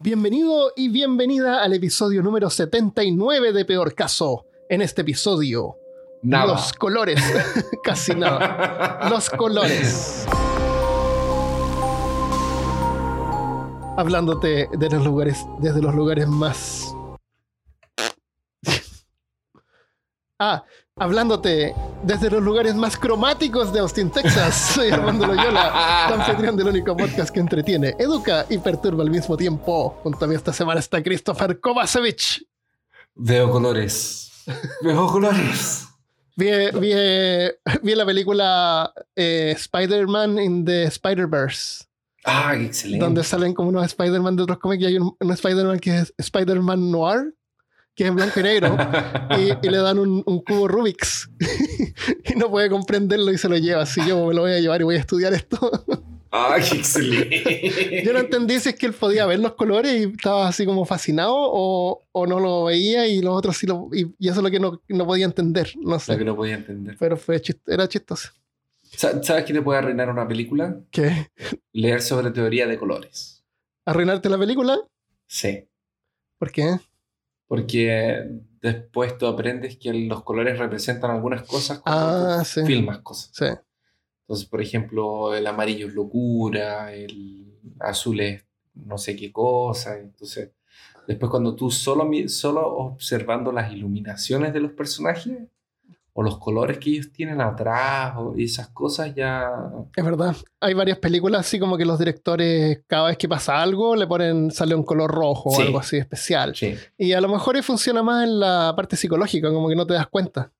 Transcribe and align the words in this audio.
Bienvenido 0.00 0.70
y 0.76 0.90
bienvenida 0.90 1.60
al 1.60 1.72
episodio 1.72 2.22
número 2.22 2.50
79 2.50 3.52
de 3.52 3.64
Peor 3.64 3.96
Caso. 3.96 4.46
En 4.68 4.80
este 4.80 5.02
episodio, 5.02 5.76
Nada. 6.22 6.46
los 6.46 6.72
colores, 6.72 7.20
casi 7.82 8.14
nada. 8.14 9.08
Los 9.10 9.28
colores. 9.28 10.24
Hablándote 13.96 14.68
de 14.72 14.88
los 14.88 15.04
lugares, 15.04 15.44
desde 15.58 15.82
los 15.82 15.92
lugares 15.96 16.28
más. 16.28 16.94
Ah, 20.40 20.64
hablándote 20.96 21.74
desde 22.04 22.30
los 22.30 22.40
lugares 22.40 22.76
más 22.76 22.96
cromáticos 22.96 23.72
de 23.72 23.80
Austin, 23.80 24.08
Texas. 24.10 24.72
Soy 24.74 24.88
Armando 24.90 25.26
Loyola, 25.26 26.06
anfitrión 26.14 26.56
del 26.56 26.68
único 26.68 26.96
podcast 26.96 27.30
que 27.30 27.40
entretiene, 27.40 27.96
educa 27.98 28.46
y 28.48 28.58
perturba 28.58 29.02
al 29.02 29.10
mismo 29.10 29.36
tiempo. 29.36 29.98
Junto 30.04 30.24
a 30.24 30.28
mí 30.28 30.36
esta 30.36 30.52
semana 30.52 30.78
está 30.78 31.02
Christopher 31.02 31.58
Kovacevic. 31.58 32.44
Veo 33.16 33.50
colores. 33.50 34.30
Veo 34.80 35.08
colores. 35.08 35.88
Vi, 36.36 36.46
vi, 36.78 36.92
vi 37.82 37.94
la 37.96 38.06
película 38.06 38.92
eh, 39.16 39.54
Spider-Man 39.56 40.38
in 40.38 40.64
the 40.64 40.84
Spider-Verse, 40.84 41.84
Ah, 42.24 42.54
excelente. 42.54 43.04
donde 43.04 43.24
salen 43.24 43.54
como 43.54 43.70
unos 43.70 43.84
Spider-Man 43.86 44.36
de 44.36 44.42
otros 44.44 44.58
cómics 44.60 44.82
y 44.84 44.86
hay 44.86 44.98
un, 44.98 45.16
un 45.18 45.32
Spider-Man 45.32 45.80
que 45.80 45.98
es 45.98 46.14
Spider-Man 46.16 46.92
Noir, 46.92 47.34
que 47.98 48.04
es 48.04 48.08
en 48.10 48.14
blanco 48.16 48.38
y 48.38 48.42
negro, 48.44 48.76
y, 49.38 49.66
y 49.66 49.70
le 49.70 49.78
dan 49.78 49.98
un, 49.98 50.22
un 50.24 50.40
cubo 50.42 50.68
Rubik's 50.68 51.28
y 52.32 52.36
no 52.36 52.48
puede 52.48 52.70
comprenderlo 52.70 53.32
y 53.32 53.38
se 53.38 53.48
lo 53.48 53.56
lleva. 53.56 53.82
Así 53.82 54.00
yo 54.06 54.24
me 54.26 54.34
lo 54.34 54.42
voy 54.42 54.52
a 54.52 54.60
llevar 54.60 54.80
y 54.80 54.84
voy 54.84 54.94
a 54.94 55.00
estudiar 55.00 55.34
esto. 55.34 55.58
Ah, 56.30 56.56
qué 56.58 56.76
excelente. 56.76 58.02
Yo 58.04 58.12
no 58.12 58.18
entendí 58.20 58.60
si 58.60 58.68
es 58.68 58.74
que 58.76 58.86
él 58.86 58.92
podía 58.92 59.24
ver 59.26 59.40
los 59.40 59.54
colores 59.54 59.92
y 60.00 60.04
estaba 60.12 60.46
así 60.46 60.64
como 60.66 60.84
fascinado 60.84 61.34
o, 61.34 62.04
o 62.12 62.26
no 62.26 62.38
lo 62.38 62.64
veía 62.64 63.06
y 63.08 63.20
los 63.22 63.34
otros 63.34 63.56
sí 63.56 63.66
lo... 63.66 63.88
Y, 63.92 64.14
y 64.18 64.28
eso 64.28 64.40
es 64.40 64.44
lo 64.44 64.50
que 64.50 64.60
no, 64.60 64.80
no 64.88 65.06
podía 65.06 65.24
entender, 65.24 65.72
no 65.80 65.92
Lo 65.92 65.98
sé. 65.98 66.16
que 66.18 66.24
no 66.26 66.36
podía 66.36 66.54
entender. 66.56 66.96
Pero 67.00 67.16
fue 67.16 67.40
chist- 67.40 67.62
era 67.66 67.88
chistoso. 67.88 68.28
Sa- 68.82 69.22
¿Sabes 69.22 69.44
qué 69.44 69.52
te 69.54 69.62
puede 69.62 69.78
arruinar 69.78 70.08
una 70.10 70.28
película? 70.28 70.78
¿Qué? 70.90 71.30
Leer 71.72 72.02
sobre 72.02 72.30
teoría 72.30 72.66
de 72.66 72.78
colores. 72.78 73.42
¿Arruinarte 73.86 74.28
la 74.28 74.38
película? 74.38 74.78
Sí. 75.26 75.64
¿Por 76.38 76.52
qué? 76.52 76.78
Porque 77.48 78.24
después 78.60 79.18
tú 79.18 79.26
aprendes 79.26 79.76
que 79.78 79.92
los 79.92 80.22
colores 80.22 80.58
representan 80.58 81.10
algunas 81.10 81.42
cosas 81.42 81.80
cuando 81.80 82.28
Ah, 82.40 82.44
sí. 82.44 82.64
filmas 82.64 82.98
cosas. 82.98 83.30
Sí. 83.32 83.46
Entonces, 84.22 84.46
por 84.48 84.60
ejemplo, 84.60 85.34
el 85.34 85.46
amarillo 85.46 85.86
es 85.88 85.94
locura, 85.94 86.92
el 86.92 87.58
azul 87.80 88.20
es 88.20 88.44
no 88.74 88.98
sé 88.98 89.16
qué 89.16 89.32
cosa. 89.32 89.98
Entonces, 89.98 90.50
después 91.08 91.30
cuando 91.30 91.54
tú 91.56 91.70
solo, 91.70 92.08
solo 92.28 92.68
observando 92.76 93.50
las 93.50 93.72
iluminaciones 93.72 94.52
de 94.52 94.60
los 94.60 94.72
personajes 94.72 95.38
o 96.20 96.22
los 96.24 96.38
colores 96.38 96.78
que 96.78 96.90
ellos 96.90 97.12
tienen 97.12 97.40
atrás 97.40 98.14
o 98.16 98.34
esas 98.36 98.70
cosas 98.70 99.14
ya... 99.14 99.52
Es 99.94 100.04
verdad. 100.04 100.34
Hay 100.60 100.74
varias 100.74 100.98
películas 100.98 101.42
así 101.42 101.60
como 101.60 101.76
que 101.78 101.84
los 101.84 101.96
directores 101.96 102.80
cada 102.88 103.06
vez 103.06 103.16
que 103.18 103.28
pasa 103.28 103.62
algo 103.62 103.94
le 103.94 104.04
ponen, 104.08 104.50
sale 104.50 104.74
un 104.74 104.82
color 104.82 105.12
rojo 105.12 105.50
Sí. 105.52 105.62
o 105.62 105.64
algo 105.66 105.78
así 105.78 105.96
especial. 105.96 106.56
Sí, 106.56 106.74
Y 106.96 107.12
a 107.12 107.20
lo 107.20 107.28
mejor 107.28 107.62
funciona 107.62 108.02
más 108.02 108.24
en 108.24 108.40
la 108.40 108.72
parte 108.74 108.96
psicológica, 108.96 109.52
como 109.52 109.68
que 109.68 109.76
no 109.76 109.86
te 109.86 109.94
das 109.94 110.08
cuenta. 110.08 110.50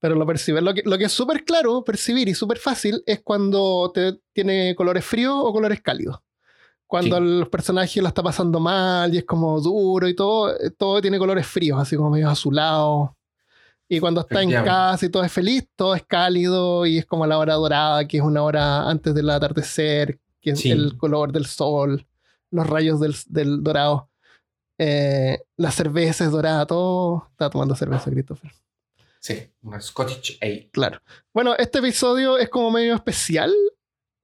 Pero 0.00 0.16
lo 0.16 0.26
percibes. 0.26 0.60
Lo 0.60 0.74
que, 0.74 0.82
lo 0.84 0.98
que 0.98 1.04
es 1.04 1.12
súper 1.12 1.44
claro 1.44 1.84
percibir 1.84 2.28
y 2.28 2.34
súper 2.34 2.58
fácil 2.58 3.00
es 3.06 3.20
cuando 3.22 3.92
te, 3.94 4.18
tiene 4.32 4.74
colores 4.74 5.04
fríos 5.04 5.34
o 5.36 5.52
colores 5.52 5.80
cálidos. 5.82 6.18
Cuando 6.88 7.18
Sí. 7.18 7.22
los 7.22 7.48
personajes 7.48 8.02
la 8.02 8.08
está 8.08 8.24
pasando 8.24 8.58
mal 8.58 9.14
y 9.14 9.18
es 9.18 9.24
como 9.24 9.60
duro 9.60 10.08
y 10.08 10.16
todo, 10.16 10.50
eh, 10.50 10.72
todo 10.76 11.00
tiene 11.00 11.16
colores 11.20 11.46
fríos, 11.46 11.78
así 11.80 11.94
como 11.96 12.10
medio 12.10 12.28
azulados. 12.28 13.10
Y 13.92 13.98
cuando 13.98 14.20
está 14.20 14.40
en 14.42 14.50
casa 14.52 15.04
y 15.04 15.08
todo 15.08 15.24
es 15.24 15.32
feliz, 15.32 15.66
todo 15.74 15.96
es 15.96 16.04
cálido 16.06 16.86
y 16.86 16.98
es 16.98 17.06
como 17.06 17.26
la 17.26 17.38
hora 17.38 17.54
dorada, 17.54 18.06
que 18.06 18.18
es 18.18 18.22
una 18.22 18.42
hora 18.42 18.88
antes 18.88 19.12
del 19.14 19.28
atardecer, 19.28 20.20
que 20.40 20.50
es 20.52 20.60
Sí. 20.60 20.70
el 20.70 20.96
color 20.96 21.32
del 21.32 21.44
sol, 21.46 22.06
los 22.52 22.66
rayos 22.68 23.00
del, 23.00 23.16
del 23.26 23.62
dorado. 23.64 24.08
Eh, 24.78 25.40
la 25.56 25.70
cerveza 25.72 26.24
es 26.24 26.30
dorada, 26.30 26.64
todo. 26.66 27.26
Está 27.32 27.50
tomando 27.50 27.74
cerveza, 27.74 28.10
Christopher. 28.10 28.52
sí, 29.18 29.50
una 29.62 29.80
Scottish 29.80 30.38
Ale. 30.40 30.70
Claro. 30.72 31.00
Bueno, 31.34 31.54
este 31.58 31.80
episodio 31.80 32.38
es 32.38 32.48
como 32.48 32.70
medio 32.70 32.94
especial 32.94 33.52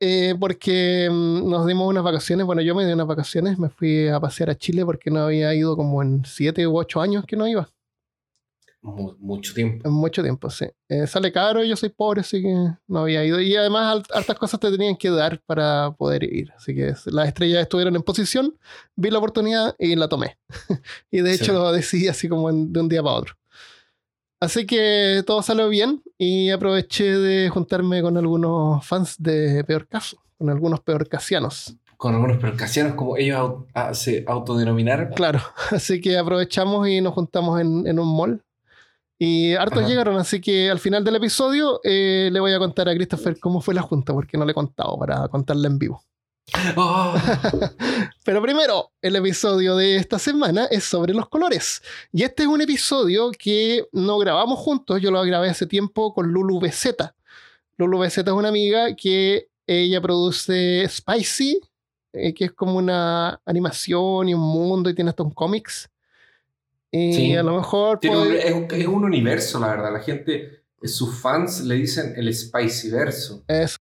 eh, 0.00 0.34
porque 0.38 1.08
mm, 1.10 1.50
nos 1.50 1.66
dimos 1.66 1.88
unas 1.88 2.04
vacaciones. 2.04 2.46
Bueno, 2.46 2.62
yo 2.62 2.74
me 2.76 2.86
di 2.86 2.92
unas 2.92 3.06
vacaciones, 3.08 3.58
me 3.58 3.68
fui 3.68 4.08
a 4.08 4.20
pasear 4.20 4.48
a 4.50 4.54
Chile 4.56 4.84
porque 4.84 5.10
no 5.10 5.20
había 5.24 5.52
ido 5.54 5.76
como 5.76 6.02
en 6.02 6.24
siete 6.24 6.66
u 6.68 6.78
ocho 6.78 7.00
años 7.00 7.24
que 7.26 7.36
no 7.36 7.46
iba. 7.48 7.68
Mu- 8.82 9.14
mucho 9.18 9.52
tiempo. 9.52 9.88
Mucho 9.90 10.22
tiempo, 10.22 10.48
sí. 10.48 10.66
Eh, 10.88 11.06
sale 11.08 11.32
caro 11.32 11.64
yo 11.64 11.74
soy 11.76 11.88
pobre, 11.88 12.20
así 12.20 12.40
que 12.40 12.54
no 12.86 13.00
había 13.00 13.24
ido. 13.24 13.40
Y 13.40 13.56
además, 13.56 14.02
hartas 14.14 14.38
cosas 14.38 14.60
te 14.60 14.70
tenían 14.70 14.94
que 14.96 15.10
dar 15.10 15.40
para 15.44 15.90
poder 15.92 16.22
ir. 16.22 16.52
Así 16.56 16.74
que 16.74 16.94
las 17.06 17.28
estrellas 17.28 17.62
estuvieron 17.62 17.96
en 17.96 18.02
posición, 18.02 18.56
vi 18.94 19.10
la 19.10 19.18
oportunidad 19.18 19.74
y 19.78 19.96
la 19.96 20.08
tomé. 20.08 20.38
y 21.10 21.20
de 21.20 21.32
hecho 21.34 21.46
Sí. 21.46 21.52
lo 21.52 21.72
decidí 21.72 22.06
así 22.08 22.28
como 22.28 22.48
en- 22.48 22.72
de 22.72 22.80
un 22.80 22.88
día 22.88 23.02
para 23.02 23.16
otro. 23.16 23.34
Así 24.40 24.66
que 24.66 25.22
todo 25.26 25.42
salió 25.42 25.68
bien 25.68 26.02
y 26.18 26.50
aproveché 26.50 27.04
de 27.18 27.48
juntarme 27.48 28.02
con 28.02 28.16
algunos 28.18 28.86
fans 28.86 29.16
de 29.18 29.64
Peor 29.64 29.88
Caso, 29.88 30.18
con 30.38 30.50
algunos 30.50 30.80
peor 30.80 31.08
casianos. 31.08 31.74
Con 31.96 32.14
algunos 32.14 32.36
percasianos 32.36 32.94
como 32.94 33.16
ellos 33.16 33.38
au- 33.40 33.66
ah, 33.72 33.94
se 33.94 34.22
autodenominaron. 34.28 35.14
Claro, 35.14 35.40
así 35.70 36.00
que 36.02 36.18
aprovechamos 36.18 36.86
y 36.86 37.00
nos 37.00 37.14
juntamos 37.14 37.58
en, 37.60 37.86
en 37.86 37.98
un 37.98 38.14
mall. 38.14 38.42
Y 39.18 39.54
hartos 39.54 39.80
Ajá. 39.80 39.88
llegaron, 39.88 40.18
así 40.18 40.40
que 40.40 40.70
al 40.70 40.78
final 40.78 41.02
del 41.02 41.16
episodio 41.16 41.80
eh, 41.82 42.28
le 42.30 42.38
voy 42.40 42.52
a 42.52 42.58
contar 42.58 42.88
a 42.88 42.94
Christopher 42.94 43.38
cómo 43.40 43.60
fue 43.60 43.74
la 43.74 43.82
junta, 43.82 44.12
porque 44.12 44.36
no 44.36 44.44
le 44.44 44.52
he 44.52 44.54
contado 44.54 44.98
para 44.98 45.26
contarla 45.28 45.68
en 45.68 45.78
vivo. 45.78 46.02
¡Oh! 46.76 47.14
Pero 48.24 48.42
primero, 48.42 48.92
el 49.02 49.16
episodio 49.16 49.76
de 49.76 49.96
esta 49.96 50.18
semana 50.18 50.66
es 50.66 50.84
sobre 50.84 51.12
los 51.14 51.28
colores. 51.28 51.82
Y 52.12 52.22
este 52.22 52.44
es 52.44 52.48
un 52.48 52.60
episodio 52.60 53.30
que 53.32 53.86
no 53.92 54.18
grabamos 54.18 54.58
juntos, 54.58 55.00
yo 55.00 55.10
lo 55.10 55.22
grabé 55.22 55.48
hace 55.48 55.66
tiempo 55.66 56.12
con 56.12 56.28
Lulu 56.28 56.60
BZ. 56.60 56.94
Lulu 57.78 57.98
BZ 57.98 58.18
es 58.18 58.28
una 58.28 58.48
amiga 58.48 58.94
que 58.94 59.48
ella 59.66 60.00
produce 60.00 60.86
Spicy, 60.88 61.60
eh, 62.12 62.32
que 62.32 62.46
es 62.46 62.52
como 62.52 62.76
una 62.76 63.40
animación 63.44 64.28
y 64.28 64.34
un 64.34 64.40
mundo 64.40 64.88
y 64.90 64.94
tiene 64.94 65.10
hasta 65.10 65.22
un 65.22 65.32
cómics. 65.32 65.90
Y 66.96 67.12
Sí. 67.14 67.36
a 67.36 67.42
lo 67.42 67.56
mejor... 67.56 67.98
Tiene 68.00 68.16
un- 68.16 68.24
puede- 68.24 68.48
es, 68.48 68.54
un, 68.54 68.66
es 68.70 68.86
un 68.86 69.04
universo, 69.04 69.58
la 69.60 69.68
verdad. 69.68 69.92
La 69.92 70.00
gente, 70.00 70.62
sus 70.82 71.18
fans 71.20 71.60
le 71.62 71.74
dicen 71.76 72.14
el 72.16 72.32
Spicy 72.34 72.90
verso. 72.90 73.44
Eso. 73.48 73.76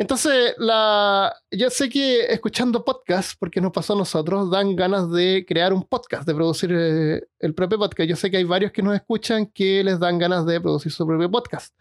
Entonces, 0.00 0.54
la, 0.58 1.34
yo 1.50 1.70
sé 1.70 1.88
que 1.88 2.26
escuchando 2.26 2.84
podcasts, 2.84 3.34
porque 3.36 3.60
nos 3.60 3.72
pasó 3.72 3.94
a 3.94 3.96
nosotros, 3.96 4.48
dan 4.48 4.76
ganas 4.76 5.10
de 5.10 5.44
crear 5.46 5.72
un 5.72 5.82
podcast, 5.82 6.24
de 6.24 6.34
producir 6.36 6.70
eh, 6.72 7.22
el 7.40 7.52
propio 7.54 7.78
podcast. 7.78 8.08
Yo 8.08 8.14
sé 8.14 8.30
que 8.30 8.36
hay 8.36 8.44
varios 8.44 8.70
que 8.70 8.80
nos 8.82 8.94
escuchan 8.94 9.46
que 9.46 9.82
les 9.82 9.98
dan 9.98 10.18
ganas 10.18 10.46
de 10.46 10.60
producir 10.60 10.92
su 10.92 11.04
propio 11.04 11.28
podcast. 11.28 11.74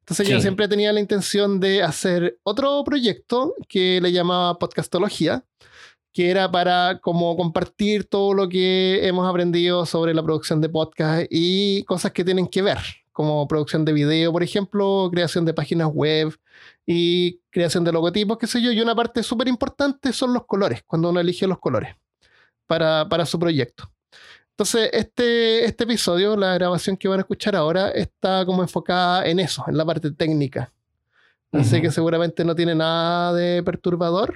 Entonces, 0.00 0.26
yo 0.26 0.36
Sí. 0.38 0.42
siempre 0.42 0.66
tenía 0.66 0.92
la 0.92 0.98
intención 0.98 1.60
de 1.60 1.80
hacer 1.84 2.38
otro 2.42 2.82
proyecto 2.82 3.54
que 3.68 4.00
le 4.00 4.10
llamaba 4.10 4.58
Podcastología, 4.58 5.44
que 6.12 6.30
era 6.30 6.50
para 6.50 6.98
como 7.00 7.36
compartir 7.36 8.04
todo 8.04 8.34
lo 8.34 8.48
que 8.48 9.06
hemos 9.06 9.28
aprendido 9.28 9.86
sobre 9.86 10.14
la 10.14 10.22
producción 10.22 10.60
de 10.60 10.68
podcast 10.68 11.26
y 11.30 11.84
cosas 11.84 12.12
que 12.12 12.24
tienen 12.24 12.48
que 12.48 12.62
ver, 12.62 12.78
como 13.12 13.46
producción 13.46 13.84
de 13.84 13.92
video, 13.92 14.32
por 14.32 14.42
ejemplo, 14.42 15.08
creación 15.12 15.44
de 15.44 15.54
páginas 15.54 15.88
web 15.92 16.34
y 16.86 17.38
creación 17.50 17.84
de 17.84 17.92
logotipos, 17.92 18.38
qué 18.38 18.46
sé 18.46 18.60
yo. 18.60 18.72
Y 18.72 18.80
una 18.80 18.94
parte 18.94 19.22
súper 19.22 19.48
importante 19.48 20.12
son 20.12 20.32
los 20.32 20.46
colores, 20.46 20.82
cuando 20.86 21.10
uno 21.10 21.20
elige 21.20 21.46
los 21.46 21.58
colores 21.58 21.94
para, 22.66 23.08
para 23.08 23.26
su 23.26 23.38
proyecto. 23.38 23.90
Entonces, 24.60 24.90
este, 24.92 25.64
este 25.64 25.84
episodio, 25.84 26.36
la 26.36 26.52
grabación 26.54 26.96
que 26.96 27.08
van 27.08 27.18
a 27.18 27.22
escuchar 27.22 27.56
ahora, 27.56 27.90
está 27.90 28.44
como 28.44 28.62
enfocada 28.62 29.24
en 29.26 29.40
eso, 29.40 29.64
en 29.66 29.76
la 29.76 29.86
parte 29.86 30.10
técnica. 30.10 30.72
Así 31.52 31.80
que 31.80 31.90
seguramente 31.90 32.44
no 32.44 32.54
tiene 32.54 32.74
nada 32.74 33.32
de 33.32 33.62
perturbador. 33.62 34.34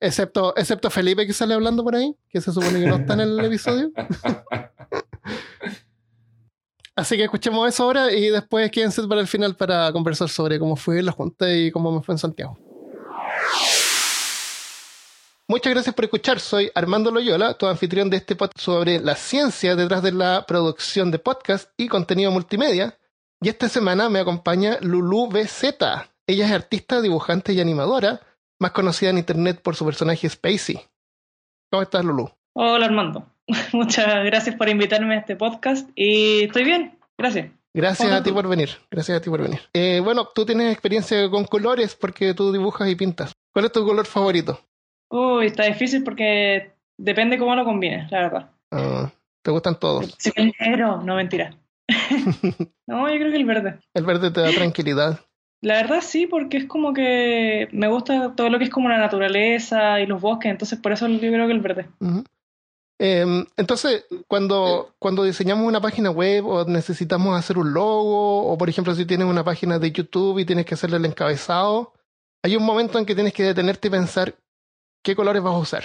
Excepto, 0.00 0.54
excepto 0.56 0.90
Felipe 0.90 1.26
que 1.26 1.32
sale 1.32 1.54
hablando 1.54 1.82
por 1.84 1.94
ahí, 1.94 2.14
que 2.28 2.40
se 2.40 2.52
supone 2.52 2.80
que 2.80 2.86
no 2.86 2.96
está 2.96 3.14
en 3.14 3.20
el 3.20 3.38
episodio. 3.44 3.90
Así 6.96 7.16
que 7.16 7.24
escuchemos 7.24 7.68
eso 7.68 7.84
ahora 7.84 8.10
y 8.10 8.30
después 8.30 8.70
quédense 8.70 9.06
para 9.06 9.20
el 9.20 9.26
final 9.26 9.54
para 9.54 9.92
conversar 9.92 10.30
sobre 10.30 10.58
cómo 10.58 10.76
fue 10.76 11.02
la 11.02 11.12
junta 11.12 11.52
y 11.52 11.70
cómo 11.70 11.92
me 11.92 12.02
fue 12.02 12.14
en 12.14 12.18
Santiago. 12.18 12.58
Muchas 15.48 15.74
gracias 15.74 15.94
por 15.94 16.06
escuchar. 16.06 16.40
Soy 16.40 16.72
Armando 16.74 17.10
Loyola, 17.10 17.54
tu 17.54 17.66
anfitrión 17.66 18.10
de 18.10 18.16
este 18.16 18.34
podcast 18.34 18.58
sobre 18.58 18.98
la 18.98 19.14
ciencia 19.14 19.76
detrás 19.76 20.02
de 20.02 20.12
la 20.12 20.44
producción 20.46 21.10
de 21.10 21.18
podcast 21.18 21.70
y 21.76 21.86
contenido 21.86 22.30
multimedia. 22.30 22.98
Y 23.40 23.50
esta 23.50 23.68
semana 23.68 24.08
me 24.08 24.18
acompaña 24.18 24.78
Lulu 24.80 25.28
BZ. 25.28 25.62
Ella 26.26 26.46
es 26.46 26.50
artista, 26.52 27.00
dibujante 27.00 27.52
y 27.52 27.60
animadora, 27.60 28.22
más 28.58 28.72
conocida 28.72 29.10
en 29.10 29.18
internet 29.18 29.60
por 29.62 29.76
su 29.76 29.84
personaje 29.84 30.28
Spacey. 30.28 30.80
¿Cómo 31.70 31.82
estás, 31.82 32.04
Lulu? 32.04 32.30
Hola, 32.54 32.86
Armando. 32.86 33.26
Muchas 33.72 34.24
gracias 34.24 34.56
por 34.56 34.68
invitarme 34.68 35.14
a 35.14 35.18
este 35.18 35.36
podcast 35.36 35.88
y 35.94 36.44
estoy 36.44 36.64
bien, 36.64 36.98
gracias. 37.18 37.50
Gracias 37.74 38.10
a 38.10 38.22
ti 38.22 38.32
por 38.32 38.48
venir. 38.48 38.70
Gracias 38.90 39.18
a 39.18 39.20
ti 39.20 39.28
por 39.28 39.42
venir. 39.42 39.60
Eh, 39.74 40.00
bueno, 40.02 40.28
tú 40.34 40.46
tienes 40.46 40.72
experiencia 40.72 41.28
con 41.28 41.44
colores 41.44 41.94
porque 41.94 42.32
tú 42.32 42.50
dibujas 42.50 42.88
y 42.88 42.96
pintas. 42.96 43.32
¿Cuál 43.52 43.66
es 43.66 43.72
tu 43.72 43.84
color 43.84 44.06
favorito? 44.06 44.58
Uy, 45.10 45.46
está 45.46 45.64
difícil 45.64 46.02
porque 46.02 46.72
depende 46.96 47.38
cómo 47.38 47.54
lo 47.54 47.64
combines, 47.64 48.10
la 48.10 48.22
verdad. 48.22 48.50
Ah, 48.72 49.12
¿Te 49.42 49.50
gustan 49.50 49.78
todos? 49.78 50.14
Sí, 50.18 50.32
el 50.36 50.54
negro, 50.58 51.02
no 51.02 51.16
mentira. 51.16 51.54
no, 52.86 53.08
yo 53.10 53.16
creo 53.16 53.30
que 53.30 53.36
el 53.36 53.44
verde. 53.44 53.78
El 53.92 54.04
verde 54.06 54.30
te 54.30 54.40
da 54.40 54.50
tranquilidad. 54.50 55.20
La 55.62 55.74
verdad 55.76 56.00
sí, 56.02 56.26
porque 56.26 56.58
es 56.58 56.66
como 56.66 56.92
que 56.92 57.68
me 57.72 57.88
gusta 57.88 58.34
todo 58.36 58.50
lo 58.50 58.58
que 58.58 58.64
es 58.64 58.70
como 58.70 58.88
la 58.88 58.98
naturaleza 58.98 60.00
y 60.00 60.06
los 60.06 60.20
bosques, 60.20 60.50
entonces 60.50 60.78
por 60.78 60.92
eso 60.92 61.08
yo 61.08 61.18
creo 61.18 61.46
que 61.46 61.52
el 61.52 61.60
verde. 61.60 61.88
Em, 62.98 63.44
entonces, 63.56 64.06
cuando, 64.26 64.94
cuando 64.98 65.22
diseñamos 65.24 65.66
una 65.66 65.80
página 65.82 66.10
web 66.10 66.46
o 66.46 66.64
necesitamos 66.64 67.38
hacer 67.38 67.58
un 67.58 67.74
logo, 67.74 68.46
o 68.50 68.56
por 68.56 68.68
ejemplo, 68.70 68.94
si 68.94 69.04
tienes 69.04 69.26
una 69.26 69.44
página 69.44 69.78
de 69.78 69.92
YouTube 69.92 70.38
y 70.38 70.44
tienes 70.46 70.64
que 70.64 70.74
hacerle 70.74 70.96
el 70.96 71.04
encabezado, 71.04 71.92
hay 72.42 72.56
un 72.56 72.64
momento 72.64 72.98
en 72.98 73.04
que 73.04 73.14
tienes 73.14 73.34
que 73.34 73.42
detenerte 73.42 73.88
y 73.88 73.90
pensar 73.90 74.34
qué 75.02 75.14
colores 75.14 75.42
vas 75.42 75.54
a 75.54 75.58
usar. 75.58 75.82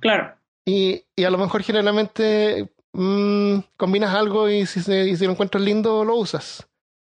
Claro, 0.00 0.34
Y, 0.64 1.02
y 1.14 1.24
a 1.24 1.30
lo 1.30 1.38
mejor 1.38 1.62
generalmente 1.62 2.68
mm, 2.92 3.58
combinas 3.76 4.14
algo 4.14 4.48
y 4.48 4.64
si, 4.66 4.80
se- 4.80 5.06
y 5.08 5.16
si 5.16 5.24
lo 5.26 5.32
encuentras 5.32 5.62
lindo, 5.62 6.04
lo 6.04 6.16
usas. 6.16 6.66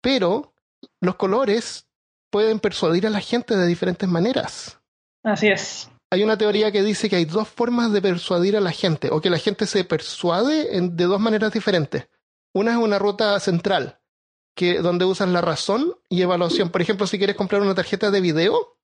Pero 0.00 0.52
los 1.00 1.16
colores 1.16 1.86
pueden 2.30 2.60
persuadir 2.60 3.06
a 3.06 3.10
la 3.10 3.20
gente 3.20 3.56
de 3.56 3.66
diferentes 3.66 4.08
maneras. 4.08 4.78
así 5.24 5.48
es. 5.48 5.90
Hay 6.10 6.22
una 6.24 6.38
teoría 6.38 6.72
que 6.72 6.82
dice 6.82 7.10
que 7.10 7.16
hay 7.16 7.26
dos 7.26 7.48
formas 7.48 7.92
de 7.92 8.00
persuadir 8.00 8.56
a 8.56 8.60
la 8.60 8.70
gente, 8.72 9.10
o 9.12 9.20
que 9.20 9.28
la 9.28 9.38
gente 9.38 9.66
se 9.66 9.84
persuade 9.84 10.76
en- 10.76 10.96
de 10.96 11.04
dos 11.04 11.20
maneras 11.20 11.52
diferentes. 11.52 12.08
Una 12.54 12.70
es 12.72 12.76
una 12.78 12.98
ruta 12.98 13.38
central, 13.40 14.00
que 14.56 14.78
donde 14.80 15.04
usas 15.04 15.28
la 15.28 15.42
razón 15.42 15.94
y 16.08 16.22
evaluación. 16.22 16.70
Por 16.70 16.80
ejemplo, 16.80 17.06
si 17.06 17.18
quieres 17.18 17.36
comprar 17.36 17.60
una 17.60 17.74
tarjeta 17.74 18.10
de 18.10 18.20
video, 18.22 18.78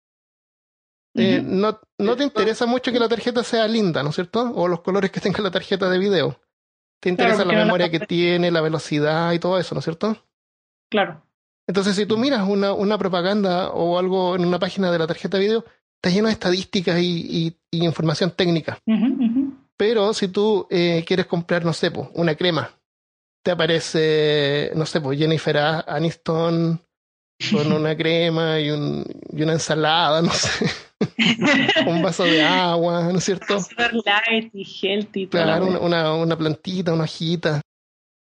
eh, 1.17 1.41
no, 1.43 1.81
no 1.99 2.17
te 2.17 2.25
interesa 2.25 2.67
mucho 2.67 2.93
que 2.93 2.99
la 2.99 3.09
tarjeta 3.09 3.43
sea 3.45 3.67
linda, 3.69 4.03
¿no 4.03 4.11
es 4.11 4.17
cierto? 4.17 4.51
O 4.55 4.69
los 4.69 4.81
colores 4.81 5.11
que 5.11 5.21
tenga 5.21 5.41
la 5.41 5.51
tarjeta 5.51 5.89
de 5.89 5.99
video. 5.99 6.41
Te 7.01 7.09
interesa 7.09 7.39
la 7.45 7.53
no 7.53 7.59
la 7.59 7.65
memoria 7.65 7.91
que 7.91 8.01
tiene, 8.01 8.51
la 8.51 8.61
velocidad 8.61 9.33
y 9.33 9.39
todo 9.39 9.59
eso, 9.59 9.75
¿no 9.75 9.79
es 9.79 9.85
cierto? 9.85 10.17
Claro. 10.91 11.23
Entonces, 11.67 11.97
si 11.97 12.07
tú 12.07 12.17
miras 12.19 12.47
una, 12.49 12.73
una 12.73 12.99
propaganda 12.99 13.71
o 13.71 13.99
algo 13.99 14.37
en 14.37 14.45
una 14.45 14.59
página 14.59 14.91
de 14.93 14.99
la 14.99 15.07
tarjeta 15.07 15.39
de 15.39 15.45
video, 15.45 15.65
está 15.97 16.11
lleno 16.15 16.27
de 16.29 16.33
estadísticas 16.35 16.99
y, 17.01 17.27
y- 17.47 17.57
y 17.71 17.85
información 17.85 18.31
técnica. 18.33 18.79
Pero 19.77 20.13
si 20.15 20.29
tú 20.29 20.67
eh, 20.71 21.05
quieres 21.07 21.27
comprar, 21.27 21.65
no 21.65 21.73
sé, 21.73 21.91
po, 21.91 22.11
una 22.15 22.35
crema, 22.35 22.71
te 23.43 23.51
aparece, 23.51 24.71
no 24.75 24.87
sé, 24.87 25.01
pues 25.01 25.19
Jennifer 25.19 25.57
Aniston 25.87 26.81
con 27.51 27.73
una 27.73 27.97
crema 27.97 28.61
y, 28.61 28.71
un, 28.71 29.05
y 29.33 29.43
una 29.43 29.55
ensalada, 29.55 30.23
no 30.23 30.33
sé, 30.33 30.67
un 31.87 32.03
vaso 32.03 32.25
de 32.25 32.43
agua, 32.43 33.03
¿no 33.11 33.19
es 33.19 33.25
cierto? 33.25 33.59
Super 33.61 33.93
light 34.05 34.55
y 34.55 34.65
healthy. 34.83 35.27
Claro, 35.29 35.67
una, 35.67 35.79
una, 35.81 36.15
una 36.15 36.37
plantita, 36.39 36.93
una 36.93 37.05
hojita. 37.05 37.61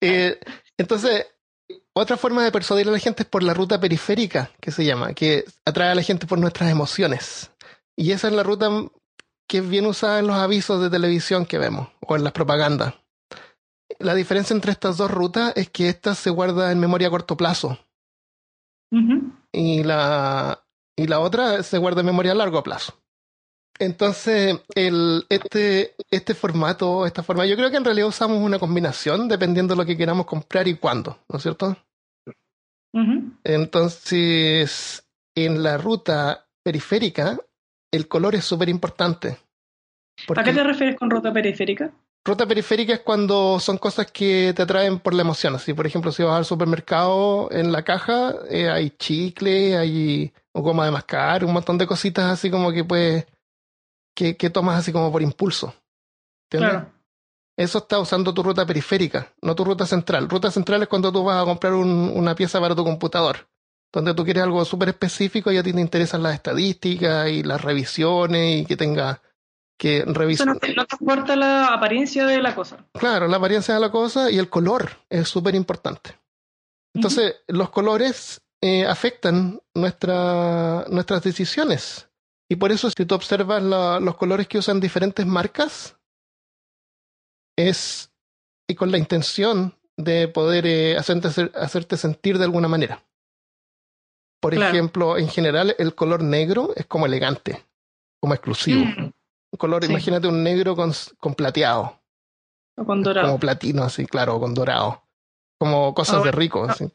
Eh, 0.02 0.40
entonces, 0.78 1.28
otra 1.94 2.18
forma 2.18 2.44
de 2.44 2.52
persuadir 2.52 2.88
a 2.88 2.92
la 2.92 3.00
gente 3.00 3.24
es 3.24 3.30
por 3.30 3.44
la 3.44 3.54
ruta 3.54 3.80
periférica, 3.80 4.52
que 4.60 4.72
se 4.72 4.86
llama, 4.86 5.14
que 5.14 5.46
atrae 5.66 5.90
a 5.90 5.96
la 5.96 6.04
gente 6.04 6.28
por 6.28 6.40
nuestras 6.40 6.72
emociones. 6.72 7.52
Y 7.96 8.12
esa 8.12 8.28
es 8.28 8.34
la 8.34 8.44
ruta 8.44 8.70
que 9.48 9.58
es 9.58 9.70
bien 9.70 9.86
usada 9.86 10.20
en 10.20 10.28
los 10.28 10.38
avisos 10.38 10.82
de 10.82 10.90
televisión 10.90 11.46
que 11.46 11.58
vemos, 11.58 11.90
o 12.00 12.16
en 12.16 12.24
las 12.24 12.34
propagandas. 12.34 12.96
La 14.00 14.16
diferencia 14.16 14.54
entre 14.54 14.72
estas 14.72 14.98
dos 14.98 15.12
rutas 15.12 15.54
es 15.56 15.70
que 15.70 15.90
esta 15.90 16.16
se 16.16 16.30
guarda 16.30 16.72
en 16.72 16.80
memoria 16.80 17.10
a 17.10 17.12
corto 17.12 17.36
plazo 17.36 17.78
y 19.52 19.84
la, 19.84 20.64
y 20.96 21.08
la 21.08 21.20
otra 21.20 21.64
se 21.64 21.78
guarda 21.78 22.02
en 22.02 22.08
memoria 22.08 22.34
a 22.34 22.36
largo 22.36 22.64
plazo. 22.64 23.01
Entonces, 23.80 24.60
el, 24.76 25.26
este, 25.30 25.96
este 26.12 26.36
formato, 26.36 27.06
esta 27.06 27.24
forma, 27.24 27.46
yo 27.46 27.56
creo 27.56 27.72
que 27.72 27.78
en 27.78 27.86
realidad 27.86 28.08
usamos 28.08 28.38
una 28.38 28.60
combinación 28.60 29.28
dependiendo 29.28 29.74
de 29.74 29.80
lo 29.80 29.86
que 29.86 29.98
queramos 29.98 30.26
comprar 30.26 30.68
y 30.68 30.76
cuándo, 30.76 31.18
¿no 31.30 31.38
es 31.38 31.44
cierto? 31.44 31.76
Entonces, 33.44 35.08
en 35.36 35.64
la 35.64 35.78
ruta 35.78 36.46
periférica, 36.64 37.40
el 37.92 38.08
color 38.08 38.36
es 38.36 38.46
súper 38.46 38.70
importante. 38.70 39.38
¿A 40.36 40.44
qué 40.44 40.54
te 40.54 40.64
refieres 40.64 40.98
con 40.98 41.10
ruta 41.10 41.34
periférica? 41.34 41.92
ruta 42.24 42.46
periférica 42.46 42.94
es 42.94 43.00
cuando 43.00 43.60
son 43.60 43.78
cosas 43.78 44.12
que 44.12 44.54
te 44.56 44.62
atraen 44.62 45.00
por 45.00 45.14
la 45.14 45.22
emoción. 45.22 45.56
Así, 45.56 45.74
por 45.74 45.88
ejemplo, 45.88 46.12
si 46.12 46.24
vas 46.24 46.38
al 46.38 46.46
supermercado, 46.46 47.50
en 47.52 47.72
la 47.72 47.84
caja 47.84 48.36
eh, 48.50 48.70
hay 48.70 48.92
chicle, 48.92 49.78
hay 49.78 50.32
goma 50.54 50.86
de 50.86 50.92
mascar, 50.92 51.44
un 51.46 51.54
montón 51.54 51.78
de 51.78 51.88
cositas 51.88 52.26
así 52.26 52.52
como 52.52 52.72
que 52.72 52.84
puedes, 52.84 53.26
que, 54.16 54.38
que 54.38 54.50
tomas 54.50 54.80
así 54.80 54.92
como 54.92 55.12
por 55.12 55.22
impulso. 55.22 55.74
¿Entiendes? 56.50 56.80
Claro. 56.82 56.92
Eso 57.58 57.78
está 57.80 58.00
usando 58.00 58.34
tu 58.34 58.42
ruta 58.44 58.66
periférica, 58.66 59.34
no 59.42 59.54
tu 59.56 59.64
ruta 59.64 59.86
central. 59.86 60.28
Ruta 60.30 60.50
central 60.50 60.82
es 60.84 60.88
cuando 60.88 61.12
tú 61.12 61.24
vas 61.24 61.42
a 61.42 61.46
comprar 61.46 61.74
un- 61.74 62.12
una 62.16 62.34
pieza 62.34 62.60
para 62.60 62.76
tu 62.76 62.84
computador, 62.84 63.48
donde 63.92 64.14
tú 64.14 64.24
quieres 64.24 64.44
algo 64.44 64.64
súper 64.66 64.90
específico 64.90 65.52
y 65.52 65.58
a 65.58 65.64
ti 65.64 65.74
te 65.74 65.82
interesan 65.82 66.24
las 66.24 66.34
estadísticas 66.34 67.30
y 67.30 67.44
las 67.44 67.62
revisiones 67.62 68.62
y 68.62 68.66
que 68.66 68.78
tenga 68.78 69.22
que 69.78 70.04
revisar. 70.06 70.48
no, 70.48 70.56
te- 70.56 70.74
no 70.74 70.86
te 70.86 70.96
importa 71.00 71.36
la 71.36 71.68
apariencia 71.74 72.26
de 72.26 72.42
la 72.42 72.56
cosa. 72.56 72.78
Claro, 72.94 73.28
la 73.28 73.38
apariencia 73.38 73.74
de 73.74 73.80
la 73.82 73.92
cosa 73.92 74.32
y 74.32 74.38
el 74.40 74.50
color 74.50 74.90
es 75.10 75.28
súper 75.28 75.54
importante. 75.56 76.18
Entonces, 76.94 77.36
los 77.48 77.70
colores 77.70 78.42
eh, 78.62 78.86
afectan 78.86 79.60
nuestra, 79.74 80.86
nuestras 80.90 81.24
decisiones. 81.24 82.08
Y 82.52 82.58
por 82.58 82.72
eso, 82.74 82.90
si 82.90 83.06
tú 83.06 83.16
observas 83.16 83.64
la- 83.64 84.02
los 84.02 84.18
colores 84.18 84.46
que 84.48 84.58
usan 84.58 84.82
diferentes 84.82 85.26
marcas, 85.26 85.96
es 87.58 88.12
y 88.70 88.76
con 88.76 88.92
la 88.92 88.98
intención 88.98 89.74
de 89.98 90.28
poder 90.28 90.66
eh, 90.66 90.98
hacerte, 90.98 91.28
hacer- 91.30 91.52
hacerte 91.56 91.96
sentir 91.98 92.38
de 92.38 92.46
alguna 92.46 92.68
manera. 92.68 93.04
Por 94.42 94.54
Claro. 94.54 94.74
ejemplo, 94.74 95.18
en 95.18 95.28
general, 95.30 95.76
el 95.78 95.94
color 95.94 96.24
negro 96.24 96.74
es 96.76 96.86
como 96.88 97.06
elegante, 97.06 97.64
como 98.22 98.34
exclusivo. 98.34 98.84
Mm. 98.86 99.04
Un 99.54 99.58
color, 99.58 99.84
Sí. 99.86 99.92
imagínate 99.92 100.28
un 100.28 100.44
negro 100.44 100.76
con, 100.76 100.92
con 101.20 101.36
plateado 101.36 102.02
O 102.78 102.86
con 102.86 103.04
dorado. 103.04 103.28
como 103.28 103.40
platino, 103.40 103.84
así, 103.84 104.06
claro, 104.06 104.40
con 104.40 104.54
dorado. 104.54 105.04
Como 105.60 105.94
cosas 105.94 106.22
Ah, 106.22 106.24
de 106.26 106.32
rico, 106.32 106.66
no. 106.66 106.72
así. 106.74 106.90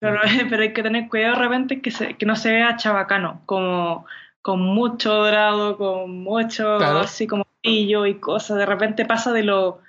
Pero, 0.00 0.20
pero 0.50 0.62
hay 0.62 0.72
que 0.72 0.82
tener 0.82 1.08
cuidado 1.08 1.36
de 1.36 1.42
repente 1.42 1.80
que, 1.80 1.90
se, 1.92 2.16
que 2.16 2.26
no 2.26 2.34
se 2.36 2.50
vea 2.52 2.76
chabacano, 2.76 3.42
como 3.46 4.04
con 4.42 4.60
mucho 4.60 5.12
dorado, 5.12 5.76
con 5.76 6.22
mucho 6.22 6.78
Claro. 6.78 7.00
así 7.00 7.26
como 7.26 7.46
brillo 7.62 8.06
y 8.06 8.18
cosas. 8.18 8.56
De 8.58 8.66
repente 8.66 9.04
pasa 9.04 9.32
de 9.32 9.42
lo 9.44 9.80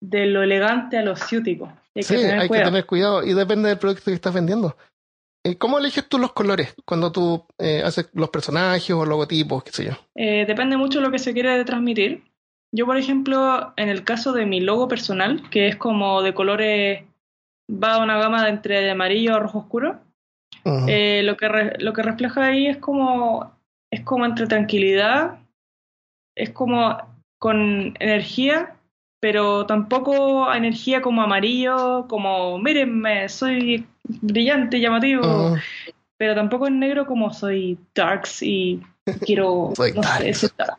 de 0.00 0.26
lo 0.26 0.42
elegante 0.42 0.98
a 0.98 1.02
lo 1.02 1.16
ciútico. 1.16 1.72
Hay 1.94 2.02
Sí, 2.02 2.14
que 2.16 2.20
tener 2.22 2.40
hay 2.40 2.48
cuidado. 2.48 2.64
que 2.66 2.70
tener 2.70 2.86
cuidado 2.86 3.24
y 3.24 3.32
depende 3.32 3.68
del 3.70 3.78
producto 3.78 4.04
que 4.04 4.12
estás 4.12 4.34
vendiendo. 4.34 4.76
Eh, 5.44 5.56
¿Cómo 5.56 5.78
eliges 5.78 6.06
tú 6.08 6.18
los 6.18 6.32
colores 6.32 6.74
cuando 6.84 7.10
tú 7.12 7.46
eh, 7.58 7.82
haces 7.84 8.10
los 8.12 8.28
personajes 8.30 8.90
o 8.90 9.06
logotipos, 9.06 9.64
qué 9.64 9.70
sé 9.72 9.84
yo? 9.86 9.92
Eh, 10.14 10.44
depende 10.46 10.76
mucho 10.76 10.98
de 10.98 11.06
lo 11.06 11.10
que 11.10 11.18
se 11.18 11.32
quiere 11.32 11.64
transmitir. 11.64 12.24
Yo, 12.72 12.84
por 12.84 12.96
ejemplo, 12.98 13.72
en 13.76 13.88
el 13.88 14.04
caso 14.04 14.32
de 14.32 14.44
mi 14.44 14.60
logo 14.60 14.86
personal, 14.88 15.48
que 15.50 15.68
es 15.68 15.76
como 15.76 16.20
de 16.20 16.34
colores, 16.34 17.04
va 17.70 17.94
a 17.94 17.98
una 18.02 18.18
gama 18.18 18.42
de 18.44 18.50
entre 18.50 18.80
de 18.82 18.90
amarillo 18.90 19.34
a 19.34 19.38
rojo 19.38 19.60
oscuro, 19.60 20.00
Eh, 20.88 21.22
lo, 21.24 21.36
que 21.36 21.48
re- 21.48 21.76
lo 21.78 21.92
que 21.92 22.02
refleja 22.02 22.46
ahí 22.46 22.66
es 22.66 22.78
como, 22.78 23.52
es 23.90 24.00
como 24.02 24.24
entre 24.26 24.46
tranquilidad, 24.46 25.38
es 26.36 26.50
como 26.50 26.98
con 27.38 27.94
energía, 28.00 28.74
pero 29.20 29.66
tampoco 29.66 30.52
energía 30.52 31.00
como 31.02 31.22
amarillo, 31.22 32.06
como 32.08 32.58
mírenme, 32.58 33.28
soy 33.28 33.86
brillante, 34.04 34.80
llamativo, 34.80 35.56
pero 36.16 36.34
tampoco 36.34 36.66
en 36.66 36.78
negro 36.80 37.06
como 37.06 37.32
soy 37.32 37.78
darks 37.94 38.42
y 38.42 38.82
quiero 39.24 39.72
Soy 39.76 39.92
no 39.92 40.00
darks. 40.02 40.52
dark. 40.56 40.78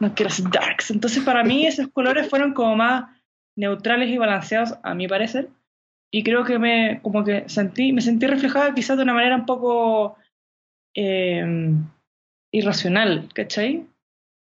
no 0.00 0.14
quiero 0.14 0.30
ser 0.30 0.50
darks 0.50 0.90
entonces 0.90 1.22
para 1.24 1.44
mí 1.44 1.66
esos 1.66 1.88
colores 1.88 2.28
fueron 2.28 2.52
como 2.54 2.76
más 2.76 3.04
neutrales 3.56 4.08
y 4.10 4.18
balanceados 4.18 4.74
a 4.82 4.94
mi 4.94 5.06
parecer 5.08 5.48
y 6.14 6.22
creo 6.22 6.44
que 6.44 6.58
me 6.58 7.00
como 7.02 7.24
que 7.24 7.48
sentí 7.48 7.92
me 7.92 8.02
sentí 8.02 8.26
reflejada 8.26 8.74
quizás 8.74 8.96
de 8.96 9.02
una 9.04 9.14
manera 9.14 9.36
un 9.36 9.46
poco 9.46 10.16
eh, 10.94 11.72
irracional 12.52 13.28
¿cachai? 13.34 13.86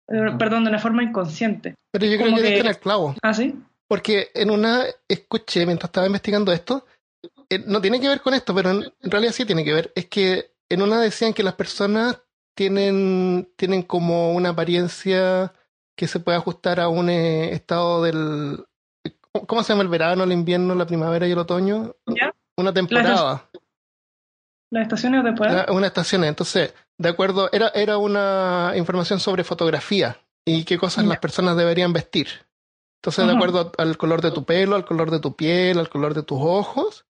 Eh, 0.07 0.31
perdón 0.39 0.63
de 0.63 0.69
una 0.69 0.79
forma 0.79 1.03
inconsciente 1.03 1.75
Pero 1.91 2.05
yo 2.05 2.17
creo 2.17 2.29
como 2.29 2.37
que 2.41 2.43
que- 2.47 2.59
en 2.59 2.65
el 2.67 2.77
clavo. 2.79 3.15
¿ah 3.21 3.33
sí? 3.33 3.55
Porque 3.87 4.29
en 4.35 4.51
una 4.51 4.83
escuché 5.07 5.65
mientras 5.65 5.89
estaba 5.89 6.05
investigando 6.07 6.51
esto, 6.53 6.85
eh, 7.49 7.59
no 7.65 7.81
tiene 7.81 7.99
que 7.99 8.07
ver 8.07 8.21
con 8.21 8.35
esto, 8.35 8.53
pero 8.53 8.69
en, 8.69 8.83
en 9.01 9.11
realidad 9.11 9.33
sí 9.33 9.45
tiene 9.45 9.65
que 9.65 9.73
ver. 9.73 9.91
Es 9.95 10.05
que 10.05 10.51
en 10.69 10.83
una 10.83 11.01
decían 11.01 11.33
que 11.33 11.41
las 11.41 11.55
personas 11.55 12.21
tienen, 12.55 13.51
tienen 13.55 13.81
como 13.81 14.33
una 14.33 14.49
apariencia 14.49 15.53
que 15.97 16.07
se 16.07 16.19
puede 16.19 16.37
ajustar 16.37 16.79
a 16.79 16.87
un 16.87 17.09
eh, 17.09 17.51
estado 17.51 18.03
del... 18.03 18.63
¿Cómo 19.47 19.63
se 19.63 19.73
llama 19.73 19.83
el 19.83 19.89
verano, 19.89 20.23
el 20.23 20.31
invierno, 20.31 20.73
la 20.75 20.85
primavera 20.87 21.27
y 21.27 21.31
el 21.31 21.37
otoño? 21.37 21.95
¿Ya? 22.07 22.33
Una 22.57 22.73
temporada. 22.73 23.49
Las 24.71 24.83
estaciones 24.83 25.23
de 25.23 25.29
temporada. 25.29 25.65
Una 25.71 25.87
estación. 25.87 26.23
Entonces, 26.23 26.73
de 26.97 27.09
acuerdo, 27.09 27.49
era, 27.51 27.69
era 27.69 27.97
una 27.97 28.73
información 28.75 29.19
sobre 29.19 29.43
fotografía 29.43 30.19
y 30.45 30.63
qué 30.65 30.77
cosas 30.77 31.03
Ya. 31.03 31.09
las 31.09 31.19
personas 31.19 31.55
deberían 31.57 31.93
vestir. 31.93 32.27
Entonces, 33.01 33.25
de 33.27 33.33
acuerdo 33.33 33.71
al 33.77 33.97
color 33.97 34.21
de 34.21 34.31
tu 34.31 34.43
pelo, 34.43 34.75
al 34.75 34.83
color 34.85 35.09
de 35.09 35.19
tu 35.19 35.35
piel, 35.35 35.79
al 35.79 35.89
color 35.89 36.13
de 36.13 36.23
tus 36.23 36.37
ojos, 36.41 37.05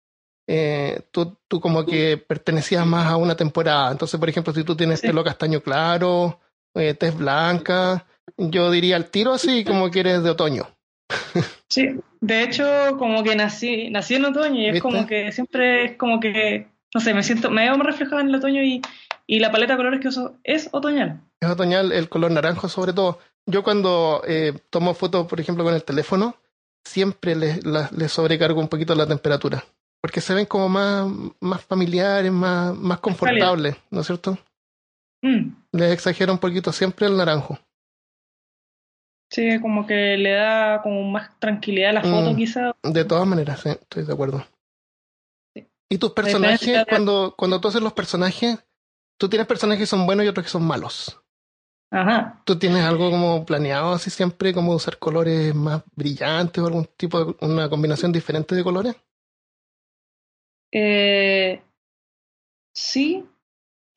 eh, 0.48 1.02
tú, 1.12 1.38
tú 1.48 1.62
como 1.62 1.86
que 1.86 2.18
pertenecías 2.18 2.86
más 2.86 3.08
a 3.08 3.16
una 3.16 3.36
temporada. 3.36 3.92
Entonces, 3.92 4.20
por 4.20 4.28
ejemplo, 4.28 4.54
si 4.54 4.64
tú 4.64 4.76
tienes 4.76 5.00
Sí. 5.00 5.08
pelo 5.08 5.24
castaño 5.24 5.62
claro, 5.62 6.40
eh, 6.74 6.94
tez 6.94 7.16
blanca, 7.16 8.06
yo 8.38 8.70
diría 8.70 8.98
al 8.98 9.10
tiro 9.10 9.34
así 9.34 9.64
como 9.64 9.90
que 9.90 10.02
eres 10.02 10.24
de 10.24 10.30
otoño. 10.32 10.68
Sí, 11.70 12.00
de 12.22 12.44
hecho, 12.44 12.98
como 12.98 13.24
que 13.24 13.36
nací, 13.36 13.90
nací 13.90 14.16
en 14.16 14.26
otoño 14.26 14.60
y 14.62 14.68
es 14.68 14.82
como 14.82 15.06
que 15.08 15.32
siempre 15.32 15.86
es 15.86 15.98
como 15.98 16.20
que, 16.20 16.68
no 16.94 17.02
sé, 17.02 17.14
me 17.14 17.24
siento, 17.24 17.50
me 17.50 17.64
veo 17.64 17.76
reflejada 17.78 18.22
en 18.22 18.30
el 18.30 18.36
otoño 18.36 18.62
y, 18.64 18.82
y 19.26 19.40
la 19.40 19.52
paleta 19.52 19.74
de 19.74 19.78
colores 19.78 20.00
que 20.00 20.08
uso 20.10 20.36
es 20.44 20.70
otoñal. 20.72 21.22
Es 21.40 21.50
otoñal, 21.50 21.92
el 21.92 22.10
color 22.10 22.32
naranjo 22.32 22.70
sobre 22.70 22.94
todo. 22.94 23.20
Yo 23.46 23.64
cuando 23.64 24.22
eh, 24.28 24.54
tomo 24.70 24.94
fotos, 24.94 25.28
por 25.28 25.40
ejemplo, 25.40 25.64
con 25.64 25.74
el 25.74 25.84
teléfono, 25.84 26.36
siempre 26.86 27.36
le, 27.36 27.60
la- 27.64 27.90
le 27.96 28.10
sobrecargo 28.10 28.60
un 28.60 28.68
poquito 28.68 28.96
la 28.96 29.08
temperatura. 29.08 29.64
Porque 30.02 30.22
se 30.22 30.34
ven 30.34 30.46
como 30.46 30.70
más, 30.70 31.08
más 31.42 31.64
familiares, 31.64 32.32
más, 32.32 32.76
más 32.76 33.00
confortables, 33.00 33.76
¿no 33.90 34.02
es 34.02 34.08
cierto? 34.08 34.38
Mm, 35.22 35.50
Les 35.74 35.92
exagero 35.92 36.32
un 36.32 36.40
poquito 36.40 36.72
siempre 36.72 37.08
el 37.08 37.18
naranjo. 37.18 37.58
Sí, 39.30 39.60
como 39.60 39.86
que 39.86 40.18
le 40.18 40.32
da 40.32 40.82
como 40.82 41.04
más 41.04 41.38
tranquilidad 41.40 41.92
a 41.92 41.94
la 41.94 42.02
foto 42.02 42.32
Mm. 42.32 42.36
quizá. 42.36 42.76
De 42.84 43.06
todas 43.06 43.28
maneras, 43.28 43.62
sí, 43.62 43.70
estoy 43.70 44.04
de 44.04 44.14
acuerdo. 44.14 44.46
Sí. 45.54 45.68
¿Y 45.90 45.98
tus 45.98 46.12
personajes, 46.12 46.86
cuando, 46.90 47.34
cuando 47.38 47.60
tú 47.62 47.68
haces 47.68 47.82
los 47.82 47.94
personajes, 47.94 48.64
tú 49.18 49.30
tienes 49.30 49.48
personajes 49.48 49.82
que 49.82 49.88
son 49.88 50.06
buenos 50.06 50.26
y 50.26 50.30
otros 50.30 50.46
que 50.46 50.52
son 50.52 50.66
malos? 50.66 51.22
Ajá. 51.90 52.42
¿Tú 52.44 52.60
tienes 52.60 52.84
algo 52.84 53.10
como 53.10 53.46
planeado 53.46 53.94
así 53.94 54.10
siempre, 54.10 54.54
como 54.54 54.74
usar 54.74 54.98
colores 54.98 55.56
más 55.56 55.84
brillantes 55.96 56.62
o 56.62 56.68
algún 56.68 56.86
tipo 56.98 57.24
de 57.24 57.36
una 57.42 57.70
combinación 57.70 58.12
diferente 58.12 58.56
de 58.56 58.64
colores? 58.64 58.96
Eh, 60.72 61.62
sí 62.74 63.26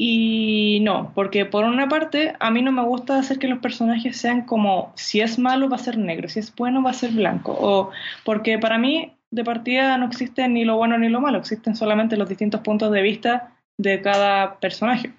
y 0.03 0.81
no, 0.81 1.13
porque 1.15 1.45
por 1.45 1.67
una 1.67 1.87
parte 1.87 2.33
a 2.41 2.51
mí 2.51 2.63
no 2.63 2.73
me 2.73 2.83
gusta 2.83 3.19
hacer 3.19 3.39
que 3.39 3.49
los 3.49 3.59
personajes 3.59 4.17
sean 4.17 4.47
como 4.47 4.95
si 4.97 5.21
es 5.21 5.39
malo 5.39 5.69
va 5.69 5.77
a 5.77 5.79
ser 5.79 5.99
negro, 5.99 6.27
si 6.27 6.39
es 6.39 6.57
bueno 6.57 6.83
va 6.83 6.89
a 6.89 6.95
ser 6.95 7.11
blanco, 7.11 7.55
o 7.61 7.91
porque 8.25 8.59
para 8.59 8.79
mí 8.79 9.13
de 9.31 9.45
partida 9.45 9.99
no 9.99 10.07
existe 10.07 10.49
ni 10.49 10.65
lo 10.65 10.79
bueno 10.79 10.97
ni 10.97 11.11
lo 11.11 11.21
malo, 11.21 11.37
existen 11.37 11.77
solamente 11.77 12.17
los 12.17 12.31
distintos 12.31 12.63
puntos 12.63 12.91
de 12.93 13.03
vista 13.03 13.53
de 13.77 14.01
cada 14.01 14.59
personaje. 14.59 15.13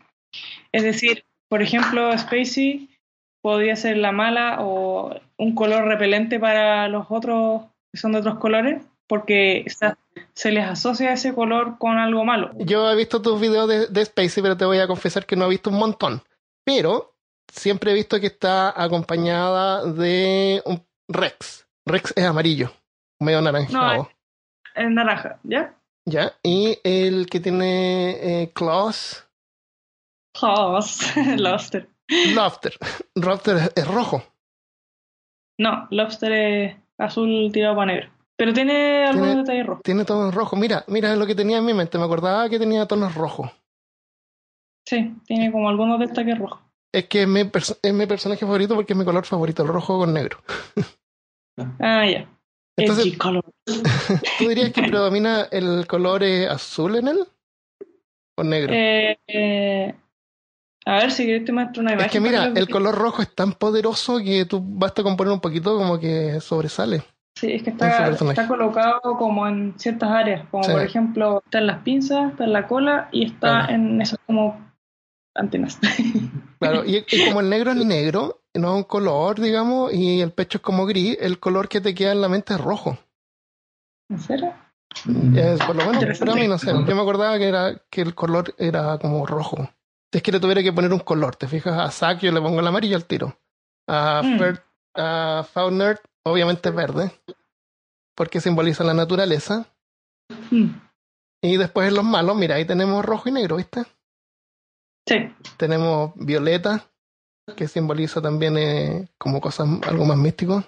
Es 0.72 0.82
decir, 0.82 1.26
por 1.48 1.62
ejemplo, 1.62 2.18
Spacey 2.18 2.90
podría 3.44 3.76
ser 3.76 3.98
la 3.98 4.12
mala 4.12 4.62
o 4.62 5.14
un 5.38 5.54
color 5.54 5.86
repelente 5.86 6.40
para 6.40 6.88
los 6.88 7.06
otros 7.10 7.66
que 7.94 8.00
son 8.00 8.14
de 8.14 8.18
otros 8.18 8.40
colores, 8.40 8.82
porque 9.06 9.62
está- 9.64 9.96
se 10.34 10.52
les 10.52 10.66
asocia 10.66 11.14
ese 11.14 11.34
color 11.34 11.78
con 11.78 11.98
algo 11.98 12.26
malo. 12.26 12.52
Yo 12.58 12.90
he 12.90 12.96
visto 12.96 13.22
tus 13.22 13.40
videos 13.40 13.68
de, 13.68 13.88
de 13.88 14.06
Spacey, 14.06 14.42
pero 14.44 14.58
te 14.58 14.66
voy 14.66 14.80
a 14.80 14.88
confesar 14.88 15.26
que 15.26 15.36
no 15.36 15.46
he 15.46 15.50
visto 15.50 15.70
un 15.70 15.78
montón. 15.78 16.22
Pero 16.64 17.16
siempre 17.52 17.92
he 17.92 17.96
visto 17.96 18.20
que 18.20 18.28
está 18.28 18.82
acompañada 18.82 19.86
de 19.86 20.62
un 20.66 20.86
Rex. 21.08 21.68
Rex 21.86 22.14
es 22.16 22.24
amarillo, 22.24 22.72
medio 23.20 23.40
anaranjado. 23.40 24.10
Es 24.76 24.90
naranja, 24.90 25.40
¿ya? 25.44 25.76
¿Ya? 26.06 26.34
Y 26.44 26.80
el 26.84 27.28
que 27.28 27.40
tiene 27.40 28.44
eh, 28.44 28.52
claws, 28.54 29.28
Lobster. 31.38 31.88
Lobster. 32.34 32.78
Lobster 33.16 33.58
es, 33.58 33.72
es 33.76 33.88
rojo. 33.88 34.24
No, 35.58 35.88
Lobster 35.92 36.32
es 36.32 36.76
azul 36.98 37.52
tirado 37.52 37.76
para 37.76 37.94
negro. 37.94 38.12
Pero 38.42 38.54
tiene 38.54 39.04
algunos 39.06 39.28
Tiene- 39.28 39.42
detalles 39.44 39.66
rojos. 39.68 39.84
Tiene 39.84 40.04
tonos 40.04 40.34
rojos. 40.34 40.58
Mira, 40.60 40.84
mira 40.88 41.16
lo 41.16 41.28
que 41.28 41.36
tenía 41.36 41.60
en 41.60 41.66
mi 41.66 41.76
mente. 41.76 42.00
Me 42.00 42.06
acordaba 42.06 42.50
que 42.50 42.58
tenía 42.58 42.88
tonos 42.88 43.14
rojos. 43.14 43.52
Sí, 44.88 45.14
tiene 45.28 45.52
como 45.52 45.70
algunos 45.70 46.00
detalles 46.00 46.40
rojos. 46.40 46.60
Es 46.92 47.08
que 47.08 47.22
es 47.22 47.28
mi, 47.28 47.42
perso- 47.44 47.78
es 47.84 47.94
mi 47.94 48.08
personaje 48.08 48.40
favorito 48.44 48.74
porque 48.74 48.94
es 48.94 48.98
mi 49.00 49.06
color 49.06 49.26
favorito, 49.26 49.62
el 49.62 49.70
rojo 49.70 50.00
con 50.00 50.12
negro. 50.14 50.40
Ah, 51.80 52.08
ya. 52.08 52.28
Entonces- 52.78 53.16
color. 53.20 53.46
¿Tú 54.40 54.48
dirías 54.50 54.72
que 54.72 54.82
predomina 54.82 55.44
el 55.52 55.86
color 55.86 56.24
eh, 56.24 56.48
azul 56.48 56.96
en 56.96 57.10
él? 57.10 57.20
¿O 58.40 58.44
negro? 58.44 58.74
Eh, 58.74 59.20
eh, 59.28 59.94
a 60.88 60.96
ver 60.96 61.12
si 61.12 61.26
quieres 61.26 61.46
te 61.46 61.52
muestro 61.52 61.82
una 61.84 61.92
imagen. 61.92 62.08
es 62.08 62.12
que 62.12 62.20
mira, 62.20 62.46
el 62.46 62.68
color 62.70 62.96
rojo 62.96 63.22
es 63.22 63.36
tan 63.36 63.54
poderoso 63.54 64.18
que 64.18 64.46
tú 64.46 64.62
basta 64.64 65.04
con 65.04 65.16
poner 65.16 65.32
un 65.34 65.42
poquito 65.42 65.78
como 65.78 66.00
que 66.00 66.42
sobresale. 66.42 67.04
Sí, 67.42 67.52
es 67.54 67.64
que 67.64 67.72
está, 67.72 68.08
está 68.12 68.48
colocado 68.48 69.02
como 69.18 69.48
en 69.48 69.74
ciertas 69.78 70.12
áreas, 70.12 70.46
como 70.52 70.64
Sí. 70.64 70.72
por 70.74 70.82
ejemplo, 70.84 71.42
está 71.44 71.58
en 71.58 71.66
las 71.68 71.80
pinzas, 71.80 72.32
está 72.32 72.44
en 72.44 72.54
la 72.54 72.68
cola 72.68 73.10
y 73.12 73.26
está 73.26 73.40
Claro. 73.66 73.74
en 73.74 74.00
esas 74.02 74.20
como 74.28 74.72
antenas. 75.36 75.80
Claro, 76.60 76.86
y, 76.86 76.98
y 77.12 77.26
como 77.26 77.40
el 77.40 77.50
negro 77.50 77.72
es 77.72 77.84
negro, 77.84 78.42
no 78.54 78.70
es 78.70 78.76
un 78.76 78.84
color, 78.84 79.40
digamos, 79.40 79.92
y 79.92 80.22
el 80.22 80.32
pecho 80.32 80.60
es 80.60 80.62
como 80.62 80.86
gris, 80.86 81.18
el 81.20 81.40
color 81.40 81.68
que 81.68 81.82
te 81.82 81.96
queda 81.96 82.12
en 82.12 82.22
la 82.22 82.30
mente 82.30 82.54
es 82.54 82.62
rojo. 82.62 83.00
¿En 84.12 84.20
serio? 84.20 84.54
Es, 85.36 85.60
por 85.64 85.76
lo 85.76 85.84
menos 85.92 86.20
para 86.20 86.36
mí, 86.36 86.48
no 86.48 86.60
sé. 86.60 86.68
Yo 86.72 86.96
me 86.96 87.02
acordaba 87.02 87.38
que, 87.40 87.48
era, 87.48 87.82
que 87.90 88.02
el 88.02 88.14
color 88.14 88.54
era 88.60 89.00
como 89.00 89.26
rojo. 89.26 89.58
Si 90.12 90.18
es 90.18 90.22
que 90.22 90.32
le 90.34 90.40
tuviera 90.40 90.62
que 90.62 90.72
poner 90.74 90.94
un 90.94 91.00
color, 91.00 91.36
te 91.36 91.48
fijas, 91.48 91.80
a 91.80 91.90
Zack 91.90 92.20
yo 92.20 92.32
le 92.32 92.42
pongo 92.42 92.60
el 92.60 92.68
amarillo 92.68 92.96
al 92.98 93.06
tiro. 93.06 93.36
A, 93.88 94.22
Mm. 94.24 94.38
Fer- 94.40 94.62
a 94.94 95.44
obviamente 96.24 96.70
es 96.70 96.76
verde, 96.76 97.12
porque 98.16 98.42
simboliza 98.42 98.84
la 98.84 98.94
naturaleza. 98.94 99.66
Mm, 100.52 100.70
Y 101.44 101.58
después 101.58 101.88
en 101.88 101.96
los 101.96 102.04
malos, 102.04 102.36
mira, 102.36 102.56
ahí 102.56 102.66
tenemos 102.66 103.04
rojo 103.04 103.30
y 103.30 103.32
negro, 103.32 103.58
¿viste? 103.58 103.84
Sí, 105.08 105.34
Tenemos 105.58 106.12
violeta, 106.16 106.86
que 107.58 107.68
simboliza 107.68 108.22
también 108.22 108.58
eh, 108.58 109.10
como 109.18 109.42
cosas, 109.42 109.68
algo 109.88 110.06
más 110.06 110.18
místico. 110.18 110.64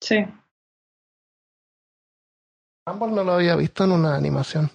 sí. 0.00 0.24
Ambos 2.84 3.12
no 3.12 3.22
lo 3.22 3.32
había 3.34 3.54
visto 3.54 3.84
en 3.84 3.92
una 3.92 4.16
animación, 4.16 4.68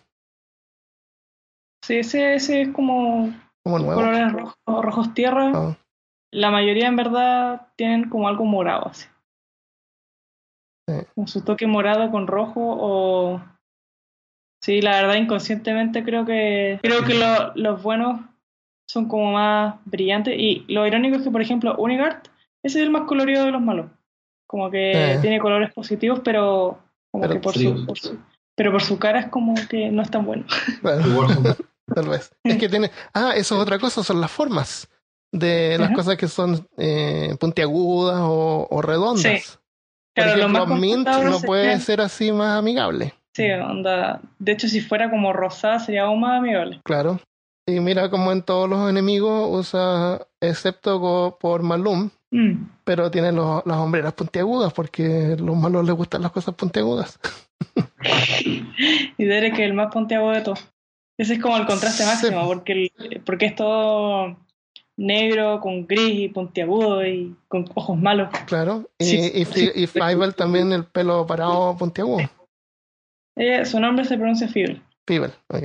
Sí, 1.83 2.00
ese, 2.00 2.36
ese 2.36 2.62
es 2.62 2.69
como 2.74 3.33
como 3.63 3.79
nuevo. 3.79 3.95
colores 4.01 4.31
rojos, 4.31 4.55
rojos 4.65 5.13
tierra. 5.13 5.51
Ah, 5.53 5.77
La 6.31 6.51
mayoría 6.51 6.88
en 6.88 6.96
verdad 6.96 7.67
tienen 7.75 8.10
como 8.10 8.27
algo 8.27 8.46
morado 8.46 8.88
así. 8.89 9.07
Sí. 10.88 10.96
Con 11.15 11.27
su 11.27 11.41
toque 11.43 11.67
morado 11.67 12.10
con 12.12 12.27
rojo 12.27 12.62
o... 12.63 13.41
Sí, 14.63 14.81
la 14.81 14.91
verdad 15.01 15.15
inconscientemente 15.15 16.03
creo 16.03 16.25
que 16.25 16.79
creo 16.81 17.03
que 17.05 17.13
lo- 17.13 17.53
los 17.55 17.81
buenos 17.84 18.22
son 18.89 19.07
como 19.07 19.31
más 19.34 19.75
brillantes 19.86 20.36
y 20.38 20.65
lo 20.67 20.86
irónico 20.88 21.17
es 21.17 21.24
que 21.24 21.29
por 21.31 21.41
ejemplo 21.41 21.75
Unigard 21.77 22.24
ese 22.63 22.79
es 22.79 22.84
el 22.86 22.89
más 22.89 23.03
colorido 23.03 23.46
de 23.46 23.51
los 23.51 23.62
malos. 23.62 23.88
Como 24.48 24.72
que 24.72 25.13
Eh. 25.13 25.19
tiene 25.22 25.39
colores 25.39 25.74
positivos 25.74 26.22
pero 26.24 26.79
como 27.12 27.22
Pero 27.22 27.34
que 27.36 27.39
por 27.39 27.53
su, 27.53 27.86
por 27.86 27.98
su- 28.00 28.17
pero 28.55 28.72
por 28.72 28.81
su 28.81 28.98
cara 28.98 29.19
es 29.19 29.27
como 29.27 29.53
que 29.69 29.89
no 29.91 30.01
es 30.01 30.10
tan 30.12 30.25
bueno. 30.25 30.46
son- 30.50 31.55
Tal 31.96 32.10
vez. 32.10 32.36
Es 32.43 32.57
que 32.57 32.67
tiene. 32.67 32.91
Ah, 33.13 33.31
eso 33.36 33.55
es 33.55 33.62
otra 33.62 33.79
cosa, 33.79 34.03
son 34.03 34.19
las 34.19 34.29
formas 34.31 34.89
de 35.31 35.77
las 35.77 35.88
Ajá. 35.88 35.96
cosas 35.96 36.17
que 36.17 36.27
son 36.27 36.67
eh, 36.77 37.36
puntiagudas 37.39 38.19
o, 38.22 38.67
o 38.69 38.81
redondas. 38.81 39.22
Sí. 39.24 39.57
Por 40.15 40.24
Claro, 40.24 40.31
lo 40.38 40.43
ejemplo, 40.43 40.65
más 40.67 40.79
Mint 40.79 41.07
no 41.07 41.39
puede 41.41 41.79
ser 41.79 42.01
así 42.01 42.31
más 42.31 42.57
amigable. 42.57 43.13
Sí, 43.36 43.48
onda. 43.51 44.19
De 44.39 44.53
hecho, 44.53 44.67
si 44.67 44.81
fuera 44.81 45.12
como 45.12 45.31
rosada 45.31 45.79
sería 45.79 46.03
aún 46.03 46.22
más 46.22 46.39
amigable. 46.39 46.81
Claro. 46.84 47.19
Y 47.67 47.79
mira 47.81 48.10
como 48.10 48.31
en 48.31 48.41
todos 48.41 48.67
los 48.67 48.89
enemigos 48.89 49.48
usa, 49.51 50.25
excepto 50.41 51.38
por 51.39 51.62
Malum, 51.63 52.10
Mm. 52.31 52.67
pero 52.84 53.10
tiene 53.12 53.31
los- 53.31 53.65
las 53.65 53.77
hombreras 53.77 54.12
puntiagudas 54.13 54.74
porque 54.74 55.36
a 55.38 55.41
los 55.41 55.55
malos 55.55 55.86
les 55.86 55.96
gustan 55.96 56.22
las 56.24 56.31
cosas 56.31 56.55
puntiagudas. 56.55 57.19
Y 59.17 59.25
Derek 59.25 59.53
es 59.53 59.60
el 59.60 59.74
más 59.74 59.91
ponteado 59.93 60.31
de 60.31 60.41
todos. 60.41 60.67
Ese 61.17 61.34
es 61.36 61.41
como 61.41 61.57
el 61.57 61.65
contraste 61.65 62.03
Sí. 62.03 62.10
máximo, 62.10 62.46
porque, 62.48 62.74
el- 62.74 63.22
porque 63.25 63.48
es 63.48 63.55
todo 63.55 64.38
negro, 64.97 65.59
con 65.61 65.85
gris 65.85 66.19
y 66.19 66.27
puntiagudo 66.29 67.05
y 67.05 67.35
con 67.47 67.65
ojos 67.75 67.97
malos. 67.97 68.29
Claro. 68.47 68.89
Y, 68.97 69.05
Sí. 69.05 69.31
y, 69.75 69.83
y 69.83 69.87
también 70.35 70.71
el 70.73 70.85
pelo 70.85 71.25
parado 71.25 71.77
puntiagudo. 71.77 72.29
Eh, 73.37 73.63
su 73.65 73.79
nombre 73.79 74.03
se 74.05 74.17
pronuncia 74.17 74.47
Fibel. 74.47 74.81
Fievel, 75.07 75.31
ok. 75.49 75.63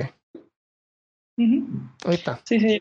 Ujú. 1.37 1.67
Ahí 2.05 2.13
está. 2.13 2.39
Sí, 2.45 2.59
sí, 2.59 2.79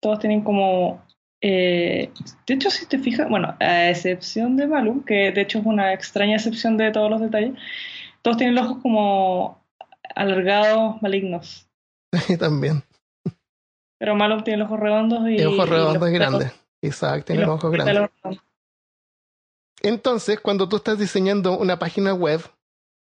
todos 0.00 0.18
tienen 0.18 0.42
como 0.42 1.02
Eh, 1.42 2.10
de 2.46 2.54
hecho, 2.54 2.70
si 2.70 2.84
te 2.86 2.98
fijas, 2.98 3.26
bueno, 3.30 3.56
a 3.60 3.88
excepción 3.88 4.58
de 4.58 4.66
Malum, 4.66 5.02
que 5.04 5.32
de 5.32 5.40
hecho 5.40 5.60
es 5.60 5.64
una 5.64 5.94
extraña 5.94 6.36
excepción 6.36 6.76
de 6.76 6.90
todos 6.90 7.08
los 7.10 7.18
detalles, 7.22 7.52
todos 8.20 8.36
tienen 8.36 8.54
los 8.56 8.66
ojos 8.66 8.82
como 8.82 9.64
alargados, 10.14 11.00
malignos. 11.00 11.66
También. 12.38 12.82
Pero 14.00 14.16
Malum 14.16 14.42
tiene 14.42 14.58
los 14.60 14.66
ojos 14.68 14.80
redondos 14.80 15.28
y. 15.28 15.36
Y 15.36 15.44
ojos 15.44 15.68
redondos 15.68 16.08
y 16.08 16.12
grandes. 16.14 16.52
Isaac 16.80 17.24
tiene 17.26 17.42
los 17.42 17.56
ojos 17.56 17.70
grandes. 17.70 18.10
Entonces, 19.82 20.40
cuando 20.40 20.68
tú 20.68 20.76
estás 20.76 20.98
diseñando 20.98 21.56
una 21.58 21.78
página 21.78 22.12
web, 22.14 22.40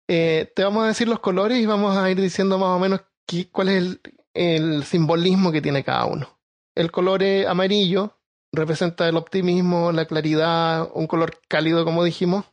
eh, 0.08 0.52
te 0.54 0.64
vamos 0.64 0.84
a 0.84 0.88
decir 0.88 1.08
los 1.08 1.20
colores 1.20 1.58
y 1.58 1.66
vamos 1.66 1.96
a 1.96 2.10
ir 2.10 2.20
diciendo 2.20 2.58
más 2.58 2.68
o 2.70 2.78
menos 2.78 3.00
qué- 3.26 3.48
cuál 3.50 3.68
es 3.70 3.76
el, 3.82 4.00
el 4.34 4.84
simbolismo 4.84 5.52
que 5.52 5.62
tiene 5.62 5.82
cada 5.84 6.04
uno. 6.06 6.28
El 6.76 6.90
color 6.90 7.22
amarillo 7.48 8.16
representa 8.52 9.08
el 9.08 9.16
optimismo, 9.16 9.92
la 9.92 10.04
claridad, 10.06 10.88
un 10.94 11.06
color 11.06 11.40
cálido, 11.48 11.84
como 11.84 12.04
dijimos. 12.04 12.44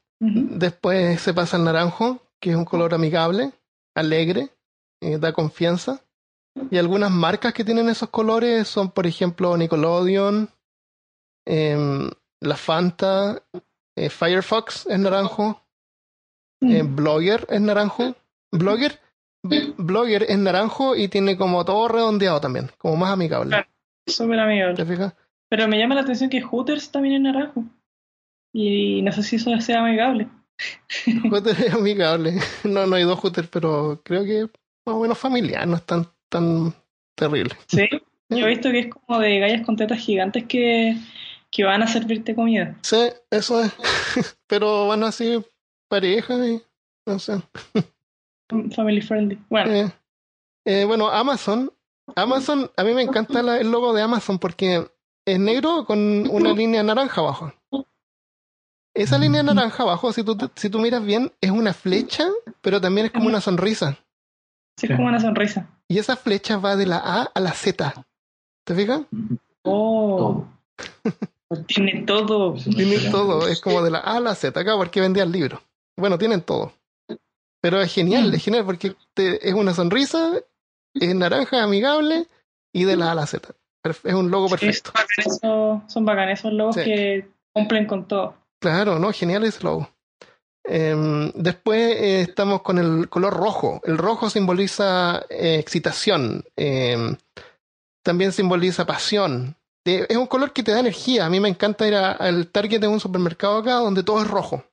Después 0.59 1.19
se 1.21 1.33
pasa 1.33 1.57
al 1.57 1.63
naranjo, 1.63 2.19
que 2.39 2.51
es 2.51 2.55
un 2.55 2.65
color 2.65 2.93
amigable, 2.93 3.51
alegre, 3.95 4.49
eh, 5.01 5.17
da 5.19 5.33
confianza. 5.33 6.01
Y 6.69 6.77
algunas 6.77 7.11
marcas 7.11 7.53
que 7.53 7.63
tienen 7.63 7.89
esos 7.89 8.09
colores 8.09 8.67
son, 8.67 8.91
por 8.91 9.07
ejemplo, 9.07 9.55
Nickelodeon, 9.57 10.49
em, 11.47 12.09
la 12.41 12.55
Fanta, 12.57 13.41
eh, 13.97 14.09
Firefox 14.09 14.87
es 14.87 14.99
naranjo, 14.99 15.61
eh, 16.61 16.83
Mm. 16.83 16.95
Blogger 16.95 17.47
es 17.49 17.61
naranjo. 17.61 18.15
Blogger, 18.51 18.99
B- 19.43 19.73
Blogger 19.77 20.23
es 20.23 20.37
naranjo 20.37 20.95
y 20.95 21.07
tiene 21.07 21.37
como 21.37 21.63
todo 21.65 21.87
redondeado 21.87 22.39
también, 22.41 22.69
como 22.77 22.95
más 22.97 23.11
amigable. 23.11 23.49
Claro. 23.49 23.67
Súper 24.07 24.39
amigable. 24.39 24.75
¿Te 24.75 24.85
fijas? 24.85 25.13
Pero 25.49 25.67
me 25.67 25.77
llama 25.79 25.95
la 25.95 26.01
atención 26.01 26.29
que 26.29 26.41
Hooters 26.41 26.91
también 26.91 27.15
es 27.15 27.21
naranjo. 27.21 27.63
Y 28.53 29.01
no 29.01 29.11
sé 29.13 29.23
si 29.23 29.37
eso 29.37 29.49
sea 29.61 29.79
amigable. 29.83 30.27
Hooters 31.29 31.59
es 31.59 31.73
amigable. 31.73 32.33
No, 32.63 32.85
no 32.85 32.95
hay 32.95 33.03
dos 33.03 33.19
Hooters, 33.19 33.47
pero 33.47 34.01
creo 34.03 34.23
que 34.23 34.43
más 34.85 34.95
o 34.95 34.99
menos 34.99 35.17
familiar, 35.17 35.65
no 35.67 35.77
es 35.77 35.83
tan, 35.85 36.05
tan 36.31 36.73
terrible. 37.15 37.53
Sí. 37.67 37.87
Yo 38.29 38.45
he 38.45 38.49
visto 38.49 38.71
que 38.71 38.79
es 38.79 38.87
como 38.89 39.19
de 39.19 39.39
gallas 39.39 39.65
con 39.65 39.75
tetas 39.75 39.99
gigantes 39.99 40.45
que, 40.47 40.95
que 41.51 41.63
van 41.65 41.83
a 41.83 41.87
servirte 41.87 42.33
comida. 42.33 42.77
Sí, 42.81 43.09
eso 43.29 43.61
es. 43.61 43.73
Pero 44.47 44.87
van 44.87 45.03
así 45.03 45.43
pareja 45.89 46.33
y 46.47 46.61
no 47.05 47.19
sé. 47.19 47.41
Family 48.75 49.01
friendly. 49.01 49.37
Bueno, 49.49 49.71
Eh, 49.73 49.91
eh, 50.65 50.85
bueno, 50.85 51.09
Amazon. 51.09 51.71
Amazon, 52.15 52.69
a 52.77 52.83
mí 52.83 52.93
me 52.93 53.01
encanta 53.03 53.41
la- 53.43 53.59
el 53.59 53.69
logo 53.71 53.93
de 53.93 54.01
Amazon 54.01 54.39
porque 54.39 54.85
es 55.25 55.39
negro 55.39 55.85
con 55.85 56.27
una 56.29 56.53
línea 56.53 56.83
naranja 56.83 57.21
abajo. 57.21 57.53
Esa 58.93 59.17
línea 59.17 59.41
naranja 59.43 59.83
abajo, 59.83 60.11
si 60.11 60.23
tú, 60.23 60.37
si 60.55 60.69
tú 60.69 60.79
miras 60.79 61.03
bien, 61.05 61.31
es 61.39 61.51
una 61.51 61.73
flecha, 61.73 62.27
pero 62.61 62.81
también 62.81 63.05
es 63.07 63.11
como 63.13 63.27
una 63.27 63.39
sonrisa. 63.39 63.97
Sí 64.87 64.87
es 64.91 64.95
como 64.95 65.07
una 65.07 65.19
sonrisa. 65.19 65.67
Y 65.87 65.97
esa 65.99 66.15
flecha 66.15 66.57
va 66.57 66.75
de 66.75 66.85
la 66.85 66.97
A 66.97 67.23
a 67.33 67.39
la 67.39 67.51
Z. 67.51 68.05
¿Te 68.65 68.75
fijas? 68.75 69.01
Oh, 69.63 70.45
Todo. 71.49 71.65
tiene 71.67 72.03
todo. 72.05 72.53
Tiene 72.55 72.97
todo, 73.11 73.47
es 73.47 73.59
como 73.61 73.81
de 73.81 73.91
la 73.91 73.99
A 73.99 74.17
a 74.17 74.19
la 74.19 74.35
Z, 74.35 74.59
acá 74.59 74.75
porque 74.77 75.01
vendía 75.01 75.23
el 75.23 75.31
libro. 75.31 75.61
Bueno, 75.97 76.17
tienen 76.17 76.41
todo. 76.41 76.73
Pero 77.61 77.79
es 77.81 77.93
genial, 77.93 78.33
es 78.33 78.43
genial 78.43 78.65
porque 78.65 78.95
te- 79.13 79.47
es 79.47 79.53
una 79.53 79.73
sonrisa, 79.73 80.31
es 80.95 81.15
naranja, 81.15 81.61
amigable 81.63 82.27
y 82.73 82.85
de 82.85 82.95
la 82.97 83.09
A 83.09 83.11
a 83.11 83.15
la 83.15 83.27
Z. 83.27 83.53
Es 83.83 84.13
un 84.13 84.31
logo 84.31 84.47
Sí, 84.47 84.51
perfecto. 84.57 84.91
son 84.91 84.95
bacanes 84.95 85.27
esos- 85.27 85.91
son 85.93 86.05
bacanes 86.05 86.39
esos 86.39 86.53
logos 86.53 86.75
Sí. 86.75 86.83
que 86.83 87.29
cumplen 87.53 87.85
con 87.85 88.07
todo. 88.07 88.35
Claro, 88.59 88.99
¿no? 88.99 89.11
Genial 89.11 89.43
ese 89.43 89.63
logo. 89.63 89.89
Em, 90.63 91.31
después 91.33 91.79
eh, 91.79 92.21
estamos 92.21 92.61
con 92.61 92.77
el 92.77 93.09
color 93.09 93.33
rojo. 93.33 93.81
El 93.83 93.97
rojo 93.97 94.29
simboliza 94.29 95.23
eh, 95.29 95.55
excitación. 95.59 96.43
em, 96.55 97.17
también 98.03 98.31
simboliza 98.31 98.85
pasión. 98.85 99.55
Eh, 99.85 100.05
es 100.09 100.17
un 100.17 100.27
color 100.27 100.53
que 100.53 100.63
te 100.63 100.71
da 100.71 100.79
energía. 100.79 101.25
A 101.25 101.29
mí 101.29 101.39
me 101.39 101.49
encanta 101.49 101.87
ir 101.87 101.95
al 101.95 102.47
Target 102.47 102.79
de 102.81 102.87
un 102.87 102.99
supermercado 102.99 103.57
acá 103.57 103.73
donde 103.75 104.03
todo 104.03 104.21
es 104.21 104.27
rojo. 104.27 104.63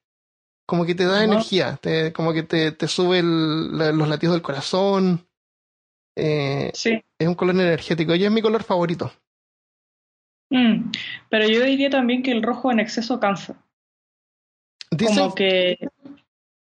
Como 0.67 0.85
que 0.85 0.95
te 0.95 1.05
da 1.07 1.25
energía, 1.25 1.79
te- 1.81 2.13
como 2.13 2.33
que 2.35 2.43
te, 2.43 2.73
te 2.73 2.89
sube 2.89 3.21
el- 3.21 3.77
la- 3.79 3.93
los 3.93 4.09
latidos 4.09 4.35
del 4.35 4.43
corazón. 4.43 5.25
Sí. 6.75 7.03
es 7.19 7.29
un 7.29 7.35
color 7.37 7.55
energético 7.55 8.15
y 8.15 8.25
es 8.25 8.31
mi 8.31 8.43
color 8.43 8.63
favorito. 8.65 9.13
Mm, 10.51 10.91
Pero 11.31 11.47
yo 11.49 11.63
diría 11.63 11.91
también 11.91 12.23
que 12.23 12.33
el 12.33 12.43
rojo 12.43 12.73
en 12.73 12.81
exceso 12.81 13.21
cansa. 13.21 13.55
Dicen, 14.91 15.17
Como 15.25 15.35
que 15.35 15.89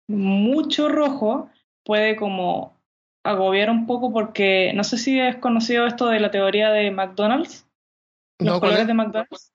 mucho 0.08 0.90
rojo 0.90 1.50
puede 1.84 2.16
como 2.16 2.78
agobiar 3.24 3.70
un 3.70 3.86
poco 3.86 4.12
porque 4.14 4.72
no 4.74 4.84
sé 4.84 4.98
si 4.98 5.20
has 5.20 5.38
conocido 5.38 5.86
esto 5.86 6.08
de 6.08 6.20
la 6.20 6.32
teoría 6.32 6.70
de 6.72 6.92
McDonald's, 6.92 7.66
los 8.40 8.46
¿no? 8.54 8.60
¿Cuál 8.60 8.72
colores 8.72 8.82
es? 8.82 8.88
de 8.88 8.94
McDonald's. 8.94 9.54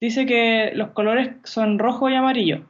Dice 0.00 0.26
que 0.26 0.70
los 0.74 0.90
colores 0.90 1.30
son 1.44 1.78
rojo 1.78 2.08
y 2.08 2.14
amarillo. 2.14 2.64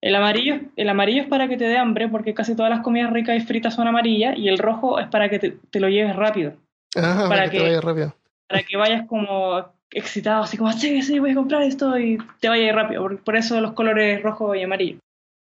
El 0.00 0.14
amarillo, 0.14 0.58
el 0.76 0.88
amarillo 0.88 1.20
es 1.22 1.28
para 1.28 1.46
que 1.46 1.58
te 1.58 1.64
dé 1.64 1.76
hambre 1.76 2.08
porque 2.08 2.32
casi 2.32 2.56
todas 2.56 2.70
las 2.70 2.80
comidas 2.80 3.12
ricas 3.12 3.36
y 3.36 3.40
fritas 3.44 3.74
son 3.74 3.86
amarillas 3.88 4.34
y 4.38 4.48
el 4.48 4.56
rojo 4.56 4.98
es 4.98 5.06
para 5.08 5.28
que 5.28 5.38
te, 5.38 5.50
te 5.70 5.80
lo 5.80 5.88
lleves 5.90 6.16
rápido, 6.16 6.54
Ah, 6.96 7.26
Para 7.28 7.50
que 7.50 7.58
te 7.60 7.80
rápido. 7.82 8.14
para 8.48 8.62
que 8.62 8.76
vayas 8.78 9.06
como 9.06 9.66
excitado, 9.92 10.42
así 10.44 10.56
como, 10.56 10.72
sí, 10.72 11.02
sí, 11.02 11.18
voy 11.18 11.30
a 11.30 11.34
comprar 11.34 11.62
esto 11.62 11.98
y 11.98 12.18
te 12.40 12.48
vayas 12.48 12.74
rápido. 12.74 13.02
Por, 13.02 13.18
por 13.22 13.36
eso 13.36 13.60
los 13.60 13.72
colores 13.72 14.22
rojo 14.22 14.54
y 14.54 14.62
amarillo. 14.62 14.98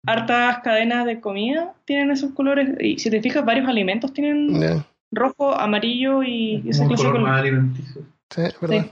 Hartas 0.06 0.58
cadenas 0.62 1.04
de 1.06 1.20
comida 1.20 1.74
tienen 1.84 2.10
esos 2.10 2.32
colores 2.32 2.70
y 2.80 2.98
si 2.98 3.10
te 3.10 3.20
fijas, 3.20 3.44
varios 3.44 3.66
alimentos 3.68 4.12
tienen 4.12 4.60
Ya. 4.60 4.86
rojo, 5.10 5.52
amarillo 5.52 6.22
y, 6.22 6.62
y 6.64 6.68
ese 6.70 6.82
un 6.82 6.88
color 6.94 7.12
color. 7.12 7.28
más 7.28 7.40
alimenticio. 7.40 8.02
Sí, 8.30 8.42
es 8.42 8.60
verdad. 8.60 8.82
Sí. 8.84 8.90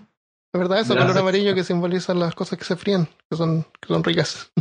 Es 0.52 0.60
verdad, 0.60 0.80
eso, 0.80 0.94
Gracias. 0.94 1.12
color 1.12 1.22
amarillo 1.28 1.54
que 1.54 1.64
simboliza 1.64 2.14
las 2.14 2.34
cosas 2.34 2.58
que 2.58 2.64
se 2.64 2.76
fríen, 2.76 3.06
que 3.30 3.36
son, 3.36 3.62
que 3.80 3.88
son 3.88 4.02
ricas. 4.04 4.52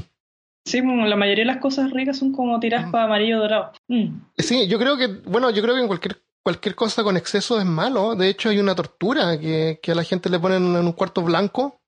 Sí, 0.66 0.82
la 0.82 1.16
mayoría 1.16 1.44
de 1.44 1.52
las 1.54 1.58
cosas 1.58 1.92
ricas 1.92 2.18
son 2.18 2.32
como 2.32 2.60
tiras 2.60 2.88
Mm. 2.88 2.92
para 2.92 3.04
amarillo 3.06 3.40
dorado. 3.40 3.72
Mm. 3.88 4.08
Sí, 4.38 4.68
yo 4.68 4.80
creo 4.80 4.98
que, 4.98 5.08
bueno, 5.08 5.50
yo 5.52 5.62
creo 5.62 5.76
que 5.76 5.82
en 5.82 5.88
cualquier, 5.88 6.22
cualquier 6.44 6.76
cosa 6.76 7.04
con 7.04 7.18
exceso 7.18 7.60
es 7.60 7.66
malo. 7.66 8.16
De 8.16 8.30
hecho, 8.30 8.50
hay 8.50 8.60
una 8.60 8.76
tortura 8.76 9.40
que, 9.40 9.80
que 9.82 9.92
a 9.92 9.96
la 9.96 10.04
gente 10.04 10.30
le 10.30 10.40
ponen 10.40 10.76
en 10.76 10.86
un 10.86 10.92
cuarto 10.94 11.22
blanco 11.22 11.80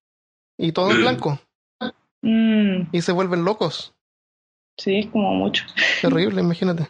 y 0.57 0.71
todo 0.71 0.91
es 0.91 0.97
blanco 0.97 1.39
Mm, 2.21 2.87
y 2.91 3.01
se 3.03 3.11
vuelven 3.11 3.45
locos. 3.45 3.93
sí, 4.79 4.97
es 4.99 5.07
como 5.11 5.31
mucho. 5.35 5.63
Terrible, 6.01 6.41
imagínate. 6.41 6.89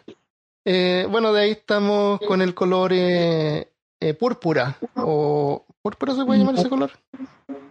Eh, 0.64 1.06
bueno, 1.10 1.30
de 1.34 1.42
ahí 1.42 1.50
estamos 1.50 2.18
con 2.26 2.40
el 2.40 2.54
color 2.54 2.92
eh, 2.94 3.70
eh, 4.00 4.14
púrpura. 4.14 4.78
O, 4.96 5.62
¿Púrpura 5.82 6.14
se 6.14 6.24
puede 6.24 6.38
llamar 6.38 6.54
ese 6.54 6.70
color? 6.70 6.90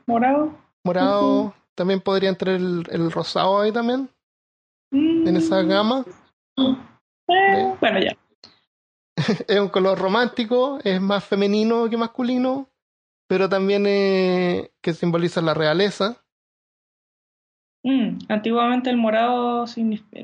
Morado. 0.06 0.56
Morado. 0.84 1.54
También 1.74 2.02
podría 2.02 2.30
entrar 2.30 2.54
el, 2.56 2.86
el 2.92 3.12
rosado 3.12 3.60
ahí 3.62 3.72
también, 3.72 4.10
Mm, 4.92 5.28
en 5.28 5.38
esa 5.38 5.64
gama. 5.64 6.06
eh, 6.58 7.76
bueno, 7.82 8.00
ya. 8.00 8.16
es 9.48 9.60
un 9.60 9.70
color 9.70 9.98
romántico, 10.00 10.80
es 10.84 11.00
más 11.02 11.24
femenino 11.24 11.90
que 11.90 11.98
masculino, 11.98 12.70
pero 13.28 13.50
también 13.50 13.86
eh, 13.88 14.72
que 14.82 14.94
simboliza 14.94 15.42
la 15.42 15.54
realeza. 15.54 16.22
Mm, 17.84 18.18
Antiguamente 18.30 18.90
el 18.90 18.98
morado 18.98 19.66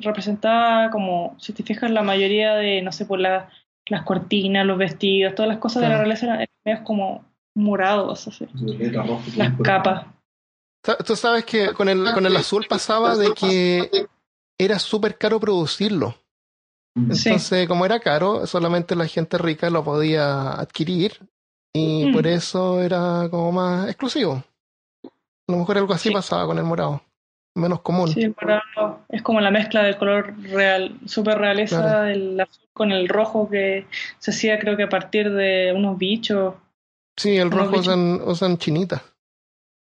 representaba 0.02 0.90
como, 0.90 1.36
si 1.40 1.54
te 1.54 1.64
fijas, 1.64 1.92
la 1.92 2.02
mayoría 2.02 2.56
de, 2.56 2.82
no 2.82 2.92
sé, 2.92 3.06
por 3.06 3.20
la- 3.20 3.50
las 3.88 4.04
cortinas, 4.04 4.66
los 4.66 4.78
vestidos, 4.78 5.36
todas 5.36 5.50
las 5.50 5.58
cosas 5.60 5.82
de 5.84 5.90
la 5.90 5.98
realeza 6.00 6.26
eran 6.26 6.36
eran 6.42 6.50
medios 6.66 6.82
como 6.86 7.26
morados, 7.56 8.28
así. 8.28 8.48
Las 9.36 9.54
capas. 9.64 10.06
Tú 11.06 11.16
sabes 11.16 11.46
que 11.46 11.74
con 11.74 11.90
el, 11.90 12.04
con 12.14 12.26
el 12.26 12.36
azul 12.38 12.66
pasaba 12.70 13.16
de 13.18 13.34
que 13.36 14.08
era 14.58 14.80
súper 14.80 15.18
caro 15.18 15.40
producirlo. 15.40 16.16
Sí. 16.96 17.30
Entonces, 17.30 17.68
como 17.68 17.86
era 17.86 18.00
caro, 18.00 18.46
solamente 18.48 18.96
la 18.96 19.08
gente 19.08 19.38
rica 19.38 19.70
lo 19.70 19.84
podía 19.84 20.52
adquirir 20.54 21.20
y 21.74 22.08
Mm. 22.08 22.14
por 22.14 22.28
eso 22.28 22.82
era 22.82 23.28
como 23.30 23.52
más 23.54 23.88
exclusivo. 23.88 24.44
A 25.06 25.52
lo 25.54 25.58
mejor 25.60 25.78
algo 25.78 25.94
así 25.94 26.10
Sí. 26.10 26.14
pasaba 26.14 26.46
con 26.46 26.58
el 26.58 26.66
morado, 26.66 27.02
menos 27.56 27.82
común. 27.82 28.10
Sí, 28.10 28.22
el 28.24 28.36
morado 28.40 29.00
es 29.10 29.22
como 29.22 29.40
la 29.40 29.52
mezcla 29.52 29.84
del 29.84 29.98
color 29.98 30.34
real, 30.44 30.98
súper 31.06 31.38
realeza 31.38 31.82
Claro. 31.82 32.02
del 32.04 32.40
azul 32.42 32.68
con 32.74 32.92
el 32.92 33.08
rojo 33.08 33.50
que 33.50 33.86
se 34.20 34.32
hacía 34.32 34.60
creo 34.60 34.76
que 34.76 34.84
a 34.84 34.90
partir 34.90 35.32
de 35.32 35.74
unos 35.76 35.98
bichos, 35.98 36.56
Sí, 37.18 37.38
el 37.38 37.52
rojo 37.52 37.72
bichos. 37.72 37.88
usan, 37.88 38.22
usan 38.26 38.58
chinita. 38.58 39.02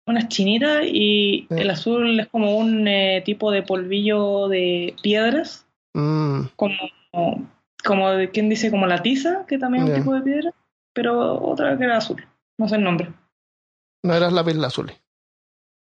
unas 0.07 0.29
chinitas 0.29 0.85
y 0.87 1.47
Sí. 1.51 1.55
el 1.61 1.69
azul 1.71 2.19
es 2.21 2.29
como 2.29 2.57
un 2.57 2.89
eh, 2.89 3.23
tipo 3.27 3.51
de 3.51 3.63
polvillo 3.63 4.49
de 4.49 4.95
piedras, 5.03 5.67
Mm, 5.95 6.43
como, 6.57 6.77
como 7.85 8.11
de, 8.11 8.31
¿quién 8.31 8.49
dice? 8.49 8.71
Como 8.71 8.87
la 8.87 9.03
tiza, 9.03 9.47
que 9.47 9.59
también 9.59 9.85
es 9.85 9.91
un 9.91 9.95
tipo 9.97 10.15
de 10.15 10.23
piedra, 10.23 10.55
pero 10.93 11.41
otra 11.43 11.77
que 11.79 11.85
era 11.85 11.97
azul, 11.97 12.25
no 12.59 12.69
sé 12.69 12.77
el 12.77 12.85
nombre. 12.85 13.13
no 14.05 14.15
eras 14.15 14.33
lápiz 14.33 14.57
azul. 14.65 14.93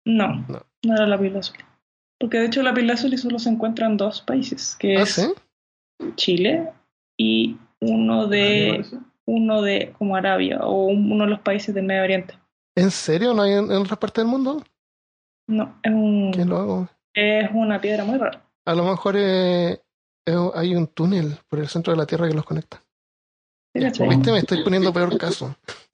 No, 0.06 0.46
No. 0.48 0.66
no, 0.84 0.94
era 0.96 1.06
la 1.06 1.18
pila 1.20 1.40
azul. 1.40 1.58
Porque 2.20 2.40
de 2.40 2.46
hecho 2.48 2.64
la 2.64 2.74
pila 2.74 2.94
azul 2.94 3.18
solo 3.18 3.40
se 3.40 3.50
encuentra 3.50 3.88
en 3.88 3.98
dos 3.98 4.22
países, 4.22 4.76
que 4.80 4.98
¿Ah, 4.98 5.02
es 5.04 5.10
sí? 5.14 5.34
Chile 6.16 6.70
y 7.18 7.58
uno 7.82 8.28
de 8.28 8.86
uno 9.26 9.62
de 9.62 9.94
como 9.98 10.16
Arabia 10.16 10.60
o 10.62 10.86
un- 10.88 11.12
uno 11.12 11.26
de 11.26 11.30
los 11.30 11.40
países 11.42 11.74
del 11.76 11.86
Medio 11.86 12.04
Oriente. 12.04 12.34
¿En 12.76 12.90
serio? 12.92 13.34
¿No 13.34 13.44
hay 13.44 13.52
en, 13.54 13.66
en 13.66 13.78
otra 13.78 13.96
parte 13.98 14.22
del 14.22 14.30
mundo? 14.30 14.64
No, 15.48 15.76
es, 15.84 15.92
un- 15.92 16.32
¿Qué 16.34 16.46
lo 16.46 16.58
hago? 16.58 16.90
es 17.14 17.50
una 17.54 17.80
piedra 17.80 18.04
muy 18.06 18.18
rara. 18.18 18.42
A 18.66 18.74
lo 18.74 18.84
mejor 18.84 19.16
eh, 19.18 19.82
eh, 20.26 20.52
hay 20.54 20.76
un 20.76 20.88
túnel 20.88 21.38
por 21.48 21.60
el 21.60 21.68
centro 21.68 21.92
de 21.94 21.98
la 21.98 22.06
Tierra 22.06 22.28
que 22.28 22.34
los 22.34 22.46
conecta. 22.46 22.84
¿Sí, 23.74 23.82
cachai? 23.82 24.10
¿Viste? 24.10 24.32
Me 24.32 24.40
estoy 24.40 24.64
poniendo 24.64 24.94
peor 24.94 25.18
caso. 25.18 25.56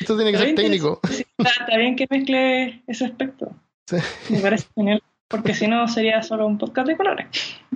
Esto 0.00 0.16
tiene 0.16 0.32
que 0.32 0.38
ser 0.38 0.54
técnico. 0.54 1.00
sí, 1.08 1.24
Está, 1.38 1.50
está 1.50 1.76
bien 1.76 1.96
que 1.96 2.06
mezcle 2.10 2.82
ese 2.86 3.04
aspecto. 3.04 3.54
Sí. 3.86 3.96
Me 4.30 4.40
parece 4.40 4.68
genial. 4.74 5.02
Porque 5.28 5.54
si 5.54 5.68
no 5.68 5.86
sería 5.86 6.22
solo 6.24 6.44
un 6.44 6.58
podcast 6.58 6.88
de 6.88 6.96
colores. 6.96 7.28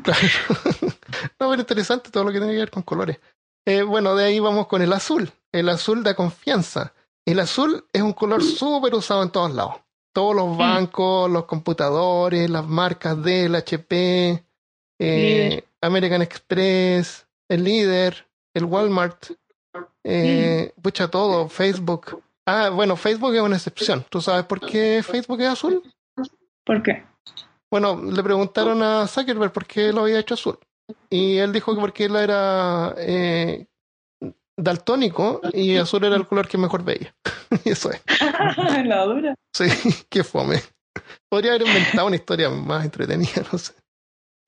Claro. 0.02 0.20
no, 0.82 1.50
pero 1.50 1.54
interesante 1.54 2.10
todo 2.10 2.24
lo 2.24 2.32
que 2.32 2.38
tiene 2.38 2.52
que 2.52 2.58
ver 2.58 2.70
con 2.70 2.82
colores. 2.82 3.20
Eh, 3.64 3.82
bueno, 3.82 4.16
de 4.16 4.24
ahí 4.24 4.40
vamos 4.40 4.66
con 4.66 4.82
el 4.82 4.92
azul. 4.92 5.30
El 5.52 5.68
azul 5.68 6.02
da 6.02 6.14
confianza. 6.14 6.94
El 7.24 7.38
azul 7.38 7.84
es 7.92 8.02
un 8.02 8.12
color 8.12 8.42
súper 8.42 8.94
usado 8.94 9.22
en 9.22 9.30
todos 9.30 9.54
lados. 9.54 9.76
Todos 10.14 10.34
los 10.34 10.56
bancos, 10.56 11.30
los 11.30 11.44
computadores, 11.44 12.48
las 12.48 12.66
marcas 12.66 13.22
Dell, 13.22 13.54
HP, 13.54 14.44
eh. 14.98 15.64
American 15.82 16.22
Express, 16.22 17.26
el 17.48 17.64
líder, 17.64 18.26
el 18.54 18.64
Walmart, 18.64 19.32
eh, 20.04 20.72
pucha 20.80 21.08
todo, 21.08 21.48
Facebook. 21.48 22.22
Ah, 22.46 22.70
bueno, 22.70 22.96
Facebook 22.96 23.34
es 23.34 23.40
una 23.40 23.56
excepción. 23.56 24.04
¿Tú 24.08 24.20
sabes 24.20 24.44
por 24.44 24.60
qué 24.60 25.02
Facebook 25.02 25.40
es 25.40 25.48
azul? 25.48 25.82
¿Por 26.64 26.82
qué? 26.82 27.04
Bueno, 27.68 28.00
le 28.00 28.22
preguntaron 28.22 28.82
a 28.82 29.08
Zuckerberg 29.08 29.52
por 29.52 29.66
qué 29.66 29.92
lo 29.92 30.02
había 30.02 30.20
hecho 30.20 30.34
azul. 30.34 30.58
Y 31.10 31.38
él 31.38 31.52
dijo 31.52 31.74
que 31.74 31.80
porque 31.80 32.04
él 32.04 32.14
era 32.14 32.94
eh, 32.98 33.66
daltónico 34.56 35.40
y 35.52 35.76
azul 35.76 36.04
era 36.04 36.16
el 36.16 36.26
color 36.26 36.48
que 36.48 36.58
mejor 36.58 36.84
veía. 36.84 37.14
y 37.64 37.70
eso 37.70 37.90
es. 37.90 38.02
la 38.86 39.04
dura. 39.04 39.34
Sí, 39.52 39.66
qué 40.08 40.24
fome. 40.24 40.60
Podría 41.28 41.52
haber 41.52 41.66
inventado 41.66 42.06
una 42.06 42.16
historia 42.16 42.50
más 42.50 42.84
entretenida, 42.84 43.42
no 43.52 43.58
sé. 43.58 43.72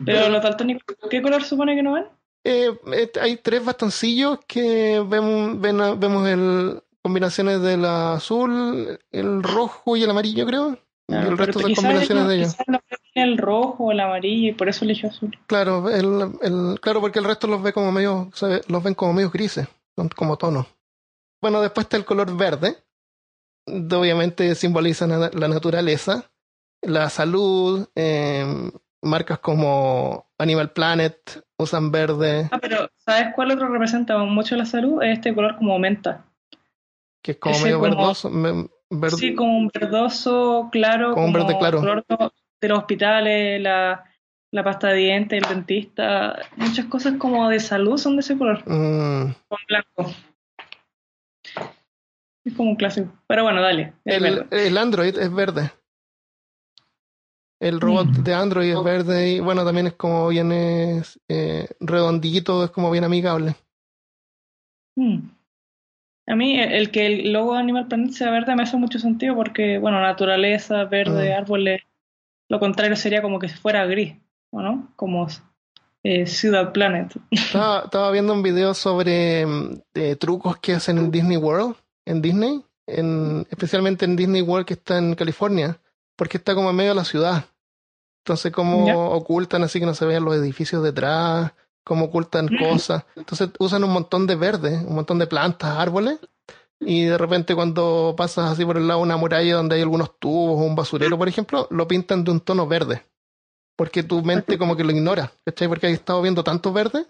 Pero 0.04 0.28
los 0.28 0.42
daltónicos, 0.42 0.96
¿qué 1.10 1.22
color 1.22 1.42
supone 1.42 1.74
que 1.74 1.82
no 1.82 1.94
ven? 1.94 2.04
Eh, 2.44 2.70
eh, 2.92 3.10
hay 3.20 3.36
tres 3.38 3.64
bastoncillos 3.64 4.38
que 4.46 5.02
vemos, 5.04 5.60
ven 5.60 5.78
vemos 5.98 6.28
el, 6.28 6.80
combinaciones 7.02 7.62
del 7.62 7.84
azul, 7.84 9.00
el 9.10 9.42
rojo 9.42 9.96
y 9.96 10.04
el 10.04 10.10
amarillo, 10.10 10.46
creo. 10.46 10.78
Y 11.08 11.14
el 11.14 11.38
resto 11.38 11.60
son 11.60 11.74
combinaciones 11.74 12.28
de 12.28 12.36
ellos. 12.36 12.56
no 12.66 12.78
el 13.16 13.38
rojo 13.38 13.92
el 13.92 14.00
amarillo 14.00 14.50
y 14.50 14.52
por 14.52 14.68
eso 14.68 14.84
eligió 14.84 15.08
azul. 15.08 15.36
Claro, 15.46 15.88
el, 15.88 16.32
el, 16.42 16.80
claro, 16.80 17.00
porque 17.00 17.18
el 17.18 17.24
resto 17.24 17.46
los 17.46 17.62
ve 17.62 17.72
como 17.72 17.90
medio, 17.90 18.30
los 18.68 18.82
ven 18.82 18.94
como 18.94 19.14
medios 19.14 19.32
grises, 19.32 19.66
como 20.14 20.36
tonos. 20.36 20.66
Bueno, 21.42 21.60
después 21.60 21.84
está 21.86 21.96
el 21.96 22.04
color 22.04 22.36
verde. 22.36 22.76
Obviamente 23.66 24.54
simboliza 24.54 25.06
la 25.06 25.48
naturaleza, 25.48 26.30
la 26.82 27.10
salud, 27.10 27.88
eh, 27.96 28.70
marcas 29.02 29.40
como 29.40 30.30
Animal 30.38 30.70
Planet 30.72 31.44
usan 31.58 31.90
verde, 31.90 32.48
Ah, 32.52 32.58
pero 32.60 32.88
¿sabes 32.96 33.28
cuál 33.34 33.50
otro 33.50 33.68
representa 33.68 34.16
mucho 34.18 34.54
la 34.56 34.66
salud? 34.66 35.02
Es 35.02 35.14
este 35.18 35.34
color 35.34 35.56
como 35.56 35.78
menta. 35.78 36.24
que 37.22 37.32
es 37.32 37.38
como 37.38 37.54
ese 37.56 37.64
medio 37.64 37.80
como- 37.80 37.96
verdoso. 37.96 38.30
me- 38.30 38.68
Sí, 39.18 39.34
como 39.34 39.58
un 39.58 39.68
verdoso 39.74 40.68
claro. 40.70 41.12
Como 41.14 41.26
un 41.26 41.32
verde 41.32 41.58
claro. 41.58 41.80
color 41.80 42.04
de 42.60 42.68
los 42.68 42.78
hospitales, 42.78 43.60
la, 43.60 44.04
la 44.52 44.64
pasta 44.64 44.88
de 44.88 44.96
dientes, 44.96 45.42
el 45.42 45.48
dentista. 45.48 46.38
Muchas 46.56 46.86
cosas 46.86 47.14
como 47.18 47.48
de 47.48 47.60
salud 47.60 47.96
son 47.98 48.16
de 48.16 48.20
ese 48.20 48.36
color, 48.38 48.62
Mm, 48.66 49.32
con 49.48 49.58
blanco. 49.68 50.14
Es 52.44 52.54
como 52.54 52.70
un 52.70 52.76
clásico. 52.76 53.12
Pero 53.26 53.42
bueno, 53.42 53.60
dale. 53.60 53.92
el, 54.04 54.46
el 54.50 54.78
Android 54.78 55.16
es 55.18 55.32
verde. 55.34 55.70
El 57.58 57.80
robot 57.80 58.08
Mm. 58.08 58.22
de 58.22 58.34
Android 58.34 58.72
es 58.76 58.84
verde 58.84 59.28
y 59.30 59.40
bueno, 59.40 59.64
también 59.64 59.86
es 59.88 59.94
como 59.94 60.28
bien 60.28 60.52
es, 60.52 61.18
eh, 61.28 61.66
redondito, 61.80 62.64
es 62.64 62.70
como 62.70 62.90
bien 62.90 63.04
amigable. 63.04 63.54
Mm. 64.96 65.20
A 66.28 66.34
mí 66.36 66.58
el, 66.60 66.72
el 66.72 66.90
que 66.90 67.06
el 67.06 67.32
logo 67.32 67.54
de 67.54 67.60
Animal 67.60 67.88
Planet 67.88 68.10
sea 68.10 68.30
verde 68.30 68.54
me 68.56 68.62
hace 68.64 68.76
mucho 68.76 68.98
sentido 68.98 69.34
porque, 69.34 69.78
bueno, 69.78 70.00
naturaleza, 70.00 70.84
verde, 70.84 71.30
Mm. 71.34 71.38
árboles. 71.38 71.82
Lo 72.48 72.60
contrario 72.60 72.94
sería 72.96 73.22
como 73.22 73.38
que 73.38 73.48
fuera 73.48 73.86
gris, 73.86 74.14
Como 74.96 75.26
eh, 76.02 76.26
Ciudad 76.26 76.72
Planet. 76.72 77.14
Estaba, 77.30 77.80
estaba 77.84 78.10
viendo 78.10 78.32
un 78.32 78.42
video 78.42 78.74
sobre 78.74 79.44
mm, 79.44 79.82
trucos 80.18 80.56
que 80.58 80.74
hacen 80.74 80.98
en 80.98 81.10
Disney 81.10 81.36
World, 81.36 81.76
en 82.04 82.22
Disney, 82.22 82.64
en, 82.86 83.46
especialmente 83.50 84.04
en 84.04 84.16
Disney 84.16 84.42
World 84.42 84.66
que 84.66 84.74
está 84.74 84.98
en 84.98 85.14
California, 85.14 85.78
porque 86.16 86.38
está 86.38 86.54
como 86.54 86.70
en 86.70 86.76
medio 86.76 86.90
de 86.90 86.96
la 86.96 87.04
ciudad. 87.04 87.44
Entonces, 88.24 88.52
como 88.52 88.86
Ya. 88.86 88.96
ocultan 88.96 89.62
así 89.62 89.78
que 89.80 89.86
no 89.86 89.94
se 89.94 90.06
vean 90.06 90.24
los 90.24 90.36
edificios 90.36 90.82
detrás, 90.82 91.52
como 91.84 92.06
ocultan 92.06 92.48
cosas. 92.58 93.04
Entonces, 93.14 93.50
usan 93.58 93.84
un 93.84 93.92
montón 93.92 94.26
de 94.26 94.36
verde, 94.36 94.78
un 94.86 94.94
montón 94.94 95.18
de 95.18 95.26
plantas, 95.26 95.76
árboles. 95.76 96.18
Y 96.78 97.04
de 97.06 97.16
repente 97.16 97.54
cuando 97.54 98.14
pasas 98.16 98.50
así 98.50 98.64
por 98.64 98.76
el 98.76 98.86
lado 98.86 99.00
de 99.00 99.04
una 99.04 99.16
muralla 99.16 99.54
donde 99.56 99.76
hay 99.76 99.82
algunos 99.82 100.18
tubos 100.18 100.60
o 100.60 100.64
un 100.64 100.74
basurero, 100.74 101.16
por 101.16 101.26
ejemplo, 101.26 101.66
lo 101.70 101.88
pintan 101.88 102.22
de 102.22 102.30
un 102.32 102.40
tono 102.40 102.66
verde. 102.66 103.02
Porque 103.76 104.02
tu 104.02 104.22
mente 104.22 104.56
como 104.58 104.76
que 104.76 104.84
lo 104.84 104.90
ignora, 104.90 105.32
¿cachai? 105.44 105.68
Porque 105.68 105.86
has 105.86 105.92
estado 105.92 106.22
viendo 106.22 106.42
tanto 106.42 106.72
verde 106.72 107.06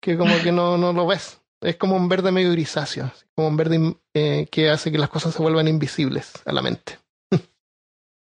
que 0.00 0.16
como 0.16 0.34
que 0.42 0.52
no, 0.52 0.78
no 0.78 0.92
lo 0.92 1.06
ves. 1.06 1.40
Es 1.60 1.76
como 1.76 1.96
un 1.96 2.08
verde 2.08 2.30
medio 2.30 2.52
grisáceo, 2.52 3.10
como 3.34 3.48
un 3.48 3.56
verde 3.56 3.96
eh, 4.14 4.46
que 4.50 4.70
hace 4.70 4.92
que 4.92 4.98
las 4.98 5.08
cosas 5.08 5.34
se 5.34 5.42
vuelvan 5.42 5.66
invisibles 5.68 6.32
a 6.44 6.52
la 6.52 6.62
mente. 6.62 6.98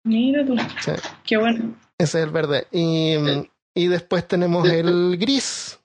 Mira 0.05 0.44
tú, 0.44 0.57
Sí, 0.81 0.92
qué 1.24 1.37
bueno. 1.37 1.74
ese 1.98 2.18
es 2.20 2.24
el 2.24 2.31
verde. 2.31 2.66
Y, 2.72 3.14
y 3.74 3.87
después 3.88 4.26
tenemos 4.26 4.68
el 4.68 5.16
gris, 5.16 5.81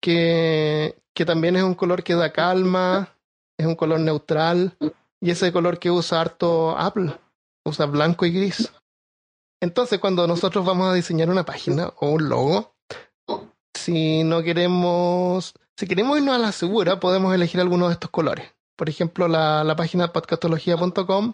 que, 0.00 0.96
que 1.14 1.24
también 1.24 1.56
es 1.56 1.62
un 1.62 1.74
color 1.74 2.02
que 2.02 2.14
da 2.14 2.32
calma, 2.32 3.08
es 3.58 3.66
un 3.66 3.74
color 3.74 4.00
neutral, 4.00 4.76
y 5.20 5.30
ese 5.30 5.52
color 5.52 5.78
que 5.78 5.90
usa 5.90 6.20
harto 6.20 6.76
Apple, 6.78 7.12
usa 7.64 7.86
blanco 7.86 8.26
y 8.26 8.32
gris. 8.32 8.70
Entonces, 9.60 9.98
cuando 9.98 10.26
nosotros 10.26 10.64
vamos 10.64 10.90
a 10.90 10.94
diseñar 10.94 11.30
una 11.30 11.44
página 11.44 11.92
o 11.98 12.10
un 12.10 12.28
logo, 12.28 12.74
si 13.74 14.24
no 14.24 14.42
queremos, 14.42 15.54
si 15.76 15.86
queremos 15.86 16.18
irnos 16.18 16.34
a 16.34 16.38
la 16.38 16.52
segura, 16.52 17.00
podemos 17.00 17.34
elegir 17.34 17.60
alguno 17.60 17.86
de 17.86 17.94
estos 17.94 18.10
colores. 18.10 18.52
Por 18.76 18.88
ejemplo, 18.88 19.28
la, 19.28 19.64
la 19.64 19.76
página 19.76 20.12
podcastología.com 20.12 21.32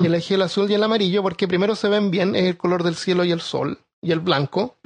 y 0.00 0.06
elegí 0.06 0.34
el 0.34 0.42
azul 0.42 0.70
y 0.70 0.74
el 0.74 0.82
amarillo 0.82 1.22
porque 1.22 1.48
primero 1.48 1.74
se 1.74 1.88
ven 1.88 2.10
bien, 2.10 2.34
es 2.34 2.44
el 2.44 2.56
color 2.56 2.82
del 2.82 2.94
cielo 2.94 3.24
y 3.24 3.32
el 3.32 3.40
sol, 3.40 3.78
y 4.02 4.12
el 4.12 4.20
blanco, 4.20 4.76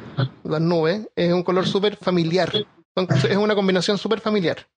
las 0.45 0.61
nubes, 0.61 1.09
es 1.17 1.33
un 1.33 1.43
color 1.43 1.67
súper 1.67 1.97
familiar. 1.97 2.53
Es 3.29 3.37
una 3.37 3.55
combinación 3.55 3.99
súper 3.99 4.21
familiar. 4.21 4.69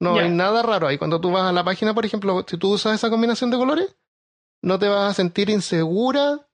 No 0.00 0.16
hay 0.18 0.30
nada 0.30 0.62
raro 0.62 0.86
ahí. 0.86 0.98
Cuando 0.98 1.20
tú 1.20 1.30
vas 1.30 1.44
a 1.44 1.52
la 1.52 1.64
página, 1.64 1.94
por 1.94 2.04
ejemplo, 2.04 2.44
si 2.46 2.56
tú 2.56 2.72
usas 2.72 2.94
esa 2.94 3.10
combinación 3.10 3.50
de 3.50 3.56
colores, 3.56 3.96
no 4.62 4.78
te 4.78 4.88
vas 4.88 5.10
a 5.10 5.14
sentir 5.14 5.50
insegura, 5.50 6.46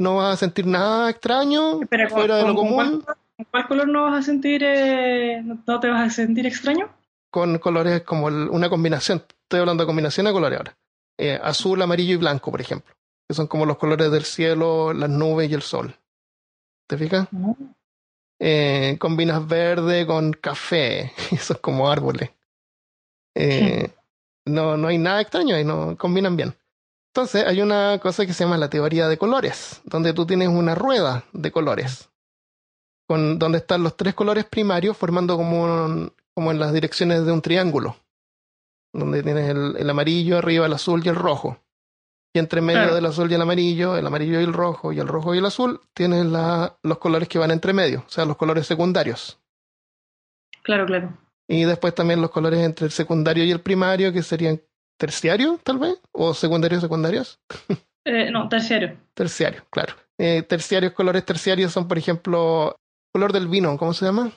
no 0.00 0.16
vas 0.16 0.34
a 0.34 0.36
sentir 0.36 0.66
nada 0.66 1.10
extraño, 1.10 1.78
¿con- 1.78 1.88
fuera 2.08 2.36
de 2.38 2.42
lo 2.42 2.48
con- 2.48 2.56
común, 2.56 2.74
cuál- 3.04 3.16
¿Con 3.36 3.46
cuál 3.50 3.68
color 3.68 3.88
no 3.88 4.02
vas 4.04 4.18
a 4.18 4.22
sentir, 4.22 4.62
eh, 4.64 5.42
no 5.44 5.80
te 5.80 5.88
vas 5.88 6.02
a 6.06 6.10
sentir 6.10 6.46
extraño? 6.46 6.88
con 7.32 7.58
colores 7.58 8.02
como 8.02 8.28
el- 8.28 8.48
una 8.50 8.68
combinación. 8.68 9.22
Estoy 9.44 9.60
hablando 9.60 9.84
de 9.84 9.86
combinación 9.86 10.26
de 10.26 10.32
colores 10.32 10.58
ahora. 10.58 10.76
Eh, 11.16 11.38
azul, 11.42 11.80
amarillo 11.80 12.14
y 12.14 12.16
blanco, 12.16 12.50
por 12.50 12.60
ejemplo. 12.60 12.92
Que 13.28 13.34
son 13.34 13.46
como 13.46 13.64
los 13.66 13.78
colores 13.78 14.10
del 14.10 14.24
cielo, 14.24 14.92
las 14.92 15.08
nubes 15.08 15.48
y 15.48 15.54
el 15.54 15.62
sol. 15.62 15.94
¿Te 16.88 16.98
fijas? 16.98 17.28
Eh, 18.40 18.96
combinas 18.98 19.46
verde 19.46 20.06
con 20.06 20.32
café. 20.32 21.12
Eso 21.30 21.52
es 21.52 21.60
como 21.60 21.88
árboles. 21.88 22.30
No, 24.46 24.76
no 24.76 24.88
hay 24.88 24.98
nada 24.98 25.20
extraño 25.20 25.54
ahí, 25.54 25.64
no 25.64 25.96
combinan 25.96 26.36
bien. 26.36 26.54
Entonces 27.12 27.44
hay 27.46 27.60
una 27.60 27.98
cosa 28.00 28.24
que 28.24 28.32
se 28.32 28.44
llama 28.44 28.56
la 28.56 28.70
teoría 28.70 29.08
de 29.08 29.18
colores, 29.18 29.80
donde 29.84 30.12
tú 30.12 30.26
tienes 30.26 30.48
una 30.48 30.74
rueda 30.76 31.24
de 31.32 31.50
colores, 31.50 32.08
con, 33.08 33.38
donde 33.38 33.58
están 33.58 33.82
los 33.82 33.96
tres 33.96 34.14
colores 34.14 34.44
primarios 34.44 34.96
formando 34.96 35.36
como, 35.36 35.64
un- 35.64 36.12
como 36.34 36.52
en 36.52 36.60
las 36.60 36.72
direcciones 36.72 37.26
de 37.26 37.32
un 37.32 37.42
triángulo, 37.42 37.96
donde 38.92 39.22
tienes 39.24 39.48
el, 39.50 39.76
el 39.76 39.90
amarillo 39.90 40.38
arriba, 40.38 40.66
el 40.66 40.72
azul 40.72 41.02
y 41.04 41.08
el 41.08 41.16
rojo. 41.16 41.58
Y 42.32 42.38
entre 42.38 42.60
medio 42.60 42.82
Claro. 42.82 42.94
del 42.94 43.06
azul 43.06 43.28
y 43.28 43.34
el 43.34 43.42
amarillo, 43.42 43.96
el 43.96 44.06
amarillo 44.06 44.40
y 44.40 44.44
el 44.44 44.52
rojo, 44.52 44.92
y 44.92 45.00
el 45.00 45.08
rojo 45.08 45.34
y 45.34 45.38
el 45.38 45.46
azul, 45.46 45.80
tienes 45.94 46.26
la, 46.26 46.76
los 46.84 46.98
colores 46.98 47.28
que 47.28 47.40
van 47.40 47.50
entre 47.50 47.72
medio, 47.72 48.04
o 48.06 48.10
sea, 48.10 48.24
los 48.24 48.36
colores 48.36 48.68
secundarios. 48.68 49.40
Claro, 50.62 50.86
claro. 50.86 51.18
Y 51.48 51.64
después 51.64 51.92
también 51.92 52.20
los 52.20 52.30
colores 52.30 52.60
entre 52.60 52.86
el 52.86 52.92
secundario 52.92 53.42
y 53.42 53.50
el 53.50 53.60
primario, 53.60 54.12
que 54.12 54.22
serían 54.22 54.62
terciarios, 55.00 55.58
tal 55.64 55.78
vez, 55.78 55.98
o 56.12 56.34
secundarios 56.34 56.82
secundarios. 56.82 57.40
Eh, 58.04 58.30
no, 58.30 58.48
terciario. 58.48 58.96
Terciario, 59.14 59.64
claro. 59.70 59.94
Eh, 60.18 60.42
terciarios, 60.42 60.92
colores 60.92 61.24
terciarios 61.24 61.72
son, 61.72 61.88
por 61.88 61.96
ejemplo, 61.98 62.76
color 63.14 63.32
del 63.32 63.48
vino, 63.48 63.76
¿cómo 63.78 63.94
se 63.94 64.04
llama? 64.04 64.30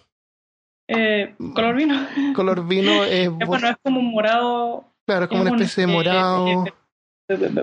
Eh, 0.89 1.35
color 1.53 1.75
vino. 1.75 1.95
Color 2.35 2.65
vino 2.67 3.03
es, 3.03 3.29
bueno, 3.29 3.67
es 3.69 3.75
como 3.83 3.99
un 3.99 4.11
morado. 4.11 4.85
claro, 5.05 5.25
es 5.25 5.29
como 5.29 5.43
es 5.43 5.47
una 5.47 5.55
un, 5.57 5.61
especie 5.61 5.85
de 5.85 5.91
morado. 5.93 6.65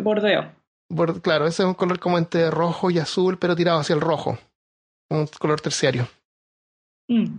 bordeo. 0.02 0.52
bord- 0.90 1.20
claro, 1.20 1.46
ese 1.46 1.62
es 1.62 1.66
un 1.68 1.74
color 1.74 1.98
como 1.98 2.18
entre 2.18 2.50
rojo 2.50 2.90
y 2.90 2.98
azul, 2.98 3.38
pero 3.38 3.56
tirado 3.56 3.78
hacia 3.80 3.94
el 3.94 4.00
rojo. 4.00 4.38
Un 5.10 5.26
color 5.38 5.60
terciario. 5.60 6.06
Mm, 7.08 7.36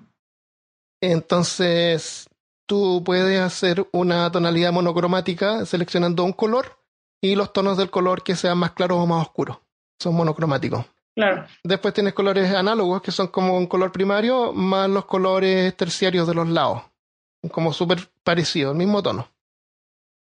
Entonces, 1.02 2.28
tú 2.72 3.04
puedes 3.04 3.38
hacer 3.38 3.86
una 3.92 4.32
tonalidad 4.32 4.72
monocromática 4.72 5.66
seleccionando 5.66 6.24
un 6.24 6.32
color 6.32 6.80
y 7.20 7.36
los 7.36 7.52
tonos 7.52 7.76
del 7.76 7.90
color 7.90 8.24
que 8.24 8.38
sean 8.38 8.60
más 8.60 8.72
claros 8.72 8.98
o 8.98 9.06
más 9.06 9.28
oscuros. 9.28 9.58
Son 10.00 10.16
monocromáticos. 10.16 10.86
claro. 11.14 11.46
Después 11.66 11.94
tienes 11.94 12.14
colores 12.14 12.50
análogos, 12.56 13.02
que 13.02 13.12
son 13.12 13.28
como 13.28 13.58
un 13.58 13.68
color 13.68 13.92
primario, 13.92 14.54
más 14.54 14.90
los 14.90 15.04
colores 15.04 15.76
terciarios 15.76 16.26
de 16.30 16.34
los 16.34 16.48
lados. 16.48 16.84
Como 17.52 17.74
súper 17.74 18.08
parecido, 18.24 18.72
el 18.72 18.78
mismo 18.78 19.04
tono. 19.04 19.28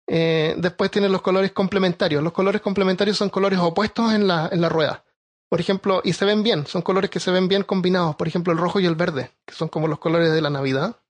Eh, 0.06 0.54
después 0.58 0.92
tienes 0.92 1.10
los 1.10 1.22
colores 1.22 1.50
complementarios. 1.50 2.22
Los 2.22 2.32
colores 2.32 2.60
complementarios 2.60 3.16
son 3.16 3.30
colores 3.30 3.58
opuestos 3.58 4.12
en 4.12 4.28
la, 4.28 4.48
en 4.52 4.60
la 4.60 4.68
rueda. 4.68 5.02
Por 5.48 5.58
ejemplo, 5.58 6.02
y 6.04 6.12
se 6.12 6.24
ven 6.24 6.44
bien, 6.44 6.68
son 6.68 6.82
colores 6.82 7.10
que 7.10 7.18
se 7.18 7.32
ven 7.32 7.48
bien 7.48 7.64
combinados. 7.64 8.14
Por 8.14 8.28
ejemplo, 8.28 8.52
el 8.52 8.60
rojo 8.60 8.78
y 8.78 8.86
el 8.86 8.94
verde, 8.94 9.32
que 9.44 9.56
son 9.56 9.66
como 9.66 9.88
los 9.88 9.98
colores 9.98 10.32
de 10.32 10.40
la 10.40 10.50
Navidad. 10.50 11.00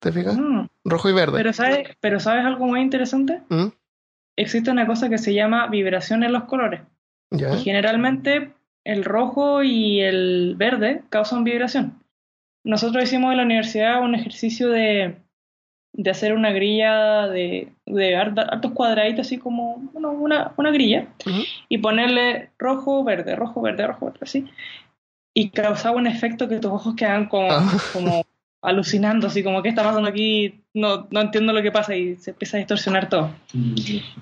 ¿Te 0.00 0.12
fijas? 0.12 0.36
Mm, 0.38 0.66
Rojo 0.84 1.08
y 1.08 1.12
verde. 1.12 1.36
Pero 1.36 1.52
¿sabes, 1.52 1.88
pero 2.00 2.20
¿sabes 2.20 2.44
algo 2.44 2.66
muy 2.66 2.80
interesante? 2.80 3.42
¿Mm? 3.48 3.66
Existe 4.36 4.70
una 4.70 4.86
cosa 4.86 5.08
que 5.08 5.18
se 5.18 5.34
llama 5.34 5.66
vibración 5.66 6.22
en 6.22 6.32
los 6.32 6.44
colores. 6.44 6.80
¿Ya? 7.30 7.54
Y 7.54 7.62
generalmente 7.62 8.52
el 8.84 9.04
rojo 9.04 9.62
y 9.62 10.00
el 10.00 10.54
verde 10.56 11.02
causan 11.10 11.44
vibración. 11.44 12.02
Nosotros 12.64 13.02
hicimos 13.04 13.32
en 13.32 13.38
la 13.38 13.42
universidad 13.44 14.02
un 14.02 14.14
ejercicio 14.14 14.68
de, 14.68 15.16
de 15.92 16.10
hacer 16.10 16.32
una 16.34 16.52
grilla 16.52 17.26
de, 17.26 17.72
de 17.86 18.16
hartos 18.16 18.72
cuadraditos, 18.72 19.26
así 19.26 19.38
como 19.38 19.76
bueno, 19.92 20.12
una, 20.12 20.52
una 20.56 20.70
grilla, 20.70 21.08
y 21.68 21.78
ponerle 21.78 22.50
rojo, 22.58 23.04
verde, 23.04 23.34
rojo, 23.36 23.60
verde, 23.60 23.86
rojo, 23.86 24.06
verde, 24.06 24.18
así. 24.22 24.46
Y 25.34 25.50
causaba 25.50 25.96
un 25.96 26.06
efecto 26.06 26.48
que 26.48 26.58
tus 26.58 26.70
ojos 26.72 26.94
quedaban 26.94 27.26
como, 27.28 27.48
Ah. 27.50 27.72
como 27.92 28.24
alucinando, 28.68 29.26
así 29.26 29.42
como, 29.42 29.62
¿qué 29.62 29.68
está 29.70 29.82
pasando 29.82 30.08
aquí? 30.08 30.60
No, 30.74 31.06
no 31.10 31.20
entiendo 31.20 31.52
lo 31.52 31.62
que 31.62 31.72
pasa 31.72 31.96
y 31.96 32.16
se 32.16 32.30
empieza 32.30 32.56
a 32.56 32.58
distorsionar 32.58 33.08
todo. 33.08 33.30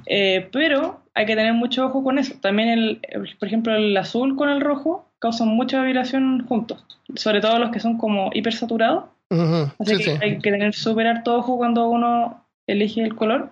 Eh, 0.06 0.48
pero 0.52 1.00
hay 1.14 1.26
que 1.26 1.36
tener 1.36 1.52
mucho 1.54 1.86
ojo 1.86 2.02
con 2.02 2.18
eso. 2.18 2.34
También, 2.40 2.68
el, 2.68 2.98
el- 3.02 3.36
por 3.38 3.48
ejemplo, 3.48 3.74
el 3.74 3.96
azul 3.96 4.36
con 4.36 4.48
el 4.48 4.60
rojo 4.60 5.08
causan 5.18 5.48
mucha 5.48 5.82
vibración 5.82 6.46
juntos, 6.46 6.84
sobre 7.14 7.40
todo 7.40 7.58
los 7.58 7.70
que 7.70 7.80
son 7.80 7.98
como 7.98 8.30
hipersaturados. 8.34 9.04
Ujú. 9.30 9.72
Así 9.78 9.96
Sí, 9.96 10.04
que 10.04 10.10
sí. 10.10 10.18
hay 10.22 10.38
que 10.38 10.50
tener 10.50 10.74
súper 10.74 11.06
harto 11.08 11.36
ojo 11.36 11.56
cuando 11.56 11.88
uno 11.88 12.44
elige 12.66 13.02
el 13.02 13.14
color. 13.16 13.50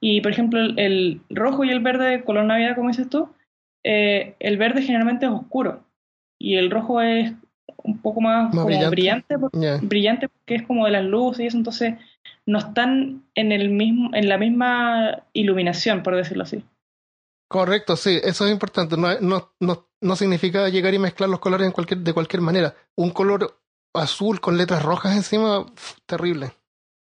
Y, 0.00 0.20
por 0.20 0.32
ejemplo, 0.32 0.60
el, 0.60 0.78
el 0.78 1.20
rojo 1.30 1.64
y 1.64 1.70
el 1.70 1.80
verde, 1.80 2.24
color 2.24 2.44
navidad, 2.44 2.74
como 2.74 2.88
dices 2.88 3.08
tú, 3.08 3.28
eh, 3.84 4.34
el 4.40 4.56
verde 4.58 4.82
generalmente 4.82 5.26
es 5.26 5.32
oscuro 5.32 5.82
y 6.38 6.56
el 6.56 6.70
rojo 6.70 7.00
es 7.02 7.32
un 7.84 7.98
poco 8.00 8.20
más, 8.20 8.44
Más 8.54 8.64
como 8.64 8.66
brillante. 8.66 9.36
brillante, 9.82 10.28
porque 10.28 10.54
es 10.56 10.62
como 10.66 10.84
de 10.86 10.92
las 10.92 11.04
luces 11.04 11.40
y 11.44 11.46
eso, 11.46 11.56
entonces 11.56 11.94
no 12.46 12.58
están 12.58 13.24
en 13.34 13.52
el 13.52 13.70
mismo, 13.70 14.10
en 14.14 14.28
la 14.28 14.38
misma 14.38 15.24
iluminación, 15.32 16.02
por 16.02 16.16
decirlo 16.16 16.42
así. 16.44 16.64
Correcto, 17.48 17.96
sí, 17.96 18.18
eso 18.22 18.46
es 18.46 18.52
importante. 18.52 18.96
No, 18.96 19.18
no, 19.20 19.52
no, 19.60 19.86
no 20.00 20.16
significa 20.16 20.68
llegar 20.68 20.94
y 20.94 20.98
mezclar 20.98 21.28
los 21.28 21.38
colores 21.40 21.66
en 21.66 21.72
cualquier, 21.72 22.00
de 22.00 22.12
cualquier 22.14 22.40
manera. 22.40 22.74
Un 22.96 23.10
color 23.10 23.58
azul 23.94 24.40
con 24.40 24.56
letras 24.56 24.82
rojas 24.82 25.14
encima, 25.14 25.66
terrible. 26.06 26.52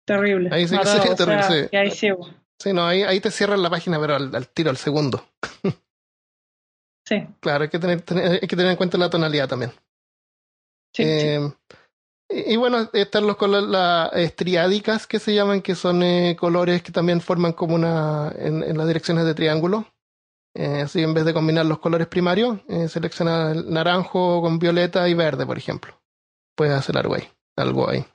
Terrible. 0.05 0.49
Ahí 0.51 0.67
sí 0.67 0.71
que 0.71 0.77
Matado, 0.77 0.97
sería 0.97 1.13
o 1.13 1.17
sea, 1.17 1.25
terrible, 1.25 1.63
sí. 1.63 1.69
que 1.71 1.91
ciego. 1.91 2.29
Sí, 2.59 2.73
no, 2.73 2.85
ahí, 2.85 3.03
ahí 3.03 3.19
te 3.19 3.31
cierran 3.31 3.61
la 3.61 3.69
página, 3.69 3.99
pero 3.99 4.15
al, 4.15 4.35
al 4.35 4.47
tiro, 4.49 4.69
al 4.69 4.77
segundo. 4.77 5.23
Sí, 7.07 7.23
Claro, 7.39 7.63
hay 7.63 7.69
que 7.69 7.77
tener, 7.79 8.01
tener- 8.01 8.31
hay 8.41 8.47
que 8.47 8.55
tener 8.55 8.71
en 8.71 8.77
cuenta 8.77 8.97
la 8.97 9.09
tonalidad 9.11 9.47
también. 9.47 9.71
Sí, 10.95 11.03
sí. 11.03 11.27
Eh, 11.27 11.51
y, 12.29 12.53
y 12.53 12.57
bueno, 12.57 12.89
están 12.93 13.27
los 13.27 13.37
colores, 13.37 13.69
las 13.69 14.13
estriádicas 14.13 15.07
que 15.07 15.19
se 15.19 15.33
llaman, 15.33 15.61
que 15.61 15.75
son 15.75 16.01
eh, 16.03 16.35
colores 16.39 16.81
que 16.81 16.91
también 16.91 17.21
forman 17.21 17.53
como 17.53 17.75
una, 17.75 18.31
en, 18.37 18.63
en 18.63 18.77
las 18.77 18.87
direcciones 18.87 19.25
de 19.25 19.35
triángulo. 19.35 19.85
Eh, 20.57 20.81
así 20.83 21.03
en 21.03 21.13
vez 21.13 21.25
de 21.25 21.33
combinar 21.33 21.65
los 21.65 21.79
colores 21.79 22.07
primarios, 22.07 22.59
eh, 22.69 22.87
selecciona 22.87 23.51
el 23.51 23.69
naranjo 23.69 24.41
con 24.41 24.57
violeta 24.57 25.07
y 25.09 25.13
verde, 25.13 25.45
por 25.45 25.57
ejemplo. 25.57 26.01
Puedes 26.55 26.73
hacer 26.73 26.97
algo 26.97 27.15
ahí. 27.15 27.27
Algo 27.57 27.89
ahí. 27.89 28.05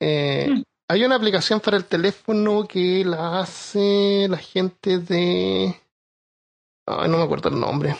Eh, 0.00 0.48
Mm. 0.50 0.62
Hay 0.90 1.02
una 1.02 1.16
aplicación 1.16 1.60
para 1.60 1.78
el 1.78 1.86
teléfono 1.86 2.68
que 2.68 3.04
la 3.06 3.40
hace 3.40 4.26
la 4.28 4.36
gente 4.36 4.98
de... 4.98 5.74
Ay, 6.86 7.08
no 7.08 7.16
me 7.16 7.24
acuerdo 7.24 7.48
el 7.48 7.58
nombre. 7.58 7.96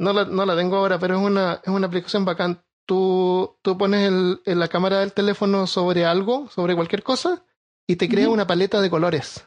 No 0.00 0.14
la, 0.14 0.24
no 0.24 0.46
la 0.46 0.56
tengo 0.56 0.76
ahora, 0.76 0.98
pero 0.98 1.16
es 1.16 1.20
una, 1.20 1.60
es 1.62 1.68
una 1.68 1.86
aplicación 1.86 2.24
bacán. 2.24 2.62
Tú, 2.86 3.56
tú 3.62 3.76
pones 3.76 4.06
el, 4.08 4.40
en 4.44 4.58
la 4.60 4.68
cámara 4.68 5.00
del 5.00 5.12
teléfono 5.12 5.66
sobre 5.66 6.04
algo, 6.04 6.48
sobre 6.48 6.74
cualquier 6.76 7.02
cosa, 7.02 7.42
y 7.86 7.96
te 7.96 8.08
crea 8.08 8.28
una 8.28 8.46
paleta 8.46 8.80
de 8.80 8.90
colores 8.90 9.46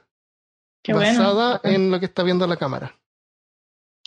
Qué 0.84 0.94
basada 0.94 1.60
en 1.64 1.90
lo 1.92 2.00
que 2.00 2.06
está 2.06 2.24
viendo 2.24 2.46
la 2.48 2.58
cámara. 2.58 2.96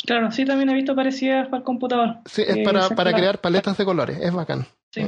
Claro, 0.04 0.30
sí, 0.32 0.44
también 0.44 0.68
he 0.70 0.74
visto 0.74 0.94
parecidas 0.94 1.46
para 1.46 1.58
el 1.58 1.64
computador. 1.64 2.16
Sí, 2.26 2.42
es 2.46 2.58
para, 2.64 2.88
para 2.90 3.12
crear 3.14 3.40
paletas 3.40 3.76
de 3.76 3.84
colores, 3.84 4.18
es 4.20 4.32
bacán. 4.32 4.66
Sí. 4.90 5.02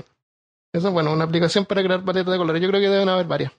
Eso 0.73 0.89
es 0.89 0.93
bueno, 0.95 1.13
una 1.13 1.25
aplicación 1.25 1.65
para 1.67 1.83
crear 1.83 2.03
paletas 2.05 2.33
de 2.33 2.39
colores. 2.39 2.63
Yo 2.63 2.69
creo 2.69 2.81
que 2.81 2.89
deben 2.89 3.09
haber 3.09 3.27
varias. 3.27 3.53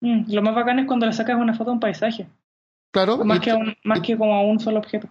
Mm, 0.00 0.32
lo 0.32 0.42
más 0.42 0.54
bacán 0.54 0.78
es 0.78 0.86
cuando 0.86 1.06
le 1.06 1.12
sacas 1.12 1.36
una 1.36 1.54
foto 1.54 1.70
a 1.70 1.74
un 1.74 1.80
paisaje, 1.80 2.28
Claro, 2.92 3.18
más, 3.24 3.40
que, 3.40 3.50
a 3.50 3.56
un- 3.56 3.74
más 3.84 3.98
y- 3.98 4.02
que 4.02 4.16
como 4.18 4.34
a 4.34 4.42
un 4.42 4.60
solo 4.60 4.78
objeto. 4.78 5.08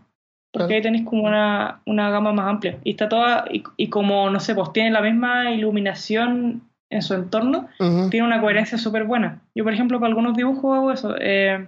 Porque 0.51 0.75
ahí 0.75 0.81
tenéis 0.81 1.05
como 1.05 1.23
una, 1.23 1.81
una 1.85 2.09
gama 2.09 2.31
más 2.33 2.47
amplia. 2.47 2.77
Y 2.83 2.91
está 2.91 3.09
toda, 3.09 3.45
y, 3.51 3.63
y 3.75 3.89
como, 3.89 4.29
no 4.29 4.39
sé, 4.39 4.55
pues 4.55 4.71
tiene 4.73 4.91
la 4.91 5.01
misma 5.01 5.51
iluminación 5.51 6.61
en 6.89 7.01
su 7.01 7.13
entorno, 7.13 7.67
tiene 8.09 8.25
una 8.25 8.39
coherencia 8.39 8.77
súper 8.77 9.03
buena. 9.03 9.41
Yo, 9.53 9.63
por 9.65 9.73
ejemplo, 9.73 9.99
para 9.99 10.07
algunos 10.09 10.35
dibujos 10.37 10.75
hago 10.77 10.91
eso. 10.91 11.15
eh, 11.19 11.67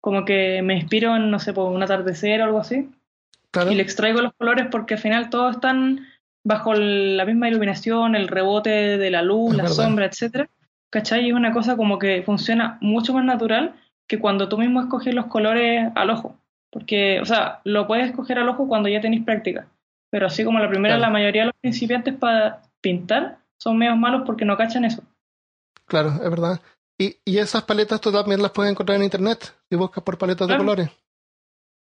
como 0.00 0.24
que 0.24 0.62
me 0.62 0.74
inspiro 0.74 1.14
en, 1.16 1.30
no 1.30 1.38
sé, 1.38 1.52
por 1.52 1.70
un 1.70 1.82
atardecer 1.82 2.40
o 2.40 2.44
algo 2.44 2.58
así. 2.60 2.88
claro. 3.50 3.70
y 3.70 3.74
le 3.74 3.82
extraigo 3.82 4.20
los 4.22 4.32
colores 4.38 4.66
porque 4.70 4.94
al 4.94 5.00
final 5.00 5.28
todos 5.28 5.56
están 5.56 6.06
bajo 6.44 6.72
la 6.74 7.24
misma 7.26 7.48
iluminación, 7.48 8.14
el 8.14 8.28
rebote 8.28 8.96
de 8.96 9.10
la 9.10 9.22
luz, 9.22 9.50
Es 9.50 9.56
la 9.56 9.62
verdad. 9.64 9.76
sombra, 9.76 10.06
etcétera. 10.06 10.48
¿Cachai? 10.90 11.26
Y 11.26 11.28
es 11.28 11.34
una 11.34 11.52
cosa 11.52 11.76
como 11.76 11.98
que 11.98 12.22
funciona 12.22 12.78
mucho 12.80 13.12
más 13.12 13.24
natural 13.24 13.74
que 14.06 14.18
cuando 14.18 14.48
tú 14.48 14.56
mismo 14.56 14.80
escoges 14.80 15.14
los 15.14 15.26
colores 15.26 15.90
al 15.94 16.08
ojo. 16.10 16.36
Porque, 16.70 17.20
o 17.20 17.24
sea, 17.24 17.60
lo 17.64 17.86
puedes 17.86 18.10
escoger 18.10 18.38
al 18.38 18.48
ojo 18.48 18.68
cuando 18.68 18.88
ya 18.88 19.00
tenéis 19.00 19.24
práctica. 19.24 19.68
Pero 20.10 20.26
así 20.26 20.44
como 20.44 20.58
la 20.58 20.68
primera, 20.68 20.96
Claro. 20.96 21.08
la 21.10 21.12
mayoría 21.12 21.42
de 21.42 21.46
los 21.46 21.56
principiantes 21.60 22.14
para 22.14 22.62
pintar 22.80 23.38
son 23.58 23.78
medios 23.78 23.96
malos 23.96 24.22
porque 24.26 24.44
no 24.44 24.56
cachan 24.56 24.84
eso. 24.84 25.02
Claro, 25.86 26.10
es 26.10 26.30
verdad. 26.30 26.60
Y, 26.98 27.16
y 27.24 27.38
esas 27.38 27.62
paletas 27.64 28.00
tú 28.00 28.10
también 28.12 28.42
las 28.42 28.50
puedes 28.50 28.70
encontrar 28.72 28.96
en 28.96 29.04
internet. 29.04 29.54
Si 29.70 29.76
buscas 29.76 30.02
por 30.04 30.18
paletas 30.18 30.46
Claro. 30.46 30.62
de 30.62 30.66
colores, 30.66 30.90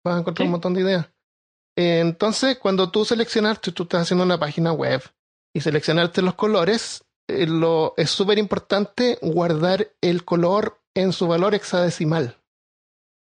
vas 0.04 0.16
a 0.16 0.20
encontrar 0.20 0.46
Sí. 0.46 0.48
un 0.48 0.52
montón 0.52 0.74
de 0.74 0.82
ideas. 0.82 1.10
Entonces, 1.76 2.58
cuando 2.60 2.90
tú 2.92 3.04
seleccionaste, 3.06 3.72
tú 3.72 3.84
estás 3.84 4.04
haciendo 4.04 4.24
una 4.24 4.40
página 4.40 4.72
web 4.72 5.02
y 5.56 5.62
seleccionaste 5.62 6.22
los 6.22 6.36
colores, 6.36 7.04
eh, 7.28 7.48
lo, 7.48 7.94
es 7.98 8.10
súper 8.12 8.38
importante 8.38 9.18
guardar 9.22 9.88
el 10.02 10.24
color 10.24 10.80
en 10.96 11.14
su 11.14 11.28
valor 11.28 11.56
hexadecimal. 11.56 12.38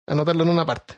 Anotarlo 0.08 0.44
en 0.44 0.50
una 0.50 0.66
parte. 0.66 0.96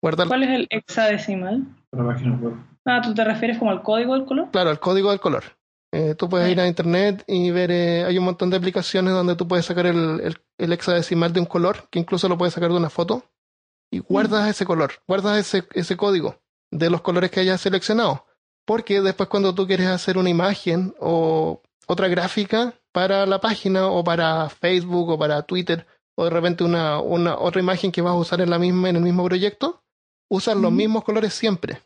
Guardar, 0.00 0.28
¿Cuál 0.28 0.44
es 0.44 0.50
el 0.50 0.66
hexadecimal? 0.70 1.64
La 1.92 2.06
página 2.06 2.36
web. 2.36 2.54
Ah, 2.84 3.00
¿tú 3.02 3.14
te 3.14 3.24
refieres 3.24 3.58
como 3.58 3.70
al 3.70 3.82
código 3.82 4.14
del 4.14 4.24
color? 4.24 4.50
claro, 4.50 4.70
el 4.70 4.78
código 4.78 5.10
del 5.10 5.20
color. 5.20 5.44
Eh, 5.92 6.14
tú 6.14 6.28
puedes 6.28 6.50
ir 6.50 6.60
a 6.60 6.68
internet 6.68 7.24
y 7.26 7.50
ver, 7.50 7.70
eh, 7.70 8.04
hay 8.04 8.18
un 8.18 8.24
montón 8.24 8.50
de 8.50 8.58
aplicaciones 8.58 9.12
donde 9.14 9.36
tú 9.36 9.48
puedes 9.48 9.64
sacar 9.64 9.86
el, 9.86 10.20
el, 10.20 10.36
el 10.58 10.72
hexadecimal 10.72 11.32
de 11.32 11.40
un 11.40 11.46
color, 11.46 11.88
que 11.90 11.98
incluso 11.98 12.28
lo 12.28 12.36
puedes 12.36 12.54
sacar 12.54 12.70
de 12.70 12.76
una 12.76 12.90
foto, 12.90 13.24
y 13.90 14.00
guardas 14.00 14.48
ese 14.48 14.66
color, 14.66 14.92
guardas 15.06 15.38
ese, 15.38 15.66
ese 15.72 15.96
código 15.96 16.36
de 16.70 16.90
los 16.90 17.00
colores 17.00 17.30
que 17.30 17.40
hayas 17.40 17.60
seleccionado. 17.60 18.26
Porque 18.66 19.00
después 19.00 19.28
cuando 19.30 19.54
tú 19.54 19.66
quieres 19.66 19.86
hacer 19.86 20.18
una 20.18 20.28
imagen 20.28 20.94
o 21.00 21.62
otra 21.86 22.08
gráfica 22.08 22.74
para 22.92 23.24
la 23.24 23.40
página 23.40 23.86
o 23.86 24.04
para 24.04 24.48
Facebook 24.50 25.08
o 25.08 25.18
para 25.18 25.42
Twitter 25.42 25.86
o 26.16 26.24
de 26.24 26.30
repente 26.30 26.64
una, 26.64 27.00
una 27.00 27.38
otra 27.38 27.62
imagen 27.62 27.90
que 27.92 28.02
vas 28.02 28.12
a 28.12 28.16
usar 28.16 28.40
en 28.42 28.50
la 28.50 28.58
misma 28.58 28.90
en 28.90 28.96
el 28.96 29.02
mismo 29.02 29.24
proyecto, 29.24 29.82
usas 30.28 30.56
los 30.56 30.72
mismos 30.72 31.04
colores 31.04 31.34
siempre. 31.34 31.80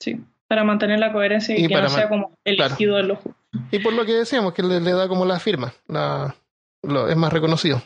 Sí, 0.00 0.20
para 0.48 0.64
mantener 0.64 0.98
la 0.98 1.12
coherencia 1.12 1.56
y, 1.56 1.64
Y 1.64 1.68
que 1.68 1.80
no 1.80 1.88
sea 1.88 2.08
como 2.08 2.32
elegido 2.44 2.96
del 2.96 3.12
ojo. 3.12 3.34
Y 3.70 3.78
por 3.78 3.92
lo 3.92 4.04
que 4.04 4.12
decíamos, 4.12 4.52
que 4.52 4.62
le, 4.62 4.80
le 4.80 4.92
da 4.92 5.08
como 5.08 5.24
la 5.24 5.38
firma, 5.38 5.72
la, 5.86 6.34
lo, 6.82 7.08
es 7.08 7.16
más 7.16 7.32
reconocido. 7.32 7.82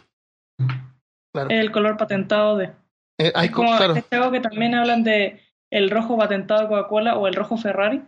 Claro. 1.33 1.51
El 1.51 1.71
color 1.71 1.97
patentado 1.97 2.57
de. 2.57 2.73
Eh, 3.19 3.33
hay 3.35 3.47
Es 3.47 3.53
como 3.53 3.77
claro, 3.77 3.95
este 3.95 4.17
juego 4.17 4.33
que 4.33 4.41
también 4.41 4.75
hablan 4.75 5.05
de 5.05 5.41
el 5.71 5.91
rojo 5.91 6.17
patentado 6.17 6.63
de 6.63 6.69
Coca-Cola 6.69 7.17
o 7.17 7.27
el 7.27 7.35
rojo 7.35 7.57
Ferrari. 7.57 8.03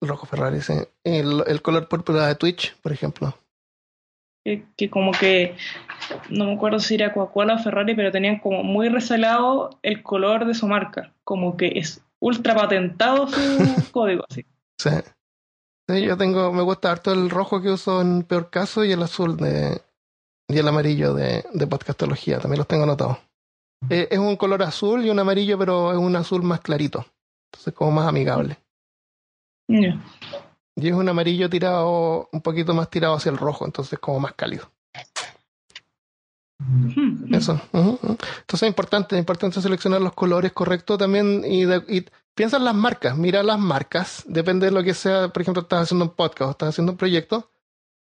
rojo 0.00 0.26
Ferrari, 0.26 0.60
sí. 0.60 0.74
El, 1.04 1.44
el 1.46 1.62
color 1.62 1.88
púrpura 1.88 2.26
de 2.26 2.34
Twitch, 2.34 2.74
por 2.80 2.92
ejemplo. 2.92 3.36
Que, 4.44 4.64
que 4.76 4.90
como 4.90 5.12
que 5.12 5.54
no 6.30 6.46
me 6.46 6.54
acuerdo 6.54 6.80
si 6.80 6.96
era 6.96 7.12
Coca-Cola 7.12 7.54
o 7.54 7.58
Ferrari, 7.58 7.94
pero 7.94 8.10
tenían 8.10 8.40
como 8.40 8.64
muy 8.64 8.88
resalado 8.88 9.78
el 9.82 10.02
color 10.02 10.46
de 10.46 10.54
su 10.54 10.66
marca. 10.66 11.12
Como 11.24 11.56
que 11.56 11.72
es 11.76 12.04
ultra 12.18 12.54
patentado 12.54 13.28
su 13.28 13.36
código, 13.92 14.24
así. 14.28 14.44
Sí. 14.78 14.90
Sí, 15.88 16.02
yo 16.02 16.16
tengo, 16.16 16.52
me 16.52 16.62
gusta 16.62 16.90
harto 16.90 17.12
el 17.12 17.28
rojo 17.28 17.60
que 17.60 17.70
uso 17.70 18.00
en 18.00 18.22
peor 18.22 18.50
caso 18.50 18.84
y 18.84 18.92
el 18.92 19.02
azul 19.02 19.36
de 19.36 19.80
y 20.48 20.58
el 20.58 20.68
amarillo 20.68 21.14
de, 21.14 21.44
de 21.52 21.66
podcastología, 21.66 22.38
también 22.38 22.58
los 22.58 22.68
tengo 22.68 22.84
anotados. 22.84 23.18
Eh, 23.90 24.08
es 24.10 24.18
un 24.18 24.36
color 24.36 24.62
azul 24.62 25.04
y 25.04 25.10
un 25.10 25.18
amarillo, 25.18 25.58
pero 25.58 25.92
es 25.92 25.98
un 25.98 26.14
azul 26.14 26.42
más 26.42 26.60
clarito. 26.60 27.04
Entonces 27.50 27.74
como 27.74 27.90
más 27.90 28.06
amigable. 28.06 28.58
Ya. 29.68 30.00
Y 30.76 30.88
es 30.88 30.94
un 30.94 31.08
amarillo 31.08 31.50
tirado, 31.50 32.28
un 32.32 32.40
poquito 32.40 32.72
más 32.74 32.88
tirado 32.88 33.14
hacia 33.14 33.30
el 33.30 33.38
rojo, 33.38 33.64
entonces 33.66 33.98
como 33.98 34.20
más 34.20 34.32
cálido. 34.34 34.70
Hmm. 36.58 37.34
Eso. 37.34 37.60
Entonces 37.72 38.62
es 38.62 38.68
importante, 38.68 39.16
es 39.16 39.18
importante 39.18 39.60
seleccionar 39.60 40.00
los 40.00 40.12
colores 40.14 40.52
correctos 40.52 40.96
también 40.96 41.42
y, 41.44 41.64
de- 41.64 41.84
y 41.88 42.06
piensa 42.34 42.56
en 42.56 42.64
las 42.64 42.74
marcas, 42.74 43.16
mira 43.16 43.42
las 43.42 43.58
marcas, 43.58 44.22
depende 44.26 44.66
de 44.66 44.72
lo 44.72 44.82
que 44.84 44.94
sea, 44.94 45.28
por 45.28 45.42
ejemplo, 45.42 45.62
estás 45.62 45.82
haciendo 45.82 46.04
un 46.04 46.12
podcast 46.12 46.48
o 46.48 46.50
estás 46.52 46.68
haciendo 46.70 46.92
un 46.92 46.98
proyecto, 46.98 47.50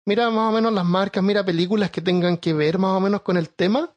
mira 0.06 0.28
más 0.30 0.50
o 0.50 0.52
menos 0.52 0.72
las 0.72 0.84
marcas, 0.84 1.24
mira 1.24 1.44
películas 1.44 1.90
que 1.90 2.02
tengan 2.02 2.36
que 2.36 2.52
ver 2.52 2.78
más 2.78 2.90
o 2.90 3.00
menos 3.00 3.22
con 3.22 3.38
el 3.38 3.48
tema 3.48 3.94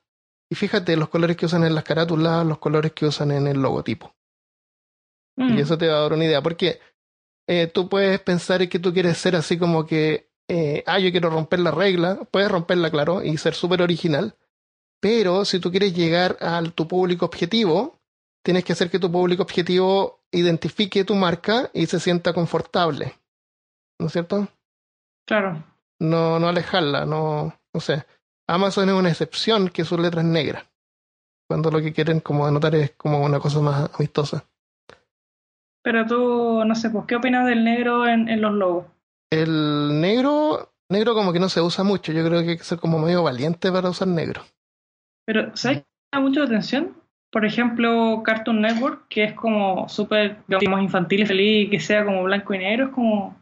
y 0.49 0.55
fíjate 0.55 0.95
los 0.95 1.09
colores 1.09 1.35
que 1.35 1.47
usan 1.47 1.65
en 1.65 1.75
las 1.75 1.83
carátulas, 1.83 2.45
los 2.45 2.59
colores 2.59 2.93
que 2.93 3.05
usan 3.07 3.31
en 3.31 3.47
el 3.47 3.61
logotipo. 3.61 4.15
Mm. 5.37 5.57
Y 5.57 5.61
eso 5.61 5.77
te 5.77 5.89
va 5.89 5.97
a 5.97 6.01
dar 6.01 6.13
una 6.13 6.23
idea, 6.23 6.41
porque 6.41 6.79
eh, 7.47 7.67
tú 7.67 7.89
puedes 7.89 8.19
pensar 8.19 8.67
que 8.67 8.79
tú 8.79 8.93
quieres 8.93 9.17
ser 9.17 9.35
así 9.35 9.57
como 9.57 9.85
que, 9.85 10.29
eh, 10.47 10.83
ah, 10.85 10.99
yo 10.99 11.11
quiero 11.11 11.29
romper 11.29 11.59
la 11.59 11.71
regla, 11.71 12.27
puedes 12.31 12.49
romperla, 12.49 12.89
claro, 12.89 13.23
y 13.23 13.37
ser 13.37 13.53
súper 13.53 13.81
original, 13.81 14.35
pero 14.99 15.45
si 15.45 15.59
tú 15.59 15.71
quieres 15.71 15.93
llegar 15.93 16.37
a 16.41 16.61
tu 16.63 16.87
público 16.87 17.25
objetivo, 17.25 17.99
tienes 18.43 18.63
que 18.63 18.73
hacer 18.73 18.89
que 18.89 18.99
tu 18.99 19.11
público 19.11 19.43
objetivo 19.43 20.23
identifique 20.31 21.03
tu 21.03 21.15
marca 21.15 21.69
y 21.73 21.85
se 21.85 21.99
sienta 21.99 22.33
confortable, 22.33 23.15
¿no 23.99 24.07
es 24.07 24.13
cierto? 24.13 24.47
Claro. 25.27 25.63
No, 25.99 26.39
no 26.39 26.47
alejarla, 26.47 27.05
no, 27.05 27.53
no 27.73 27.79
sé. 27.79 28.05
Amazon 28.47 28.89
es 28.89 28.95
una 28.95 29.09
excepción 29.09 29.69
que 29.69 29.85
sus 29.85 29.99
letras 29.99 30.25
negras, 30.25 30.65
cuando 31.47 31.71
lo 31.71 31.81
que 31.81 31.93
quieren 31.93 32.19
como 32.19 32.45
anotar 32.45 32.75
es 32.75 32.91
como 32.91 33.23
una 33.23 33.39
cosa 33.39 33.59
más 33.61 33.89
amistosa. 33.95 34.45
Pero 35.85 36.03
tú, 36.07 36.65
no 36.65 36.73
sé, 36.73 36.89
pues, 36.89 37.05
¿qué 37.05 37.15
opinas 37.15 37.45
del 37.45 37.63
negro 37.63 38.07
en, 38.07 38.27
en 38.27 38.41
los 38.41 38.53
logos? 38.53 38.85
El 39.31 40.01
negro, 40.01 40.73
negro 40.89 41.13
como 41.13 41.31
que 41.31 41.39
no 41.39 41.47
se 41.47 41.61
usa 41.61 41.83
mucho. 41.83 42.11
Yo 42.11 42.25
creo 42.25 42.41
que 42.41 42.49
hay 42.49 42.57
que 42.57 42.63
ser 42.63 42.79
como 42.79 42.97
medio 42.97 43.21
valiente 43.21 43.71
para 43.71 43.91
usar 43.91 44.07
negro. 44.07 44.41
Pero, 45.27 45.55
¿sabes 45.55 45.77
qué 45.79 45.83
me 45.83 46.17
llama 46.17 46.27
mucho 46.29 46.39
la 46.39 46.45
atención? 46.47 46.97
Por 47.31 47.45
ejemplo, 47.45 48.23
Cartoon 48.25 48.61
Network, 48.61 49.07
que 49.09 49.25
es 49.25 49.33
como 49.33 49.87
súper, 49.87 50.37
digamos, 50.47 50.81
infantil 50.81 51.21
y 51.21 51.25
feliz, 51.27 51.69
que 51.69 51.79
sea 51.79 52.03
como 52.03 52.23
blanco 52.23 52.55
y 52.55 52.57
negro, 52.57 52.85
es 52.87 52.91
como... 52.91 53.35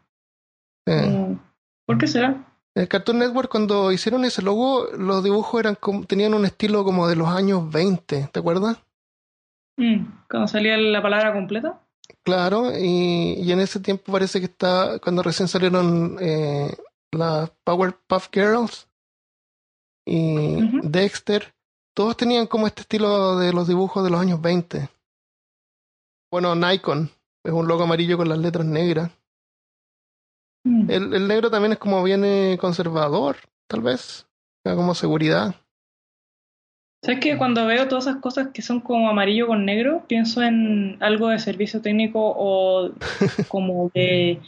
Eh, 0.86 1.02
como- 1.02 1.40
¿Por 1.86 1.98
qué 1.98 2.08
será? 2.08 2.44
El 2.76 2.90
Cartoon 2.90 3.20
Network 3.20 3.50
cuando 3.50 3.92
hicieron 3.94 4.26
ese 4.26 4.42
logo, 4.42 4.88
los 4.98 5.24
dibujos 5.24 5.62
eran 5.62 5.76
como, 5.76 6.04
tenían 6.06 6.34
un 6.34 6.44
estilo 6.44 6.84
como 6.84 7.08
de 7.08 7.16
los 7.16 7.30
años 7.30 7.72
20, 7.72 8.28
¿te 8.34 8.40
acuerdas? 8.40 8.84
Mm, 9.78 10.06
Cuando 10.30 10.48
salía 10.48 10.76
la 10.78 11.02
palabra 11.02 11.32
completa. 11.32 11.80
Claro, 12.26 12.72
y, 12.78 13.34
y 13.38 13.52
en 13.52 13.60
ese 13.60 13.82
tiempo 13.82 14.12
parece 14.12 14.40
que 14.40 14.46
está, 14.46 14.98
cuando 15.00 15.24
recién 15.24 15.50
salieron 15.50 16.18
eh, 16.22 16.74
las 17.12 17.52
Powerpuff 17.66 18.30
Girls 18.32 18.88
y. 20.06 20.80
Dexter, 20.88 21.54
todos 21.94 22.16
tenían 22.16 22.48
como 22.48 22.68
este 22.68 22.82
estilo 22.82 23.38
de 23.38 23.52
los 23.52 23.68
dibujos 23.68 24.04
de 24.04 24.10
los 24.10 24.20
años 24.22 24.42
20. 24.42 24.90
Bueno, 26.32 26.56
Nikon 26.56 27.12
es 27.44 27.52
un 27.52 27.68
logo 27.68 27.84
amarillo 27.84 28.18
con 28.18 28.30
las 28.30 28.40
letras 28.40 28.66
negras. 28.66 29.12
Mm. 30.66 30.90
El, 30.90 31.14
el 31.14 31.28
negro 31.28 31.52
también 31.52 31.74
es 31.74 31.78
como 31.78 32.04
viene 32.04 32.58
conservador, 32.60 33.38
tal 33.68 33.82
vez. 33.82 34.28
Como 34.64 34.96
seguridad. 34.96 35.56
¿Sabes 37.04 37.20
que 37.20 37.38
cuando 37.38 37.66
veo 37.66 37.88
todas 37.90 38.08
esas 38.08 38.22
cosas 38.22 38.48
que 38.54 38.62
son 38.62 38.80
como 38.80 39.10
amarillo 39.10 39.48
con 39.48 39.66
negro, 39.66 40.06
pienso 40.08 40.42
en 40.42 40.98
algo 41.02 41.28
de 41.28 41.38
servicio 41.38 41.82
técnico 41.82 42.20
o 42.22 42.92
como 43.50 43.92
de 43.94 44.40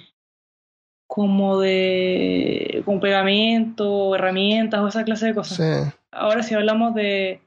como 1.07 1.59
de 1.59 2.81
como 2.85 3.01
pegamento, 3.01 4.15
herramientas 4.15 4.79
o 4.79 4.87
esa 4.87 5.03
clase 5.03 5.27
de 5.27 5.35
cosas. 5.35 5.57
Sí. 5.57 5.99
Ahora 6.11 6.43
si 6.43 6.55
hablamos 6.55 6.95
de, 6.95 7.41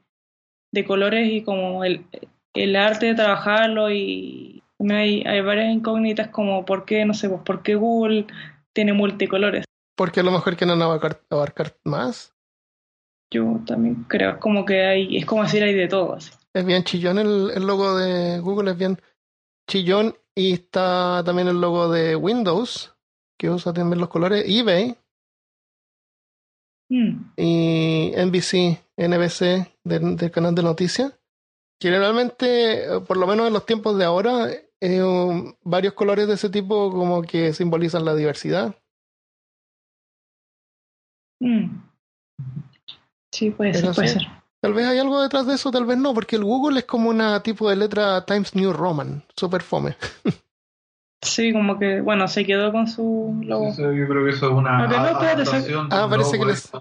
de 0.71 0.85
colores 0.85 1.27
y 1.27 1.41
como 1.41 1.83
el, 1.83 2.05
el 2.53 2.75
arte 2.75 3.07
de 3.07 3.15
trabajarlo 3.15 3.89
y 3.91 4.61
hay 4.87 5.41
varias 5.41 5.73
incógnitas 5.73 6.27
como 6.27 6.65
por 6.65 6.85
qué, 6.85 7.03
no 7.05 7.15
sé, 7.15 7.29
pues 7.29 7.41
por 7.41 7.63
qué 7.63 7.73
Google 7.75 8.27
tiene 8.73 8.93
multicolores. 8.93 9.65
Porque 9.95 10.19
a 10.19 10.23
lo 10.23 10.31
mejor 10.31 10.55
quieren 10.55 10.81
abarcar, 10.81 11.19
abarcar 11.29 11.75
más. 11.83 12.33
Yo 13.31 13.59
también 13.65 14.05
creo 14.07 14.39
como 14.39 14.65
que 14.65 14.85
hay, 14.85 15.17
es 15.17 15.25
como 15.25 15.43
decir 15.43 15.63
hay 15.63 15.73
de 15.73 15.87
todo 15.87 16.13
así. 16.13 16.31
Es 16.53 16.65
bien 16.65 16.83
chillón 16.83 17.19
el, 17.19 17.51
el 17.55 17.65
logo 17.65 17.95
de 17.97 18.39
Google, 18.39 18.71
es 18.71 18.77
bien 18.77 18.97
chillón. 19.67 20.15
Y 20.35 20.53
está 20.53 21.21
también 21.25 21.49
el 21.49 21.59
logo 21.59 21.91
de 21.91 22.15
Windows, 22.15 22.95
que 23.37 23.49
usa 23.49 23.73
también 23.73 23.99
los 23.99 24.09
colores 24.09 24.45
eBay 24.47 24.95
Mm. 26.91 27.33
y 27.37 28.11
NBC, 28.15 28.81
NBC 28.97 29.71
del, 29.83 30.15
del 30.17 30.31
canal 30.31 30.55
de 30.55 30.63
noticias. 30.63 31.13
Generalmente, 31.79 32.83
por 33.07 33.17
lo 33.17 33.27
menos 33.27 33.47
en 33.47 33.53
los 33.53 33.65
tiempos 33.65 33.97
de 33.97 34.05
ahora, 34.05 34.49
eh, 34.81 35.03
um, 35.03 35.53
varios 35.63 35.93
colores 35.93 36.27
de 36.27 36.33
ese 36.33 36.49
tipo 36.49 36.91
como 36.91 37.21
que 37.21 37.53
simbolizan 37.53 38.05
la 38.05 38.15
diversidad. 38.15 38.75
Mm. 41.41 41.88
Sí, 43.39 43.51
puede 43.51 43.73
ser, 43.73 43.93
puede 43.93 44.07
ser. 44.09 44.27
Tal 44.61 44.73
vez 44.73 44.85
hay 44.85 44.99
algo 44.99 45.21
detrás 45.21 45.47
de 45.47 45.53
eso, 45.55 45.71
tal 45.71 45.85
vez 45.85 45.97
no, 45.97 46.13
porque 46.13 46.35
el 46.35 46.43
Google 46.43 46.79
es 46.79 46.85
como 46.85 47.09
una 47.09 47.41
tipo 47.41 47.69
de 47.69 47.77
letra 47.77 48.25
Times 48.25 48.53
New 48.53 48.73
Roman, 48.73 49.23
super 49.35 49.61
fome. 49.61 49.95
Sí, 51.21 51.51
como 51.51 51.77
que, 51.77 51.99
bueno, 51.99 52.29
se 52.29 52.45
quedó 52.45 52.71
con 52.71 52.87
su 52.87 53.37
logo. 53.43 53.69
Yo 53.75 54.07
creo 54.07 54.23
que 54.23 54.29
eso 54.31 54.47
es 54.47 54.53
una 54.53 54.85
Ok, 54.85 54.89
no, 54.89 54.95
espérate, 55.05 55.25
adaptación 55.41 55.87
Ah, 55.91 56.07
parece 56.09 56.39
que 56.39 56.45
les- 56.45 56.71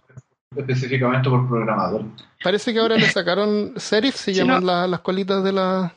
específicamente 0.56 1.28
por 1.28 1.48
programador. 1.48 2.04
Parece 2.44 2.72
que 2.72 2.78
ahora 2.78 2.96
le 2.96 3.08
sacaron 3.08 3.74
serif, 3.76 4.14
se 4.14 4.32
Sí, 4.32 4.38
llaman 4.38 4.60
no. 4.60 4.66
la- 4.66 4.86
las 4.86 5.00
colitas 5.00 5.42
de, 5.42 5.52
la, 5.52 5.92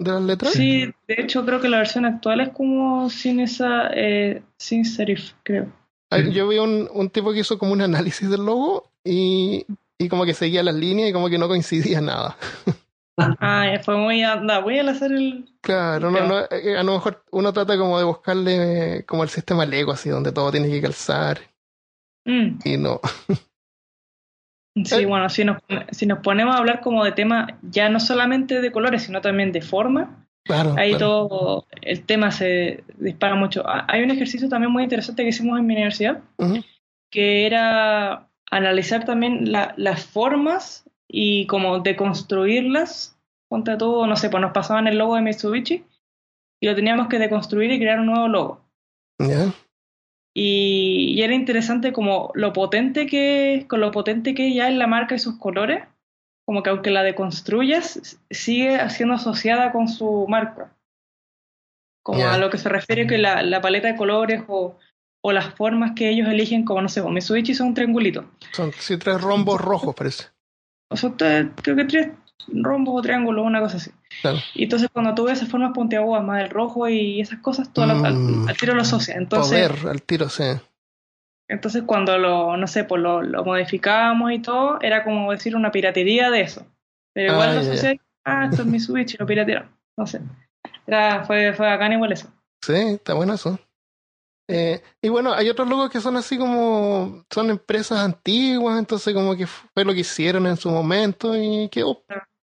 de 0.00 0.10
las 0.10 0.22
letras. 0.22 0.52
Sí, 0.52 0.86
de 1.06 1.14
hecho 1.18 1.44
creo 1.46 1.60
que 1.60 1.68
la 1.68 1.78
versión 1.78 2.04
actual 2.04 2.40
es 2.40 2.48
como 2.48 3.08
sin 3.10 3.38
esa, 3.38 3.88
eh, 3.94 4.42
sin 4.58 4.84
serif, 4.84 5.32
creo. 5.44 5.66
Yo 6.32 6.48
vi 6.48 6.58
un, 6.58 6.88
un 6.92 7.10
tipo 7.10 7.32
que 7.32 7.40
hizo 7.40 7.58
como 7.58 7.72
un 7.72 7.80
análisis 7.80 8.28
del 8.28 8.44
logo 8.44 8.88
y, 9.04 9.66
y 9.98 10.08
como 10.08 10.24
que 10.24 10.34
seguía 10.34 10.62
las 10.62 10.74
líneas 10.74 11.10
y 11.10 11.12
como 11.12 11.28
que 11.28 11.38
no 11.38 11.48
coincidía 11.48 12.00
nada. 12.00 12.36
Ah, 13.16 13.66
fue 13.84 13.96
muy, 13.96 14.24
anda, 14.24 14.58
voy 14.58 14.80
a 14.80 14.90
hacer 14.90 15.12
el... 15.12 15.48
Claro, 15.60 16.10
no, 16.10 16.26
no, 16.26 16.40
eh, 16.50 16.76
a 16.76 16.82
lo 16.82 16.94
mejor 16.94 17.24
uno 17.30 17.52
trata 17.52 17.78
como 17.78 17.96
de 17.96 18.04
buscarle 18.04 18.96
eh, 18.96 19.04
como 19.06 19.22
el 19.22 19.28
sistema 19.28 19.64
Lego, 19.64 19.92
así, 19.92 20.08
donde 20.08 20.32
todo 20.32 20.50
tiene 20.50 20.68
que 20.68 20.82
calzar 20.82 21.38
Mm, 22.26 22.58
y 22.64 22.76
no. 22.76 23.00
sí, 24.84 24.94
Eh. 25.02 25.06
bueno, 25.06 25.28
si 25.28 25.44
nos, 25.44 25.58
si 25.92 26.06
nos 26.06 26.18
ponemos 26.20 26.56
a 26.56 26.58
hablar 26.58 26.80
como 26.80 27.04
de 27.04 27.12
temas 27.12 27.52
ya 27.62 27.88
no 27.88 28.00
solamente 28.00 28.60
de 28.60 28.72
colores, 28.72 29.02
sino 29.04 29.20
también 29.20 29.52
de 29.52 29.62
forma, 29.62 30.26
Claro. 30.44 30.74
ahí 30.76 30.90
claro. 30.90 31.28
todo 31.28 31.66
el 31.82 32.04
tema 32.04 32.32
se 32.32 32.82
dispara 32.98 33.36
mucho. 33.36 33.62
Ah, 33.64 33.86
Hay 33.88 34.02
un 34.02 34.10
ejercicio 34.10 34.48
también 34.48 34.72
muy 34.72 34.82
interesante 34.82 35.22
que 35.22 35.28
hicimos 35.28 35.56
en 35.58 35.66
mi 35.66 35.74
universidad, 35.74 36.20
que 37.12 37.46
era 37.46 38.28
analizar 38.56 39.04
también 39.04 39.50
la- 39.52 39.74
las 39.76 40.04
formas 40.04 40.84
y 41.08 41.46
como 41.46 41.80
deconstruirlas. 41.80 43.18
Ponte 43.48 43.76
todo, 43.76 44.06
no 44.06 44.16
sé, 44.16 44.30
pues 44.30 44.40
nos 44.40 44.52
pasaban 44.52 44.86
el 44.86 44.98
logo 44.98 45.16
de 45.16 45.22
Mitsubishi 45.22 45.84
y 46.60 46.66
lo 46.66 46.74
teníamos 46.74 47.08
que 47.08 47.18
deconstruir 47.18 47.70
y 47.72 47.78
crear 47.78 48.00
un 48.00 48.06
nuevo 48.06 48.28
logo. 48.28 48.60
Y, 50.36 51.14
y 51.16 51.22
era 51.22 51.34
interesante 51.34 51.92
como 51.92 52.32
lo 52.34 52.52
potente 52.52 53.06
que, 53.06 53.66
con 53.68 53.80
lo 53.80 53.90
potente 53.92 54.34
que 54.34 54.52
ya 54.52 54.68
es 54.68 54.74
la 54.74 54.86
marca 54.88 55.14
y 55.14 55.18
sus 55.20 55.38
colores, 55.38 55.84
como 56.44 56.62
que 56.62 56.70
aunque 56.70 56.90
la 56.90 57.02
deconstruyas, 57.02 58.18
sigue 58.30 58.88
siendo 58.90 59.14
asociada 59.14 59.72
con 59.72 59.88
su 59.88 60.26
marca. 60.28 60.74
Como 62.02 62.20
a 62.26 62.38
lo 62.38 62.50
que 62.50 62.58
se 62.58 62.68
refiere 62.68 63.06
que 63.06 63.16
la, 63.18 63.42
la 63.42 63.60
paleta 63.60 63.88
de 63.88 63.96
colores 63.96 64.42
o, 64.48 64.76
o 65.26 65.32
las 65.32 65.54
formas 65.54 65.92
que 65.96 66.10
ellos 66.10 66.28
eligen, 66.28 66.64
como 66.66 66.82
no 66.82 66.88
sé, 66.90 67.00
pues 67.00 67.14
Mitsubishi 67.14 67.54
son 67.54 67.68
un 67.68 67.74
triangulito. 67.74 68.26
Son 68.52 68.70
sí, 68.78 68.98
tres 68.98 69.20
rombos 69.22 69.58
rojos, 69.60 69.94
parece. 69.94 70.24
O 70.90 70.96
sea, 70.96 71.10
te- 71.12 71.48
creo 71.62 71.76
que 71.76 71.84
tres, 71.86 72.08
rombos 72.48 72.94
o 72.98 73.02
triángulos, 73.02 73.46
una 73.46 73.60
cosa 73.60 73.78
así. 73.78 73.90
Claro. 74.20 74.38
Y 74.54 74.64
entonces 74.64 74.90
cuando 74.92 75.14
tú 75.14 75.24
ves 75.24 75.38
esas 75.38 75.48
formas 75.48 75.72
puntiagudas, 75.72 76.22
más 76.22 76.42
el 76.42 76.50
rojo 76.50 76.88
y 76.90 77.22
esas 77.22 77.38
cosas, 77.40 77.72
tú 77.72 77.80
al, 77.80 77.92
al- 78.04 78.14
Mm. 78.14 78.48
al 78.48 78.56
tiro 78.58 78.74
lo 78.74 78.82
asocias. 78.82 79.16
Entonces, 79.16 79.68
Poder 79.70 79.88
al 79.88 80.02
tiro, 80.02 80.28
sí. 80.28 80.44
entonces 81.48 81.82
cuando 81.86 82.18
lo, 82.18 82.56
no 82.58 82.66
sé, 82.66 82.84
pues 82.84 83.00
lo, 83.02 83.22
lo 83.22 83.44
modificábamos 83.44 84.30
y 84.32 84.40
todo, 84.40 84.78
era 84.82 85.04
como 85.04 85.32
decir 85.32 85.56
una 85.56 85.70
piratería 85.72 86.30
de 86.30 86.42
eso. 86.42 86.66
Pero 87.14 87.32
igual 87.32 87.48
Ah, 87.50 87.54
lo 87.54 87.60
asocié, 87.60 88.00
ah, 88.26 88.46
esto 88.50 88.62
es 88.62 88.68
mi 88.68 88.78
Switch 88.80 89.14
y 89.14 89.16
lo 89.16 89.24
piratearon. 89.26 89.70
No 89.96 90.06
sé. 90.06 90.20
Era, 90.86 91.24
fue, 91.24 91.54
fue 91.54 91.66
bacán 91.66 91.92
igual 91.94 92.12
eso. 92.12 92.28
Sí, 92.62 92.74
está 92.74 93.14
bueno 93.14 93.34
eso. 93.34 93.58
Eh, 94.46 94.82
y 95.00 95.08
bueno, 95.08 95.32
hay 95.32 95.48
otros 95.48 95.66
logos 95.68 95.90
que 95.90 96.00
son 96.00 96.16
así 96.16 96.36
como, 96.36 97.24
son 97.30 97.48
empresas 97.50 97.98
antiguas, 98.00 98.78
entonces 98.78 99.14
como 99.14 99.34
que 99.36 99.46
fue 99.46 99.84
lo 99.84 99.94
que 99.94 100.00
hicieron 100.00 100.46
en 100.46 100.56
su 100.56 100.70
momento 100.70 101.34
y 101.36 101.68
quedó, 101.70 102.04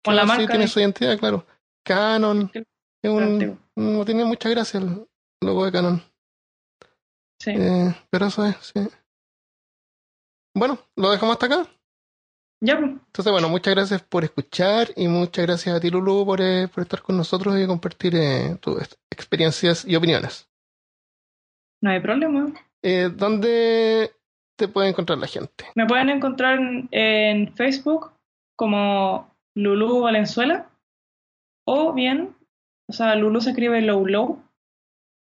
Con 0.03 0.15
la 0.15 0.25
marca 0.25 0.47
tiene 0.47 0.65
de- 0.65 0.67
su 0.69 0.79
identidad, 0.79 1.17
claro. 1.19 1.45
Canon, 1.85 2.49
es 2.53 2.65
un, 3.11 3.59
no 3.75 4.05
tiene 4.05 4.25
mucha 4.25 4.49
gracia 4.49 4.79
el 4.79 5.05
logo 5.41 5.65
de 5.65 5.71
Canon. 5.71 6.01
Sí. 7.39 7.51
Eh, 7.51 7.93
pero 8.09 8.25
eso 8.27 8.45
es, 8.45 8.55
sí. 8.73 8.87
Bueno, 10.55 10.79
lo 10.95 11.11
dejamos 11.11 11.33
hasta 11.33 11.45
acá. 11.47 11.67
Ya, 12.61 12.77
pues. 12.79 12.91
Entonces, 12.91 13.31
bueno, 13.31 13.49
muchas 13.49 13.73
gracias 13.75 14.01
por 14.03 14.23
escuchar 14.23 14.91
y 14.95 15.07
muchas 15.07 15.45
gracias 15.45 15.75
a 15.75 15.79
ti, 15.79 15.89
Lulu, 15.89 16.25
por, 16.25 16.41
eh, 16.41 16.67
por 16.73 16.83
estar 16.83 17.01
con 17.01 17.17
nosotros 17.17 17.59
y 17.59 17.67
compartir 17.67 18.13
tus 18.61 18.81
ex- 18.81 18.97
experiencias 19.11 19.85
y 19.85 19.95
opiniones. 19.95 20.47
No 21.83 21.89
hay 21.89 21.99
problema. 21.99 22.47
Eh, 22.81 23.09
¿Dónde 23.13 24.11
te 24.57 24.69
puede 24.69 24.89
encontrar 24.89 25.17
la 25.17 25.27
gente? 25.27 25.65
Me 25.75 25.85
pueden 25.85 26.09
encontrar 26.09 26.57
en, 26.57 26.87
en 26.91 27.53
Facebook 27.55 28.11
como 28.55 29.29
Lulu 29.53 30.01
Valenzuela 30.01 30.69
o 31.67 31.93
bien, 31.93 32.35
o 32.89 32.93
sea, 32.93 33.15
Lulu 33.15 33.41
se 33.41 33.49
escribe 33.49 33.81
low 33.81 34.05
low, 34.05 34.41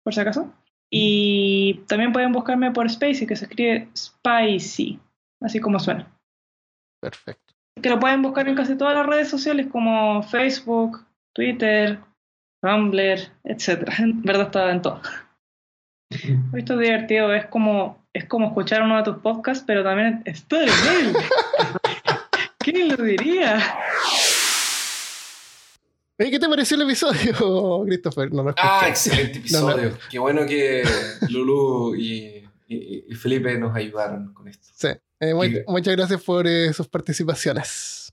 por 0.05 0.15
si 0.15 0.21
acaso. 0.21 0.53
Y 0.91 1.85
también 1.87 2.13
pueden 2.13 2.33
buscarme 2.33 2.73
por 2.73 2.91
Spacey, 2.91 3.27
que 3.27 3.37
se 3.37 3.47
escribe 3.47 3.89
Spicy, 3.97 4.99
así 5.41 5.61
como 5.61 5.79
suena. 5.79 6.13
Perfecto. 7.01 7.55
Que 7.81 7.89
lo 7.89 7.99
pueden 7.99 8.21
buscar 8.21 8.49
en 8.49 8.55
casi 8.55 8.77
todas 8.77 8.95
las 8.95 9.07
redes 9.07 9.31
sociales 9.31 9.69
como 9.71 10.23
Facebook, 10.25 11.07
Twitter, 11.35 12.01
Tumblr, 12.61 13.19
etc. 13.45 13.89
En 13.99 14.21
verdad 14.23 14.47
está 14.47 14.71
en 14.71 14.83
todo. 14.83 15.01
Esto 16.11 16.75
es 16.75 16.81
divertido, 16.81 17.33
es 17.35 17.47
como, 17.47 18.05
es 18.13 18.25
como 18.27 18.49
escuchar 18.49 18.83
uno 18.83 18.97
de 18.97 19.05
tus 19.05 19.19
podcasts, 19.19 19.65
pero 19.67 19.83
también 19.85 20.23
está 20.27 20.63
en 20.63 20.69
él. 20.69 21.17
¿Quién 22.59 22.89
lo 22.89 22.97
diría? 22.97 23.63
¿Qué 26.19 26.39
te 26.39 26.49
pareció 26.49 26.77
el 26.77 26.83
episodio, 26.83 27.83
Christopher? 27.87 28.31
No 28.33 28.43
lo 28.43 28.51
escuché. 28.51 28.69
Ah, 28.71 28.87
excelente 28.89 29.39
episodio. 29.39 29.97
Qué 30.11 30.19
bueno 30.19 30.45
que 30.47 30.83
Lulu 31.31 31.95
y, 31.97 32.45
y- 32.69 33.05
y 33.09 33.15
Felipe 33.15 33.57
nos 33.59 33.75
ayudaron 33.75 34.35
con 34.35 34.47
esto. 34.49 34.67
Sí. 34.75 34.89
Eh, 35.21 35.33
muy- 35.33 35.63
muchas 35.67 35.97
gracias 35.97 36.23
por 36.23 36.47
eh, 36.47 36.73
sus 36.75 36.89
participaciones. 36.89 38.13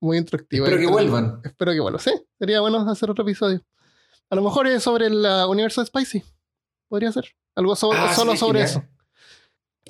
Muy 0.00 0.18
instructivo. 0.18 0.66
Espero 0.66 0.80
que 0.82 0.86
vuelvan. 0.86 1.40
Espero 1.44 1.72
que 1.72 1.80
vuelvan. 1.80 2.00
Sí, 2.00 2.12
sería 2.38 2.60
bueno 2.60 2.90
hacer 2.90 3.10
otro 3.10 3.22
episodio. 3.24 3.62
A 4.28 4.34
lo 4.36 4.42
mejor 4.42 4.66
es 4.66 4.82
sobre 4.82 5.06
el 5.06 5.24
uh, 5.24 5.48
universo 5.50 5.80
de 5.80 5.86
Spicy. 5.86 6.22
Podría 6.90 7.12
ser. 7.12 7.24
Algo 7.54 7.76
sobre- 7.76 7.98
Ah, 7.98 8.12
solo 8.12 8.32
sí, 8.32 8.38
sobre 8.38 8.62
eso. 8.62 8.82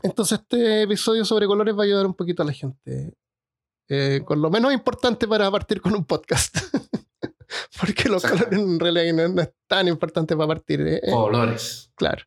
Entonces, 0.02 0.38
este 0.38 0.82
episodio 0.82 1.24
sobre 1.24 1.46
colores 1.46 1.74
va 1.74 1.80
a 1.82 1.84
ayudar 1.86 2.04
un 2.06 2.14
poquito 2.14 2.42
a 2.42 2.46
la 2.46 2.52
gente. 2.52 3.14
Eh, 3.88 4.20
con 4.24 4.40
lo 4.40 4.50
menos 4.50 4.72
importante 4.72 5.26
para 5.26 5.50
partir 5.50 5.80
con 5.80 5.94
un 5.96 6.04
podcast. 6.04 6.56
Porque 7.80 8.08
los 8.08 8.22
Exacto. 8.22 8.44
colores 8.50 8.60
en 8.60 8.78
realidad 8.78 9.28
no, 9.30 9.40
es 9.42 9.50
tan 9.66 9.88
importante 9.88 10.36
para 10.36 10.46
partir. 10.48 10.80
eh. 10.82 11.00
Colores. 11.10 11.90
Claro. 11.96 12.22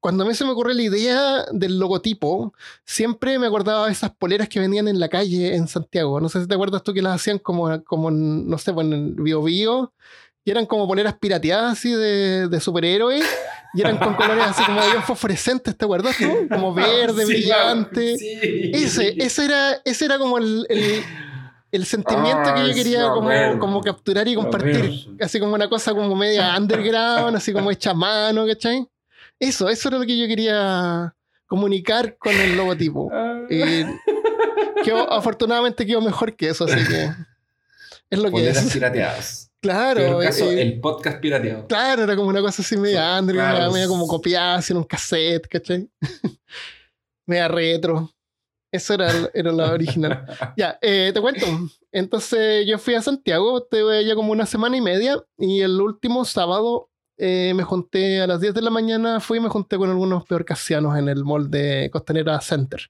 Cuando 0.00 0.24
a 0.24 0.26
mí 0.26 0.34
se 0.34 0.44
me 0.44 0.50
ocurrió 0.50 0.74
la 0.74 0.82
idea 0.82 1.44
del 1.52 1.78
logotipo, 1.78 2.52
siempre 2.84 3.38
me 3.38 3.46
acordaba 3.46 3.86
de 3.86 3.92
esas 3.92 4.10
poleras 4.14 4.48
que 4.48 4.60
vendían 4.60 4.86
en 4.88 5.00
la 5.00 5.08
calle 5.08 5.54
en 5.56 5.66
Santiago. 5.68 6.20
No 6.20 6.28
sé 6.28 6.40
si 6.42 6.46
te 6.48 6.54
acuerdas 6.54 6.82
tú 6.82 6.92
que 6.92 7.02
las 7.02 7.14
hacían 7.14 7.38
como, 7.38 7.82
como 7.84 8.10
no 8.10 8.58
sé, 8.58 8.72
pues 8.72 8.86
en 8.86 8.92
el 8.92 9.14
Bio 9.14 9.42
Bio, 9.42 9.92
y 10.48 10.50
eran 10.50 10.64
como 10.64 10.88
poleras 10.88 11.14
pirateadas 11.20 11.72
así 11.78 11.92
de, 11.92 12.48
de 12.48 12.60
superhéroes, 12.60 13.22
y 13.74 13.82
eran 13.82 13.98
con 13.98 14.14
colores 14.14 14.44
así 14.46 14.64
como 14.64 14.80
bien 14.80 15.02
fosforescentes, 15.02 15.76
¿te 15.76 15.84
acuerdas 15.84 16.16
tú? 16.16 16.48
Como 16.48 16.72
verde, 16.72 17.26
Sí, 17.26 17.32
brillante. 17.32 18.16
sí. 18.16 18.70
Ese, 18.72 19.14
ese 19.18 19.44
era, 19.44 19.80
ese 19.84 20.06
era 20.06 20.18
como 20.18 20.38
el, 20.38 20.66
el, 20.70 21.02
el 21.70 21.84
sentimiento 21.84 22.54
que 22.54 22.66
yo 22.68 22.74
quería 22.74 23.08
como, 23.10 23.30
como 23.58 23.82
capturar 23.82 24.26
y 24.26 24.34
compartir. 24.34 25.08
Así 25.20 25.38
como 25.38 25.52
una 25.54 25.68
cosa 25.68 25.92
como 25.92 26.16
media 26.16 26.54
underground, 26.58 27.36
así 27.36 27.52
como 27.52 27.70
hecha 27.70 27.90
a 27.90 27.94
mano, 27.94 28.46
¿cachai? 28.46 28.88
Eso, 29.38 29.68
eso 29.68 29.88
era 29.90 29.98
lo 29.98 30.06
que 30.06 30.16
yo 30.18 30.26
quería 30.26 31.14
comunicar 31.46 32.16
con 32.16 32.32
el 32.34 32.56
logotipo. 32.56 33.10
Ah. 33.12 33.42
Y 33.50 33.84
quedó- 34.82 35.12
afortunadamente 35.12 35.84
quedó 35.86 36.00
mejor 36.00 36.34
que 36.34 36.48
eso, 36.48 36.64
así 36.64 36.86
que 36.86 37.10
es 38.10 38.18
lo 38.18 38.24
que 38.26 38.30
Poleras 38.30 38.64
es. 38.64 38.72
pirateadas. 38.72 39.47
Claro, 39.60 40.00
Pero 40.00 40.22
en 40.22 40.28
caso, 40.28 40.52
y- 40.52 40.58
el 40.60 40.80
podcast 40.80 41.20
pirateado. 41.20 41.66
claro, 41.66 42.04
era 42.04 42.14
como 42.16 42.28
una 42.28 42.40
cosa 42.40 42.62
así 42.62 42.76
media 42.76 43.18
underground, 43.18 43.56
Claro. 43.56 43.72
media 43.72 43.88
como 43.88 44.06
copiada 44.06 44.54
así 44.56 44.72
en 44.72 44.76
un 44.78 44.84
cassette, 44.84 45.46
¿cachai? 45.48 45.90
media 47.26 47.48
retro. 47.48 48.10
Eso 48.70 48.94
era, 48.94 49.10
era 49.32 49.50
la 49.50 49.72
original. 49.72 50.24
Ya, 50.56 50.78
eh, 50.82 51.10
te 51.12 51.20
cuento. 51.20 51.46
Entonces 51.90 52.66
yo 52.66 52.78
fui 52.78 52.94
a 52.94 53.02
Santiago, 53.02 53.58
estuve 53.58 54.04
ya 54.04 54.14
como 54.14 54.30
una 54.32 54.46
semana 54.46 54.76
y 54.76 54.80
media, 54.80 55.16
y 55.38 55.60
el 55.62 55.80
último 55.80 56.24
sábado 56.24 56.90
eh, 57.16 57.52
me 57.56 57.64
junté 57.64 58.20
a 58.20 58.26
las 58.28 58.40
10 58.40 58.54
de 58.54 58.62
la 58.62 58.70
mañana, 58.70 59.18
fui 59.20 59.38
y 59.38 59.40
me 59.40 59.48
junté 59.48 59.76
con 59.76 59.90
algunos 59.90 60.24
peorcasianos 60.26 60.96
en 60.98 61.08
el 61.08 61.24
mall 61.24 61.50
de 61.50 61.88
Costanera 61.92 62.40
Center, 62.40 62.80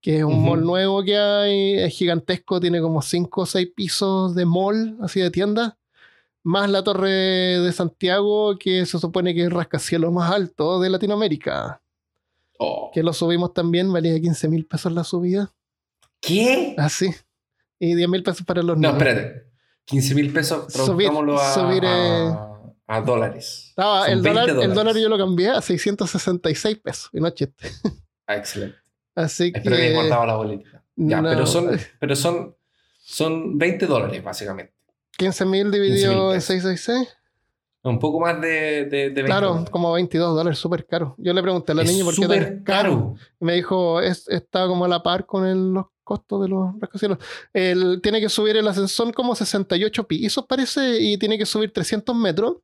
que 0.00 0.18
es 0.18 0.24
un 0.24 0.32
Ujú. 0.34 0.40
mall 0.42 0.64
nuevo 0.64 1.04
que 1.04 1.16
hay, 1.16 1.74
es 1.74 1.94
gigantesco, 1.94 2.58
tiene 2.58 2.80
como 2.80 3.00
5 3.02 3.42
o 3.42 3.46
6 3.46 3.68
pisos 3.76 4.34
de 4.34 4.44
mall, 4.46 4.96
así 5.02 5.20
de 5.20 5.30
tienda, 5.30 5.76
más 6.42 6.70
la 6.70 6.82
torre 6.84 7.10
de 7.10 7.72
Santiago, 7.72 8.56
que 8.58 8.86
se 8.86 8.98
supone 8.98 9.34
que 9.34 9.40
es 9.40 9.46
el 9.46 9.52
rascacielos 9.52 10.12
más 10.12 10.30
alto 10.32 10.80
de 10.80 10.90
Latinoamérica, 10.90 11.82
Oh. 12.62 12.90
que 12.92 13.02
lo 13.02 13.12
subimos 13.14 13.54
también, 13.54 13.90
valía 13.92 14.20
15 14.20 14.48
mil 14.48 14.66
pesos 14.66 14.92
la 14.92 15.02
subida. 15.04 15.50
¿Qué? 16.20 16.74
Así. 16.78 17.10
y 17.78 17.94
10 17.94 18.08
mil 18.10 18.22
pesos 18.22 18.44
para 18.44 18.62
los 18.62 18.76
No, 18.76 18.92
niños. 18.92 19.02
espérate. 19.02 19.46
15 19.86 20.14
mil 20.14 20.30
pesos, 20.32 20.66
traduzcámoslo 20.70 21.40
a, 21.40 21.54
subir, 21.54 21.82
eh, 21.82 21.88
a, 21.88 22.60
a 22.96 23.00
dólares. 23.00 23.66
Estaba- 23.70 24.02
Son 24.04 24.12
el, 24.12 24.20
20 24.20 24.40
dólar, 24.52 24.64
el 24.64 24.74
dólar 24.74 24.96
yo 24.98 25.08
lo 25.08 25.16
cambié 25.16 25.48
a 25.48 25.62
666 25.62 26.76
pesos, 26.78 27.08
y 27.14 27.20
no 27.20 27.30
chiste. 27.30 27.70
Ah, 28.26 28.36
excelente. 28.36 28.76
Así 29.14 29.50
Espero 29.54 29.74
que 29.76 29.82
que. 29.94 30.08
la 30.08 30.36
boleta. 30.36 30.84
Ya, 30.96 31.22
no, 31.22 31.30
pero 31.30 31.46
son, 31.46 31.70
pero 31.98 32.14
son, 32.14 32.54
son 33.02 33.56
20 33.58 33.86
dólares, 33.86 34.22
básicamente. 34.22 34.74
15 35.18 35.44
mil 35.46 35.70
dividido 35.70 36.12
15.000 36.12 36.24
en 36.28 36.30
pesos. 36.36 36.44
666. 36.44 37.16
Un 37.82 37.98
poco 37.98 38.20
más 38.20 38.38
de, 38.40 38.84
de, 38.84 38.86
de 38.88 39.08
20 39.08 39.24
Claro, 39.24 39.64
como 39.70 39.92
22 39.92 40.34
dólares, 40.36 40.58
súper 40.58 40.86
caro. 40.86 41.14
Yo 41.18 41.32
le 41.32 41.40
pregunté 41.42 41.72
a 41.72 41.74
la 41.76 41.82
es 41.82 41.90
niña 41.90 42.04
por 42.04 42.14
qué 42.14 42.20
tan 42.20 42.28
súper 42.38 42.62
caro. 42.62 43.14
Y 43.40 43.44
me 43.44 43.54
dijo, 43.54 44.02
es, 44.02 44.28
está 44.28 44.66
como 44.66 44.84
a 44.84 44.88
la 44.88 45.02
par 45.02 45.24
con 45.24 45.46
el- 45.46 45.72
los 45.72 45.86
costos 46.04 46.42
de 46.42 46.48
los 46.48 46.78
rascacielos. 46.78 47.18
Él 47.54 48.00
tiene 48.02 48.20
que 48.20 48.28
subir 48.28 48.56
el 48.56 48.68
ascensor 48.68 49.14
como 49.14 49.34
68 49.34 50.06
pisos, 50.06 50.44
parece, 50.46 51.00
y 51.00 51.16
tiene 51.16 51.38
que 51.38 51.46
subir 51.46 51.72
300 51.72 52.14
metros. 52.16 52.56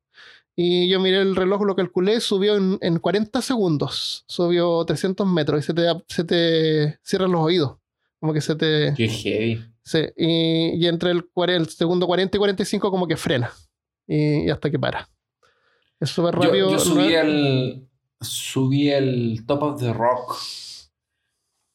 Y 0.55 0.89
yo 0.89 0.99
miré 0.99 1.21
el 1.21 1.35
reloj, 1.35 1.63
lo 1.63 1.75
calculé, 1.75 2.19
subió 2.19 2.55
en, 2.57 2.77
en 2.81 2.99
40 2.99 3.41
segundos. 3.41 4.23
Subió 4.27 4.83
300 4.85 5.25
metros 5.25 5.61
y 5.61 5.63
se 5.63 5.73
te, 5.73 5.83
se 6.07 6.23
te 6.25 6.99
cierran 7.03 7.31
los 7.31 7.41
oídos. 7.41 7.77
Como 8.19 8.33
que 8.33 8.41
se 8.41 8.55
te... 8.55 8.93
Qué 8.97 9.07
heavy. 9.07 9.63
Sí, 9.87 9.99
y, 10.17 10.83
y 10.83 10.87
entre 10.87 11.11
el, 11.11 11.23
segundo 11.69 12.07
40 12.07 12.35
y 12.35 12.39
45 12.39 12.91
como 12.91 13.07
que 13.07 13.15
frena. 13.15 13.53
Y, 14.05 14.47
y 14.47 14.49
hasta 14.49 14.69
que 14.69 14.77
para. 14.77 15.07
Es 15.97 16.09
súper 16.09 16.35
rápido. 16.35 16.71
yo 16.71 16.77
subí 16.77 17.13
¿no? 17.13 17.19
el 17.21 17.87
subí 18.19 18.89
el 18.89 19.45
Top 19.45 19.63
of 19.63 19.79
the 19.79 19.93
Rock, 19.93 20.35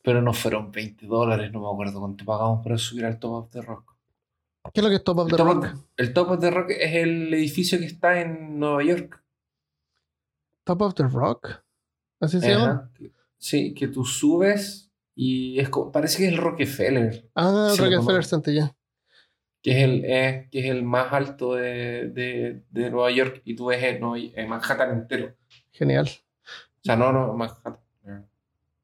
pero 0.02 0.20
no 0.20 0.34
fueron 0.34 0.70
20 0.70 1.06
dólares, 1.06 1.50
no 1.52 1.60
me 1.60 1.68
acuerdo 1.72 2.00
cuánto 2.00 2.26
pagamos 2.26 2.62
para 2.62 2.76
subir 2.76 3.06
al 3.06 3.18
Top 3.18 3.32
of 3.32 3.50
the 3.50 3.62
Rock. 3.62 3.96
¿Qué 4.74 4.80
es 4.80 4.84
lo 4.84 4.90
que 4.90 4.96
es 4.96 5.04
Top 5.04 5.18
of 5.18 5.28
El 5.28 5.30
the 5.30 5.36
Top 5.38 5.46
Rock? 5.46 5.64
of, 5.64 5.80
el 5.96 6.12
Top 6.12 6.30
of 6.32 6.40
the 6.40 6.50
Rock 6.50 6.70
es 6.70 6.94
el 6.96 7.32
edificio 7.32 7.78
que 7.78 7.86
está 7.86 8.20
en 8.20 8.58
Nueva 8.58 8.84
York. 8.84 9.24
Top 10.64 10.82
of 10.82 10.94
the 10.94 11.04
Rock. 11.04 11.62
¿Así 12.20 12.40
se 12.40 12.50
llama? 12.50 12.90
Sí, 13.38 13.72
que 13.72 13.88
tú 13.88 14.04
subes 14.04 14.91
y 15.14 15.58
es 15.60 15.68
como- 15.68 15.90
parece 15.92 16.18
que 16.18 16.26
es 16.26 16.32
el 16.32 16.38
Rockefeller, 16.38 17.28
Ah, 17.34 17.74
lo 17.76 17.84
Rockefeller. 17.84 18.24
Center, 18.24 18.54
ya. 18.54 18.76
que 19.62 19.70
es 19.72 19.84
el, 19.84 20.04
eh, 20.04 20.48
que 20.50 20.58
es 20.60 20.66
el 20.66 20.82
más 20.82 21.12
alto 21.12 21.54
de, 21.54 22.08
de, 22.08 22.62
de 22.70 22.90
Nueva 22.90 23.10
York 23.12 23.42
y 23.44 23.54
tú 23.54 23.66
ves 23.66 23.82
en, 23.82 24.00
Nueva- 24.00 24.18
en 24.34 24.48
Manhattan 24.48 24.90
entero. 24.90 25.34
Genial. 25.70 26.08
O 26.08 26.84
sea, 26.84 26.96
no, 26.96 27.12
no, 27.12 27.32
Manhattan. 27.34 27.78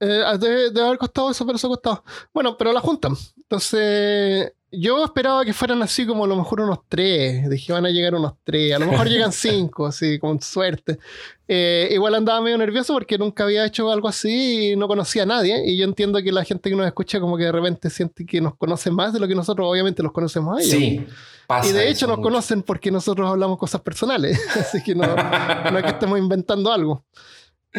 Eh, 0.01 0.23
debe, 0.39 0.71
debe 0.71 0.87
haber 0.87 0.99
costado 0.99 1.31
eso, 1.33 1.45
pero 1.45 1.57
eso 1.57 1.67
ha 1.67 1.71
costado. 1.71 2.05
Bueno, 2.33 2.57
pero 2.57 2.73
la 2.73 2.79
juntan. 2.81 3.15
Entonces, 3.37 4.53
yo 4.71 5.05
esperaba 5.05 5.45
que 5.45 5.53
fueran 5.53 5.83
así 5.83 6.07
como 6.07 6.25
a 6.25 6.27
lo 6.27 6.37
mejor 6.37 6.61
unos 6.61 6.81
tres. 6.89 7.49
Dije, 7.49 7.73
van 7.73 7.87
a 7.87 7.91
llegar 7.91 8.15
unos 8.15 8.35
tres. 8.45 8.75
A 8.75 8.79
lo 8.79 8.87
mejor 8.87 9.09
llegan 9.09 9.33
cinco, 9.33 9.87
así, 9.87 10.19
con 10.19 10.41
suerte. 10.41 10.99
Eh, 11.47 11.89
igual 11.93 12.15
andaba 12.15 12.41
medio 12.43 12.59
nervioso 12.59 12.93
porque 12.93 13.17
nunca 13.17 13.45
había 13.45 13.65
hecho 13.65 13.91
algo 13.91 14.09
así 14.09 14.73
y 14.73 14.77
no 14.77 14.87
conocía 14.89 15.23
a 15.23 15.27
nadie. 15.27 15.63
Y 15.67 15.77
yo 15.79 15.85
entiendo 15.85 16.23
que 16.23 16.31
la 16.33 16.45
gente 16.45 16.69
que 16.69 16.77
nos 16.77 16.87
escucha 16.87 17.21
como 17.21 17.37
que 17.37 17.45
de 17.45 17.53
repente 17.53 17.89
siente 17.89 18.27
que 18.27 18.41
nos 18.41 18.57
conoce 18.57 18.91
más 18.91 19.13
de 19.13 19.21
lo 19.21 19.27
que 19.29 19.35
nosotros 19.35 19.67
obviamente 19.71 20.03
los 20.03 20.13
conocemos 20.13 20.59
a 20.59 20.61
ellos. 20.61 20.71
Sí. 20.73 21.07
Pasa 21.47 21.71
Y 21.71 21.73
de 21.73 21.89
hecho 21.89 22.07
nos 22.07 22.19
mucho. 22.19 22.29
conocen 22.29 22.63
porque 22.63 22.91
nosotros 22.91 23.31
hablamos 23.31 23.57
cosas 23.57 23.81
personales. 23.81 24.39
Así 24.57 24.83
que 24.83 24.95
no, 24.95 25.07
no 25.07 25.79
es 25.79 25.85
que 25.85 25.91
estemos 25.91 26.19
inventando 26.19 26.71
algo. 26.71 27.05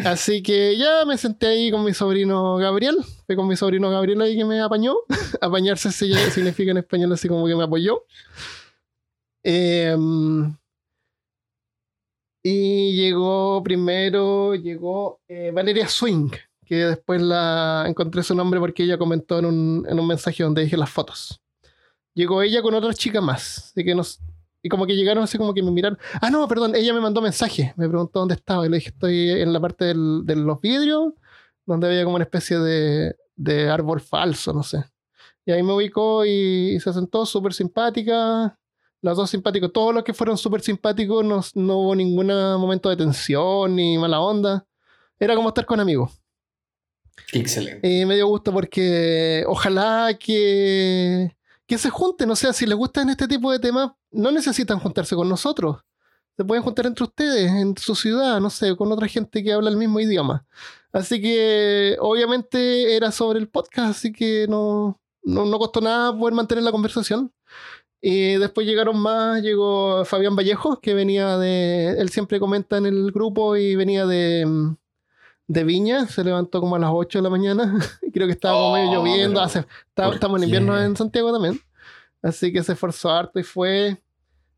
Así 0.04 0.42
que 0.42 0.76
ya 0.76 1.04
me 1.04 1.16
senté 1.18 1.46
ahí 1.48 1.70
con 1.70 1.84
mi 1.84 1.92
sobrino 1.94 2.56
Gabriel. 2.56 2.96
Fue 3.26 3.36
con 3.36 3.46
mi 3.48 3.56
sobrino 3.56 3.90
Gabriel 3.90 4.20
ahí 4.22 4.36
que 4.36 4.44
me 4.44 4.60
apañó. 4.60 4.94
Apañarse 5.40 5.92
se- 5.92 6.30
significa 6.30 6.70
en 6.70 6.78
español 6.78 7.12
así 7.12 7.28
como 7.28 7.46
que 7.46 7.54
me 7.56 7.64
apoyó. 7.64 8.04
Em, 9.42 10.54
y 12.42 12.94
llegó 12.96 13.62
primero, 13.62 14.54
llegó 14.54 15.20
eh, 15.28 15.50
Valeria 15.52 15.88
Swing, 15.88 16.30
que 16.64 16.76
después 16.86 17.20
la 17.20 17.84
encontré 17.86 18.22
su 18.22 18.34
nombre 18.34 18.60
porque 18.60 18.84
ella 18.84 18.98
comentó 18.98 19.38
en 19.38 19.44
un, 19.46 19.86
en 19.88 19.98
un 20.00 20.06
mensaje 20.06 20.42
donde 20.42 20.62
dije 20.62 20.76
las 20.76 20.90
fotos 20.90 21.40
llegó 22.12 22.42
ella 22.42 22.60
con 22.60 22.74
otra 22.74 22.92
chica 22.92 23.20
más. 23.20 23.70
Así 23.70 23.84
que 23.84 23.94
nos, 23.94 24.20
y 24.62 24.68
como 24.68 24.86
que 24.86 24.94
llegaron 24.96 25.24
así 25.24 25.38
como 25.38 25.54
que 25.54 25.62
me 25.62 25.70
miraron. 25.70 25.98
Ah, 26.20 26.30
no, 26.30 26.46
perdón, 26.48 26.74
ella 26.74 26.92
me 26.92 27.00
mandó 27.00 27.20
mensaje. 27.22 27.72
Me 27.76 27.88
preguntó 27.88 28.20
dónde 28.20 28.34
estaba. 28.34 28.66
Y 28.66 28.68
le 28.68 28.76
dije, 28.76 28.90
estoy 28.90 29.30
en 29.30 29.52
la 29.52 29.60
parte 29.60 29.86
del- 29.86 30.22
de 30.24 30.36
los 30.36 30.60
vidrios, 30.60 31.12
donde 31.66 31.86
había 31.86 32.04
como 32.04 32.16
una 32.16 32.24
especie 32.24 32.58
de, 32.58 33.16
de 33.36 33.68
árbol 33.70 34.00
falso, 34.00 34.52
no 34.52 34.62
sé. 34.62 34.84
Y 35.46 35.52
ahí 35.52 35.62
me 35.62 35.72
ubicó 35.72 36.24
y, 36.26 36.74
y 36.76 36.80
se 36.80 36.92
sentó 36.92 37.24
súper 37.24 37.54
simpática. 37.54 38.56
Los 39.02 39.16
dos 39.16 39.30
simpáticos. 39.30 39.72
Todos 39.72 39.94
los 39.94 40.04
que 40.04 40.12
fueron 40.12 40.36
súper 40.36 40.60
simpáticos, 40.60 41.24
no, 41.24 41.40
no 41.54 41.76
hubo 41.78 41.94
ningún 41.96 42.26
momento 42.26 42.90
de 42.90 42.96
tensión 42.96 43.74
ni 43.74 43.96
mala 43.96 44.20
onda. 44.20 44.66
Era 45.18 45.34
como 45.34 45.48
estar 45.48 45.64
con 45.64 45.80
amigos. 45.80 46.20
Excelente. 47.32 47.86
Y 47.88 48.04
me 48.04 48.16
dio 48.16 48.26
gusto 48.26 48.52
porque 48.52 49.44
ojalá 49.46 50.16
que, 50.18 51.34
que 51.70 51.78
se 51.78 51.88
junten. 51.88 52.28
O 52.28 52.34
sea, 52.34 52.52
si 52.52 52.66
les 52.66 52.76
gustan 52.76 53.10
este 53.10 53.28
tipo 53.28 53.52
de 53.52 53.60
temas, 53.60 53.92
no 54.10 54.32
necesitan 54.32 54.80
juntarse 54.80 55.14
con 55.14 55.28
nosotros. 55.28 55.76
Se 56.36 56.44
pueden 56.44 56.64
juntar 56.64 56.86
entre 56.86 57.04
ustedes, 57.04 57.48
en 57.48 57.76
su 57.76 57.94
ciudad, 57.94 58.40
no 58.40 58.50
sé, 58.50 58.74
con 58.74 58.90
otra 58.90 59.06
gente 59.06 59.44
que 59.44 59.52
habla 59.52 59.70
el 59.70 59.76
mismo 59.76 60.00
idioma. 60.00 60.44
Así 60.92 61.22
que, 61.22 61.96
obviamente, 62.00 62.96
era 62.96 63.12
sobre 63.12 63.38
el 63.38 63.48
podcast, 63.48 63.90
así 63.90 64.12
que 64.12 64.46
no, 64.48 65.00
no, 65.22 65.44
no 65.44 65.58
costó 65.60 65.80
nada 65.80 66.16
poder 66.18 66.34
mantener 66.34 66.64
la 66.64 66.72
conversación. 66.72 67.32
Y 68.00 68.34
después 68.34 68.66
llegaron 68.66 68.98
más, 68.98 69.40
llegó 69.40 70.04
Fabián 70.04 70.34
Vallejo, 70.34 70.80
que 70.80 70.94
venía 70.94 71.38
de, 71.38 72.00
él 72.00 72.08
siempre 72.08 72.40
comenta 72.40 72.78
en 72.78 72.86
el 72.86 73.12
grupo 73.12 73.54
y 73.56 73.76
venía 73.76 74.06
de, 74.06 74.44
mm, 74.44 74.76
de 75.52 75.64
Viña, 75.64 76.06
se 76.06 76.22
levantó 76.22 76.60
como 76.60 76.76
a 76.76 76.78
las 76.78 76.90
8 76.92 77.18
de 77.18 77.22
la 77.24 77.30
mañana, 77.30 77.76
creo 78.14 78.26
que 78.28 78.32
estaba 78.34 78.54
como 78.54 78.74
medio 78.74 78.90
Oh, 78.90 78.94
lloviendo, 78.94 79.40
hace, 79.40 79.60
está- 79.88 80.04
¿por 80.04 80.14
estamos 80.14 80.38
en 80.40 80.44
invierno 80.44 80.80
en 80.80 80.96
Santiago 80.96 81.32
también, 81.32 81.60
así 82.22 82.52
que 82.52 82.62
se 82.62 82.72
esforzó 82.72 83.10
harto 83.10 83.38
y 83.40 83.42
fue. 83.42 84.00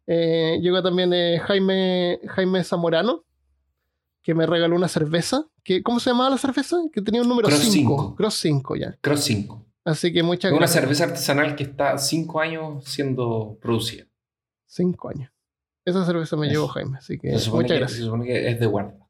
Eh, 0.07 0.59
llegó 0.61 0.83
también 0.83 1.13
eh, 1.15 1.41
Jaime, 1.47 2.21
Jaime 2.29 2.63
Zamorano, 2.65 3.25
que 4.23 4.35
me 4.35 4.47
regaló 4.47 4.77
una 4.77 4.89
cerveza, 4.89 5.47
que, 5.63 5.83
¿cómo 5.83 5.99
se 6.01 6.11
llamaba 6.11 6.29
la 6.31 6.39
cerveza? 6.39 6.77
Que 6.93 7.01
tenía 7.01 7.23
un 7.23 7.29
número 7.29 7.49
Cross 7.49 7.61
5, 7.61 7.73
cinco. 7.73 8.15
Cross 8.17 8.35
5 8.35 8.77
ya. 8.77 8.99
Cross 9.01 9.21
5. 9.25 9.65
Así 9.85 10.13
que 10.13 10.23
muchas 10.23 10.53
Es 10.53 10.59
una 10.59 10.67
cerveza 10.69 11.05
artesanal 11.05 11.57
que 11.57 11.63
está 11.65 11.97
5 11.99 12.41
años 12.41 12.85
siendo 12.85 13.57
producida. 13.63 14.05
Cinco 14.67 15.09
años. 15.09 15.31
Esa 15.85 16.05
cerveza 16.05 16.37
me 16.37 16.49
llevó 16.49 16.69
Jaime, 16.69 16.99
así 16.99 17.19
que 17.19 17.31
muchas 17.33 17.49
que, 17.49 17.79
gracias. 17.79 17.93
se 17.99 18.05
supone 18.05 18.25
que 18.27 18.49
es 18.51 18.61
de 18.61 18.67
guarda. 18.67 19.02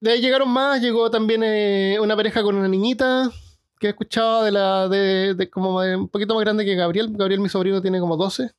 De 0.00 0.12
ahí 0.12 0.20
llegaron 0.20 0.50
más, 0.50 0.80
llegó 0.80 1.10
también 1.10 1.42
eh, 1.44 1.98
una 2.00 2.16
pareja 2.16 2.42
con 2.42 2.56
una 2.56 2.68
niñita 2.68 3.30
que 3.78 3.88
he 3.88 3.90
escuchado 3.90 4.44
de 4.44 4.50
la 4.50 4.88
de, 4.88 5.34
de 5.34 5.50
como 5.50 5.80
de 5.80 5.96
un 5.96 6.08
poquito 6.08 6.34
más 6.34 6.42
grande 6.42 6.64
que 6.64 6.74
Gabriel. 6.74 7.10
Gabriel, 7.12 7.40
mi 7.40 7.48
sobrino, 7.48 7.82
tiene 7.82 8.00
como 8.00 8.16
12. 8.16 8.50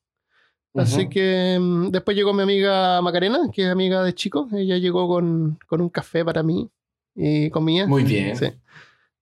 Así 0.74 1.10
que 1.10 1.58
mm, 1.60 1.90
después 1.90 2.16
llegó 2.16 2.34
mi 2.34 2.44
amiga 2.44 3.02
Macarena, 3.02 3.50
que 3.52 3.64
es 3.64 3.70
amiga 3.70 4.04
de 4.04 4.14
chico. 4.14 4.48
Ella 4.54 4.78
llegó 4.78 5.08
con, 5.08 5.60
con 5.68 5.82
un 5.82 5.90
café 5.90 6.24
para 6.24 6.44
mí 6.44 6.70
y 7.16 7.50
comía. 7.50 7.88
Muy 7.88 8.04
bien. 8.04 8.36
Sí. 8.38 8.48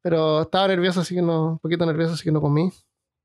Pero 0.02 0.44
estaba 0.44 0.68
nervioso, 0.68 1.02
así 1.02 1.16
que 1.16 1.22
no, 1.22 1.54
un 1.54 1.60
poquito 1.60 1.86
nervioso, 1.86 2.14
así 2.14 2.24
que 2.24 2.32
no 2.32 2.42
comí. 2.42 2.70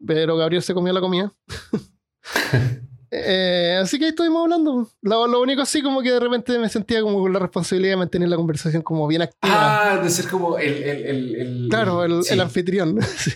Pero 0.04 0.36
Gabriel 0.36 0.62
se 0.62 0.74
comió 0.74 0.92
la 0.92 1.00
comida. 1.00 1.32
Eh, 3.16 3.78
así 3.80 3.98
que 3.98 4.06
ahí 4.06 4.10
estuvimos 4.10 4.42
hablando. 4.42 4.88
Lo, 5.02 5.26
lo 5.28 5.40
único 5.40 5.62
así 5.62 5.82
como 5.82 6.02
que 6.02 6.10
de 6.10 6.18
repente 6.20 6.58
me 6.58 6.68
sentía 6.68 7.00
como 7.02 7.20
con 7.20 7.32
la 7.32 7.38
responsabilidad 7.38 7.92
de 7.92 7.96
mantener 7.98 8.28
la 8.28 8.36
conversación 8.36 8.82
como 8.82 9.06
bien 9.06 9.22
activa. 9.22 9.92
Ah, 9.92 10.02
de 10.02 10.10
ser 10.10 10.28
como 10.28 10.58
el. 10.58 10.82
el, 10.82 11.06
el, 11.06 11.34
el- 11.36 11.66
claro, 11.70 12.02
el, 12.04 12.24
sí. 12.24 12.38
anfitrión. 12.38 12.98
Sí. 13.16 13.32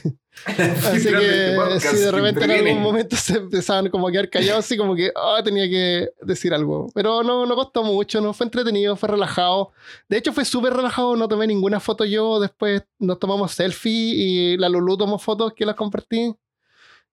Así 0.47 1.09
que 1.09 1.57
este 1.75 1.89
si 1.89 1.97
de 1.97 2.13
repente 2.13 2.45
en 2.45 2.51
algún 2.53 2.81
momento 2.81 3.17
se 3.17 3.39
empezaban 3.39 3.89
como 3.89 4.07
a 4.07 4.13
quedar 4.13 4.31
callados, 4.31 4.65
así 4.65 4.77
como 4.77 4.95
que 4.95 5.11
ah, 5.17 5.41
tenía 5.43 5.69
que 5.69 6.11
decir 6.23 6.55
algo. 6.55 6.87
Pero 6.95 7.25
no, 7.25 7.45
no 7.45 7.57
costó 7.57 7.83
mucho, 7.83 8.21
no 8.21 8.33
fue 8.33 8.45
entretenido, 8.47 8.95
fue 8.95 9.09
relajado. 9.09 9.73
De 10.09 10.17
hecho, 10.17 10.33
fue 10.33 10.45
súper 10.45 10.75
relajado, 10.75 11.17
no 11.17 11.27
tomé 11.27 11.49
ninguna 11.49 11.81
foto 11.81 12.05
yo. 12.05 12.39
Después 12.39 12.85
nos 13.01 13.19
tomamos 13.19 13.51
selfie 13.51 14.15
y 14.15 14.57
la 14.59 14.69
Lulu 14.69 14.97
tomó 14.97 15.19
fotos 15.19 15.55
que 15.55 15.67
las 15.67 15.75
compartí. 15.75 16.33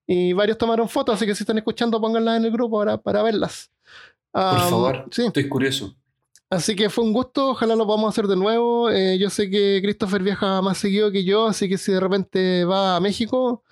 Y 0.06 0.32
varios 0.32 0.56
tomaron 0.58 0.88
fotos, 0.88 1.16
así 1.16 1.26
que 1.26 1.34
si 1.34 1.42
están 1.42 1.58
escuchando, 1.58 2.00
pónganlas 2.00 2.38
en 2.38 2.44
el 2.46 2.52
grupo 2.52 2.78
para, 2.78 2.96
para 2.98 3.22
verlas. 3.22 3.70
Por 4.32 4.42
favor, 4.60 5.08
Sí. 5.10 5.26
estoy 5.26 5.48
curioso. 5.48 5.96
Así 6.48 6.76
que 6.76 6.88
fue 6.90 7.02
un 7.02 7.12
gusto, 7.12 7.50
ojalá 7.50 7.74
lo 7.74 7.86
podamos 7.86 8.10
hacer 8.14 8.28
de 8.28 8.36
nuevo. 8.36 8.88
Eh, 8.90 9.18
yo 9.18 9.30
sé 9.30 9.50
que 9.50 9.80
Christopher 9.82 10.22
viaja 10.22 10.62
más 10.62 10.78
seguido 10.78 11.10
que 11.10 11.24
yo, 11.24 11.46
así 11.48 11.68
que 11.68 11.76
si 11.76 11.90
de 11.90 11.98
repente 11.98 12.64
va 12.64 12.94
a 12.96 13.00
México, 13.00 13.64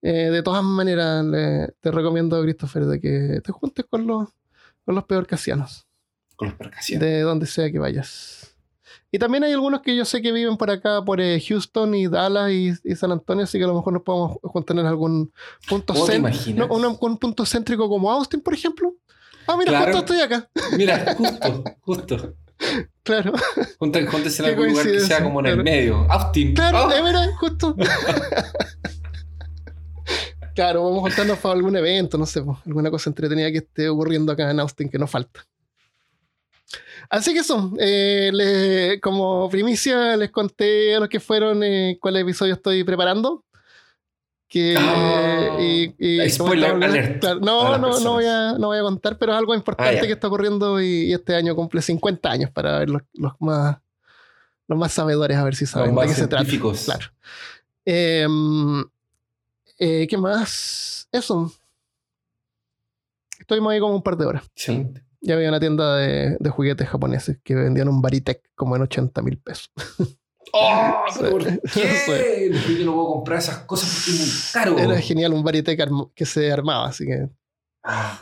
eh, 0.00 0.30
de 0.30 0.42
todas 0.42 0.62
maneras 0.64 1.22
le- 1.24 1.68
te 1.80 1.90
recomiendo, 1.90 2.40
Christopher, 2.42 2.86
de 2.86 3.00
que 3.00 3.40
te 3.44 3.52
juntes 3.52 3.84
con 3.90 4.06
los, 4.06 4.28
con 4.86 4.94
los 4.94 5.04
peor 5.04 5.26
casianos, 5.26 5.86
Con 6.36 6.48
los 6.48 6.56
percaciones. 6.56 7.06
de 7.06 7.20
donde 7.20 7.44
sea 7.46 7.70
que 7.70 7.78
vayas. 7.78 8.53
Y 9.14 9.18
también 9.20 9.44
hay 9.44 9.52
algunos 9.52 9.80
que 9.80 9.94
yo 9.94 10.04
sé 10.04 10.20
que 10.20 10.32
viven 10.32 10.56
por 10.56 10.72
acá, 10.72 11.04
por 11.04 11.20
eh, 11.20 11.40
Houston 11.40 11.94
y 11.94 12.08
Dallas 12.08 12.50
y, 12.50 12.72
y 12.82 12.96
San 12.96 13.12
Antonio, 13.12 13.44
así 13.44 13.58
que 13.58 13.64
a 13.64 13.68
lo 13.68 13.76
mejor 13.76 13.92
nos 13.92 14.02
podemos 14.02 14.38
juntar 14.42 14.76
en 14.76 14.86
algún 14.86 15.32
punto 15.68 15.94
¿Cómo 15.94 16.04
te 16.06 16.14
céntrico. 16.20 16.58
No, 16.58 16.66
un, 16.74 16.98
un 17.00 17.18
punto 17.18 17.46
céntrico 17.46 17.88
como 17.88 18.10
Austin, 18.10 18.40
por 18.40 18.54
ejemplo. 18.54 18.92
Ah, 19.46 19.56
mira, 19.56 19.70
Claro. 19.70 19.92
justo 19.98 20.14
estoy 20.14 20.20
acá. 20.20 20.50
Mira, 20.76 21.14
justo, 21.16 21.64
justo. 21.82 22.34
Claro. 23.04 23.34
Júntense 23.78 24.42
en 24.42 24.48
algún 24.48 24.70
lugar 24.70 24.84
que 24.84 24.98
sea 24.98 25.22
como 25.22 25.38
en 25.38 25.46
el 25.46 25.62
medio. 25.62 26.10
Austin. 26.10 26.52
Claro, 26.54 26.86
Oh, 26.86 27.04
mira, 27.04 27.28
justo. 27.38 27.76
claro, 30.56 30.82
vamos 30.82 30.98
a 30.98 31.02
juntarnos 31.02 31.38
para 31.38 31.54
algún 31.54 31.76
evento, 31.76 32.18
no 32.18 32.26
sé, 32.26 32.42
alguna 32.66 32.90
cosa 32.90 33.10
entretenida 33.10 33.52
que 33.52 33.58
esté 33.58 33.88
ocurriendo 33.88 34.32
acá 34.32 34.50
en 34.50 34.58
Austin 34.58 34.88
que 34.88 34.98
no 34.98 35.06
falta. 35.06 35.46
Así 37.10 37.32
que 37.32 37.40
eso, 37.40 37.72
eh, 37.78 38.30
le- 38.32 39.00
como 39.00 39.48
primicia 39.50 40.16
les 40.16 40.30
conté 40.30 40.94
a 40.96 41.00
los 41.00 41.08
que 41.08 41.20
fueron 41.20 41.62
eh, 41.62 41.98
cuál 42.00 42.16
episodio 42.16 42.54
estoy 42.54 42.82
preparando. 42.84 43.44
Que, 44.48 44.74
Ah, 44.78 45.56
y- 45.60 45.94
y- 45.98 46.30
spoiler 46.30 46.70
alert 46.72 47.20
claro, 47.20 47.40
no, 47.40 47.76
no, 47.78 47.98
no, 48.00 48.12
voy 48.12 48.24
a, 48.26 48.52
no 48.52 48.68
voy 48.68 48.78
a 48.78 48.82
contar, 48.82 49.18
pero 49.18 49.32
es 49.32 49.38
algo 49.38 49.54
importante 49.54 49.98
Ah, 49.98 50.06
que 50.06 50.12
está 50.12 50.28
ocurriendo 50.28 50.80
y, 50.80 51.06
y 51.06 51.12
este 51.12 51.34
año 51.34 51.56
cumple 51.56 51.82
50 51.82 52.30
años 52.30 52.50
para 52.52 52.78
ver 52.78 52.90
los, 52.90 53.02
los 53.14 53.32
más 53.40 53.78
los 54.68 54.78
más 54.78 54.92
sabedores 54.92 55.36
a 55.36 55.44
ver 55.44 55.56
si 55.56 55.64
Los 55.64 55.70
saben 55.70 55.90
de 55.90 55.94
más 55.96 56.06
qué 56.06 56.14
se 56.14 56.26
trata. 56.28 56.44
Claro. 56.84 57.06
Em, 57.84 58.84
eh, 59.78 60.06
¿Qué 60.08 60.16
más? 60.16 61.08
Eso. 61.12 61.52
Estuvimos 63.38 63.72
ahí 63.72 63.80
como 63.80 63.96
un 63.96 64.02
par 64.02 64.16
de 64.16 64.24
horas. 64.26 64.44
Excelente. 64.54 65.02
Ya 65.26 65.34
había 65.36 65.48
una 65.48 65.58
tienda 65.58 65.96
de, 65.96 66.36
de 66.38 66.50
juguetes 66.50 66.86
japoneses 66.88 67.38
que 67.42 67.54
vendían 67.54 67.88
un 67.88 68.02
Baritec 68.02 68.42
como 68.54 68.76
en 68.76 68.82
80 68.82 69.22
mil 69.22 69.38
pesos. 69.38 69.70
¡Oh! 70.52 71.04
¿Por 71.30 71.42
Sí. 71.44 71.80
qué? 72.06 72.52
Yo 72.78 72.84
no 72.84 72.92
puedo 72.94 73.06
comprar 73.14 73.38
esas 73.38 73.58
cosas 73.60 73.88
porque 73.90 74.10
es 74.10 74.18
muy 74.20 74.52
caro. 74.52 74.78
Era 74.78 75.00
genial 75.00 75.32
un 75.32 75.42
Baritec 75.42 75.80
que 76.14 76.26
se 76.26 76.52
armaba, 76.52 76.88
así 76.88 77.06
que 77.06 77.28
Ah, 77.86 78.18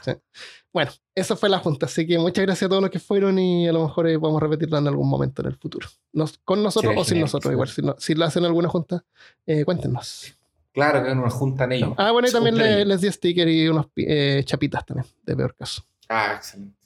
bueno, 0.73 0.91
esa 1.15 1.37
fue 1.37 1.49
la 1.49 1.59
junta. 1.59 1.87
Así 1.87 2.05
que 2.07 2.19
muchas 2.19 2.45
gracias 2.45 2.67
a 2.67 2.69
todos 2.69 2.83
los 2.83 2.91
que 2.91 2.99
fueron 2.99 3.39
y 3.39 3.69
a 3.69 3.73
lo 3.73 3.85
mejor 3.85 4.09
eh, 4.09 4.19
podemos 4.19 4.43
repetirla 4.43 4.79
en 4.79 4.89
algún 4.89 5.09
momento 5.09 5.43
en 5.43 5.49
el 5.49 5.57
futuro. 5.57 5.89
Nos- 6.13 6.39
con 6.39 6.63
nosotros 6.63 6.93
o 6.97 7.05
sin 7.05 7.11
genial, 7.11 7.25
nosotros, 7.27 7.53
igual. 7.53 7.69
Si, 7.69 7.83
no- 7.83 7.95
si 7.99 8.15
la 8.17 8.27
hacen 8.27 8.45
alguna 8.45 8.69
junta, 8.69 9.05
eh, 9.47 9.65
cuéntenos. 9.65 10.35
claro 10.73 11.05
que 11.05 11.15
nos 11.15 11.33
juntan 11.35 11.71
ellos. 11.73 11.95
Ah, 11.97 12.11
bueno, 12.11 12.27
y 12.29 12.33
también 12.33 12.55
juntan 12.57 12.71
le- 12.71 12.77
ellos. 12.79 12.89
les 12.89 13.01
di 13.03 13.13
sticker 13.13 13.49
y 13.49 13.69
unos 13.69 13.87
eh, 13.97 14.43
chapitas 14.45 14.85
también, 14.85 15.07
de 15.23 15.37
peor 15.37 15.55
caso. 15.55 15.83
Ah, 16.09 16.33
excelente. 16.37 16.77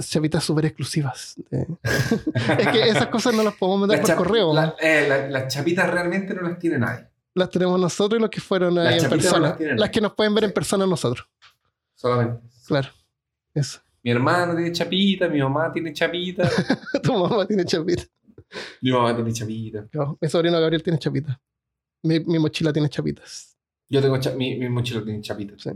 Chapitas 0.00 0.44
súper 0.44 0.66
exclusivas. 0.66 1.34
eh. 1.50 1.66
es 2.58 2.68
que 2.68 2.88
esas 2.88 3.06
cosas 3.08 3.34
no 3.34 3.42
las 3.42 3.54
podemos 3.54 3.80
mandar 3.80 4.00
por 4.02 4.14
correo. 4.16 4.54
la- 4.54 4.74
eh, 4.80 5.06
la- 5.08 5.28
las 5.28 5.52
chapitas 5.52 5.90
realmente 5.90 6.34
no 6.34 6.42
las 6.42 6.58
tiene 6.58 6.78
nadie. 6.78 7.06
las 7.34 7.50
tenemos 7.50 7.80
nosotros 7.80 8.18
y 8.18 8.22
los 8.22 8.30
que 8.30 8.40
fueron 8.40 8.78
ahí 8.78 8.98
en 8.98 9.02
no 9.04 9.08
persona. 9.10 9.56
las 9.76 9.90
que 9.90 10.00
nos 10.00 10.12
pueden 10.14 10.34
ver 10.34 10.44
en 10.44 10.52
persona 10.52 10.86
nosotros. 10.86 11.26
Solamente. 11.94 12.40
Claro. 12.66 12.88
Eso. 13.54 13.80
Mi 14.02 14.10
hermano 14.10 14.54
tiene 14.56 14.72
chapita, 14.72 15.28
mi 15.28 15.40
mamá 15.40 15.70
tiene 15.72 15.92
chapita, 15.92 16.48
tu 17.02 17.12
mamá 17.14 17.46
tiene 17.46 17.64
chapita. 17.64 18.02
mi 18.80 18.90
mamá 18.92 19.14
tiene 19.14 19.32
chapita. 19.32 19.86
No, 19.92 20.18
mi 20.20 20.28
sobrino 20.28 20.60
Gabriel 20.60 20.82
tiene 20.82 20.98
chapita. 20.98 21.40
Mi, 22.02 22.18
mi 22.20 22.38
mochila 22.38 22.72
tiene 22.72 22.88
chapitas. 22.88 23.51
Yo 23.92 24.00
tengo 24.00 24.16
mi, 24.38 24.56
mi 24.56 24.70
mochila 24.70 25.04
tiene 25.04 25.20
chapita. 25.20 25.52
Sí. 25.58 25.68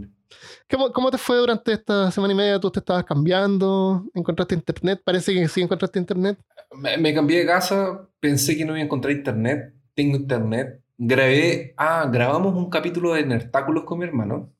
¿Cómo, 0.70 0.90
¿Cómo 0.90 1.10
te 1.10 1.18
fue 1.18 1.36
durante 1.36 1.70
esta 1.74 2.10
semana 2.10 2.32
y 2.32 2.36
media? 2.36 2.58
¿Tú 2.58 2.70
te 2.70 2.78
estabas 2.80 3.04
cambiando? 3.04 4.06
¿Encontraste 4.14 4.54
internet? 4.54 5.02
Parece 5.04 5.34
que 5.34 5.46
sí 5.48 5.60
encontraste 5.60 5.98
internet. 5.98 6.38
Me, 6.72 6.96
me 6.96 7.12
cambié 7.12 7.40
de 7.40 7.46
casa, 7.46 8.08
pensé 8.18 8.56
que 8.56 8.64
no 8.64 8.72
iba 8.72 8.80
a 8.80 8.84
encontrar 8.84 9.12
internet. 9.14 9.74
Tengo 9.94 10.16
internet. 10.16 10.80
Grabé, 10.96 11.74
ah, 11.76 12.08
grabamos 12.10 12.54
un 12.56 12.70
capítulo 12.70 13.12
de 13.12 13.26
Nertáculos 13.26 13.84
con 13.84 13.98
mi 13.98 14.06
hermano. 14.06 14.50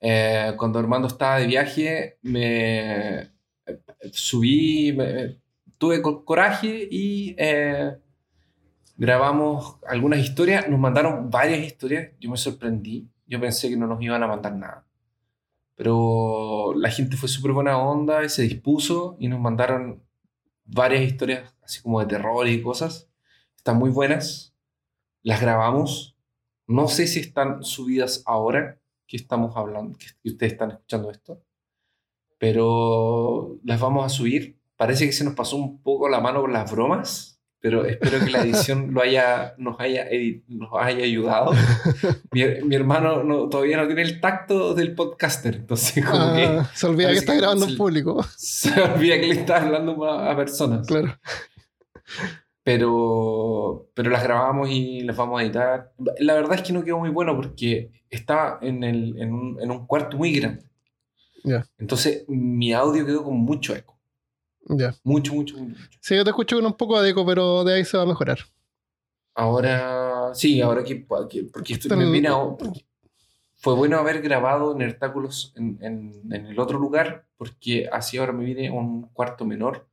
Eh, 0.00 0.52
cuando 0.58 0.80
Armando 0.80 1.06
estaba 1.06 1.38
de 1.38 1.46
viaje, 1.46 2.18
me 2.22 3.20
eh, 3.20 3.30
subí, 4.12 4.92
me- 4.92 5.38
tuve 5.78 6.02
co- 6.02 6.24
coraje 6.24 6.88
y 6.90 7.36
eh, 7.38 7.96
grabamos 8.96 9.78
algunas 9.86 10.20
historias. 10.20 10.68
Nos 10.68 10.78
mandaron 10.78 11.30
varias 11.30 11.60
historias. 11.60 12.12
Yo 12.20 12.30
me 12.30 12.36
sorprendí. 12.36 13.08
Yo 13.26 13.40
pensé 13.40 13.68
que 13.68 13.76
no 13.76 13.86
nos 13.86 14.02
iban 14.02 14.22
a 14.22 14.26
mandar 14.26 14.54
nada. 14.54 14.86
Pero 15.74 16.74
la 16.76 16.90
gente 16.90 17.16
fue 17.16 17.28
súper 17.28 17.52
buena 17.52 17.78
onda 17.78 18.24
y 18.24 18.28
se 18.28 18.42
dispuso 18.42 19.16
y 19.18 19.28
nos 19.28 19.40
mandaron 19.40 20.02
varias 20.64 21.02
historias 21.02 21.54
así 21.62 21.82
como 21.82 22.00
de 22.00 22.06
terror 22.06 22.46
y 22.46 22.62
cosas. 22.62 23.08
Están 23.56 23.78
muy 23.78 23.90
buenas. 23.90 24.54
Las 25.22 25.40
grabamos. 25.40 26.16
No 26.66 26.88
sé 26.88 27.06
si 27.06 27.20
están 27.20 27.62
subidas 27.62 28.22
ahora 28.26 28.80
que 29.06 29.16
estamos 29.16 29.56
hablando, 29.56 29.96
que 29.98 30.30
ustedes 30.30 30.52
están 30.52 30.70
escuchando 30.70 31.10
esto. 31.10 31.42
Pero 32.38 33.58
las 33.62 33.80
vamos 33.80 34.04
a 34.04 34.08
subir. 34.08 34.58
Parece 34.76 35.06
que 35.06 35.12
se 35.12 35.24
nos 35.24 35.34
pasó 35.34 35.56
un 35.56 35.82
poco 35.82 36.08
la 36.08 36.20
mano 36.20 36.40
con 36.40 36.52
las 36.52 36.70
bromas, 36.72 37.31
pero 37.62 37.84
espero 37.86 38.18
que 38.24 38.30
la 38.30 38.42
edición 38.42 38.92
lo 38.92 39.00
haya, 39.00 39.54
nos, 39.56 39.80
haya, 39.80 40.06
nos 40.48 40.68
haya 40.78 41.04
ayudado. 41.04 41.52
Mi, 42.32 42.42
mi 42.66 42.74
hermano 42.74 43.22
no- 43.24 43.48
todavía 43.48 43.76
no 43.78 43.86
tiene 43.86 44.02
el 44.02 44.20
tacto 44.20 44.74
del 44.74 44.94
podcaster, 44.94 45.54
entonces 45.56 46.04
como 46.04 46.34
que 46.34 46.44
Ah, 46.44 46.70
se 46.74 46.86
olvida 46.86 47.08
que 47.10 47.18
está 47.18 47.32
que 47.32 47.38
grabando 47.38 47.66
en 47.66 47.76
público. 47.76 48.22
se 48.36 48.68
olvida 48.80 49.18
que 49.20 49.28
le 49.28 49.34
está 49.40 49.62
hablando 49.62 50.04
a, 50.04 50.30
a 50.30 50.36
personas. 50.36 50.86
Claro. 50.86 51.16
Pero, 52.64 53.88
pero 53.94 54.10
las 54.10 54.22
grabamos 54.22 54.68
y 54.70 55.00
las 55.00 55.16
vamos 55.16 55.40
a 55.40 55.44
editar. 55.44 55.92
La 56.20 56.34
verdad 56.34 56.54
es 56.54 56.62
que 56.62 56.72
no 56.72 56.84
quedó 56.84 56.98
muy 56.98 57.10
bueno 57.10 57.34
porque 57.34 57.90
estaba 58.08 58.58
en, 58.62 58.84
el, 58.84 59.20
en, 59.20 59.32
un, 59.32 59.58
en 59.60 59.70
un 59.70 59.86
cuarto 59.86 60.16
muy 60.16 60.32
grande. 60.32 60.64
Entonces 61.78 62.24
mi 62.28 62.72
audio 62.72 63.04
quedó 63.04 63.24
con 63.24 63.36
mucho 63.38 63.74
eco. 63.74 63.98
Ya. 64.68 64.94
Mucho, 65.04 65.34
mucho, 65.34 65.56
mucho. 65.58 65.78
mucho. 65.80 65.98
Sí, 66.00 66.16
yo 66.16 66.24
te 66.24 66.30
escucho 66.30 66.56
con 66.56 66.66
un 66.66 66.74
poco 66.74 67.00
de 67.00 67.10
eco, 67.10 67.24
pero 67.26 67.64
de 67.64 67.74
ahí 67.74 67.84
se 67.84 67.96
va 67.96 68.04
a 68.04 68.06
mejorar. 68.06 68.38
Ahora, 69.34 70.30
sí, 70.34 70.60
ahora 70.60 70.84
que, 70.84 71.06
que- 71.30 71.44
porque 71.44 71.72
estoy, 71.74 71.96
me 71.96 72.10
vine 72.10 72.28
a- 72.28 72.34
porque 72.58 72.84
fue 73.56 73.74
bueno 73.74 73.96
haber 73.98 74.20
grabado 74.20 74.74
Nertáculos 74.74 75.52
en, 75.56 75.78
en, 75.80 76.12
en 76.32 76.46
el 76.46 76.58
otro 76.58 76.78
lugar, 76.78 77.26
porque 77.36 77.88
así 77.90 78.18
ahora 78.18 78.32
me 78.32 78.44
vine 78.44 78.70
un 78.70 79.02
cuarto 79.08 79.44
menor 79.44 79.86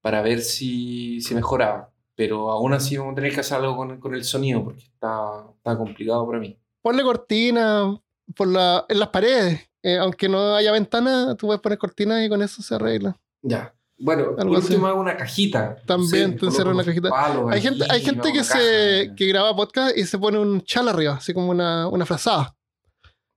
para 0.00 0.22
ver 0.22 0.40
si, 0.42 1.20
si 1.20 1.34
mejoraba. 1.34 1.90
Pero 2.14 2.50
aún 2.50 2.72
así 2.72 2.96
vamos 2.96 3.12
a 3.12 3.16
tener 3.16 3.34
que 3.34 3.40
hacer 3.40 3.58
algo 3.58 3.76
con, 3.76 3.98
con 4.00 4.14
el 4.14 4.24
sonido, 4.24 4.62
porque 4.64 4.84
está, 4.84 5.44
está 5.56 5.76
complicado 5.76 6.26
para 6.26 6.38
mí. 6.38 6.56
Ponle 6.82 7.02
cortina 7.02 8.00
por 8.34 8.48
la, 8.48 8.86
en 8.88 8.98
las 9.00 9.08
paredes. 9.08 9.60
Eh, 9.82 9.98
aunque 9.98 10.28
no 10.28 10.54
haya 10.54 10.72
ventana, 10.72 11.34
tú 11.36 11.46
puedes 11.46 11.60
poner 11.60 11.78
cortinas 11.78 12.24
y 12.24 12.28
con 12.28 12.42
eso 12.42 12.62
se 12.62 12.74
arregla. 12.74 13.18
Ya. 13.46 13.72
Bueno, 13.98 14.36
por 14.36 14.46
último 14.46 14.86
hago 14.86 15.00
una 15.00 15.16
cajita. 15.16 15.76
También 15.86 16.36
te 16.36 16.46
coloco 16.46 16.70
una 16.70 16.84
cajita. 16.84 17.08
palos 17.08 17.50
Hay 17.50 17.62
gente, 17.62 17.84
hay 17.88 18.02
gente 18.02 18.32
que, 18.32 18.44
se, 18.44 19.12
que 19.16 19.26
graba 19.26 19.56
podcast 19.56 19.96
y 19.96 20.04
se 20.04 20.18
pone 20.18 20.38
un 20.38 20.62
chal 20.62 20.88
arriba, 20.88 21.14
así 21.14 21.32
como 21.32 21.50
una, 21.50 21.88
una 21.88 22.04
frazada. 22.04 22.54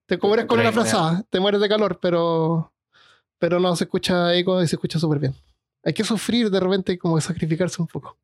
Te 0.06 0.18
cubres 0.18 0.46
con 0.46 0.60
una 0.60 0.72
frazada, 0.72 1.24
te 1.30 1.40
mueres 1.40 1.62
de 1.62 1.70
calor, 1.70 2.00
pero, 2.02 2.74
pero 3.38 3.60
no 3.60 3.76
se 3.76 3.86
escucha 3.86 4.36
eco 4.36 4.62
y 4.62 4.68
se 4.68 4.76
escucha 4.76 5.00
súper 5.00 5.20
bien. 5.20 5.36
Hay 5.84 5.94
que 5.94 6.04
sufrir 6.04 6.50
de 6.50 6.60
repente 6.60 6.94
y 6.94 6.98
como 6.98 7.22
sacrificarse 7.22 7.82
un 7.82 7.88
poco. 7.88 8.18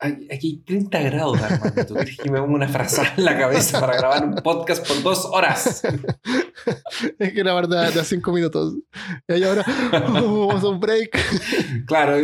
Aquí 0.00 0.26
hay 0.30 0.56
30 0.58 1.00
grados, 1.02 1.40
Armando. 1.40 1.86
¿Tú 1.86 1.94
crees 1.94 2.18
que 2.18 2.30
me 2.30 2.40
pongo 2.40 2.54
una 2.54 2.68
frazada 2.68 3.14
en 3.16 3.24
la 3.24 3.38
cabeza 3.38 3.80
para 3.80 3.96
grabar 3.96 4.24
un 4.24 4.34
podcast 4.34 4.86
por 4.86 5.02
dos 5.02 5.24
horas? 5.24 5.82
Hay 7.18 7.32
que 7.32 7.42
grabar 7.42 7.68
de, 7.68 7.76
de 7.76 8.00
a 8.00 8.04
cinco 8.04 8.32
minutos. 8.32 8.74
Y 9.28 9.32
ahí 9.32 9.44
ahora 9.44 9.64
oh, 10.22 10.46
vamos 10.48 10.64
a 10.64 10.68
un 10.68 10.80
break. 10.80 11.18
Claro, 11.86 12.16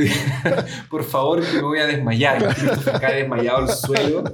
por 0.90 1.04
favor, 1.04 1.44
que 1.44 1.52
me 1.52 1.62
voy 1.62 1.78
a 1.78 1.86
desmayar. 1.86 2.42
Y 2.42 2.54
Christopher 2.54 3.00
cae 3.00 3.20
desmayado 3.22 3.58
al 3.58 3.68
suelo, 3.68 4.24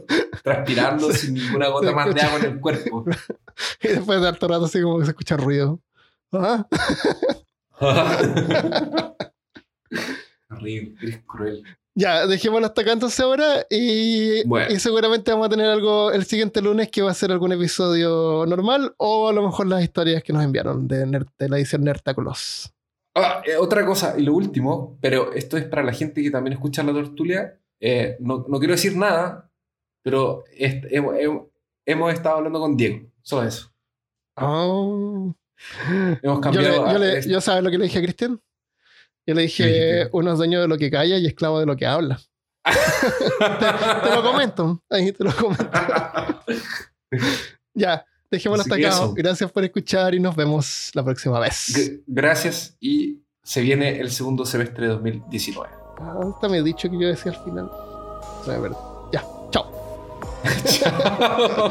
transpirando 0.43 1.13
sin 1.13 1.35
ninguna 1.35 1.69
gota 1.69 1.93
más 1.93 2.15
de 2.15 2.21
agua 2.21 2.39
en 2.41 2.45
el 2.47 2.61
cuerpo. 2.61 3.05
Y 3.83 3.89
después 3.89 4.21
de 4.21 4.29
harto 4.29 4.49
rato 4.49 4.65
así 4.65 4.83
como 4.83 4.99
que 4.99 5.05
se 5.05 5.11
escucha 5.11 5.37
ruido. 5.37 5.81
Ah, 6.33 6.67
Horrible, 10.51 10.95
eres 11.03 11.21
cruel. 11.27 11.65
Ya, 11.99 12.27
dejémoslo 12.27 12.67
hasta 12.67 12.83
acá 12.83 12.93
entonces 12.93 13.19
ahora 13.21 13.67
y, 13.71 14.47
Bueno. 14.47 14.71
y 14.71 14.79
seguramente 14.79 15.31
vamos 15.31 15.47
a 15.47 15.51
tener 15.51 15.67
algo 15.71 16.13
el 16.13 16.27
siguiente 16.27 16.61
lunes 16.61 16.91
que 16.91 17.01
va 17.01 17.11
a 17.11 17.15
ser 17.15 17.33
algún 17.33 17.53
episodio 17.53 18.45
normal 18.47 18.95
o 18.99 19.29
a 19.29 19.33
lo 19.33 19.43
mejor 19.43 19.67
las 19.67 19.83
historias 19.83 20.23
que 20.23 20.35
nos 20.35 20.45
enviaron 20.45 20.87
de, 20.87 21.07
Ner- 21.07 21.27
de 21.39 21.49
la 21.49 21.57
edición 21.57 21.85
Nertáculos. 21.85 22.71
Ah, 23.15 23.41
eh, 23.47 23.57
otra 23.57 23.87
cosa, 23.87 24.15
y 24.19 24.23
lo 24.25 24.35
último, 24.35 24.99
pero 25.01 25.33
esto 25.33 25.57
es 25.57 25.65
para 25.65 25.83
la 25.83 25.93
gente 25.95 26.23
que 26.23 26.31
también 26.31 26.53
escucha 26.53 26.83
la 26.83 26.93
tortulia. 26.93 27.59
eh, 27.81 28.17
no, 28.21 28.45
no 28.47 28.59
quiero 28.59 28.73
decir 28.75 28.95
nada, 28.97 29.51
pero 30.03 30.45
est- 30.53 30.85
hemos, 30.91 31.15
hemos- 31.19 31.45
hemos 31.87 32.13
estado 32.13 32.37
hablando 32.37 32.61
con 32.61 32.77
Diego. 32.77 33.07
Solo 33.23 33.49
eso. 33.49 33.71
Oh. 34.37 35.35
Hemos 35.89 36.21
Yo, 36.23 36.35
le, 36.35 36.41
cambiado. 36.41 36.75
yo, 36.77 36.87
a- 36.87 36.99
le- 36.99 37.19
es- 37.19 37.27
yo 37.27 37.41
sabes 37.41 37.63
lo 37.65 37.71
que 37.71 37.79
le 37.79 37.85
dije 37.85 37.99
a 37.99 38.03
Cristian. 38.03 38.41
Yo 39.27 39.35
le 39.35 39.47
¿Qué 39.49 39.65
dije, 39.67 40.09
uno 40.13 40.33
es 40.33 40.39
dueño 40.39 40.61
de 40.61 40.69
lo 40.69 40.79
que 40.79 40.91
calla 40.91 41.17
y 41.19 41.27
esclavo 41.27 41.61
de 41.61 41.67
lo 41.67 41.77
que 41.77 41.87
habla. 41.87 42.21
Te 44.03 44.11
lo 44.15 44.23
comento. 44.23 44.83
Ahí 44.91 45.13
te 45.13 45.25
lo 45.25 45.35
comento. 45.35 45.71
Ya, 47.75 48.05
dejémoslo 48.31 48.63
hasta 48.63 48.75
acá. 48.77 48.89
eso. 48.89 49.13
Gracias 49.15 49.53
por 49.53 49.63
escuchar 49.63 50.15
y 50.15 50.21
nos 50.21 50.35
vemos 50.35 50.91
la 50.95 51.05
próxima 51.05 51.39
vez. 51.39 51.69
G- 51.77 52.03
Gracias 52.07 52.75
y 52.81 53.21
se 53.43 53.61
viene 53.61 54.01
el 54.01 54.11
segundo 54.11 54.47
semestre 54.47 54.87
de 54.87 54.93
2019. 54.95 55.69
Ah, 56.01 56.19
hasta 56.35 56.49
me 56.49 56.59
he 56.59 56.63
dicho 56.63 56.91
que 56.91 56.99
yo 56.99 57.09
decía 57.09 57.33
al 57.33 57.45
final. 57.45 57.71
Se 58.45 58.51
me 58.53 58.59
perdió. 58.59 59.11
Ya, 59.13 59.23
chao. 59.51 59.71
Chao. 60.65 61.71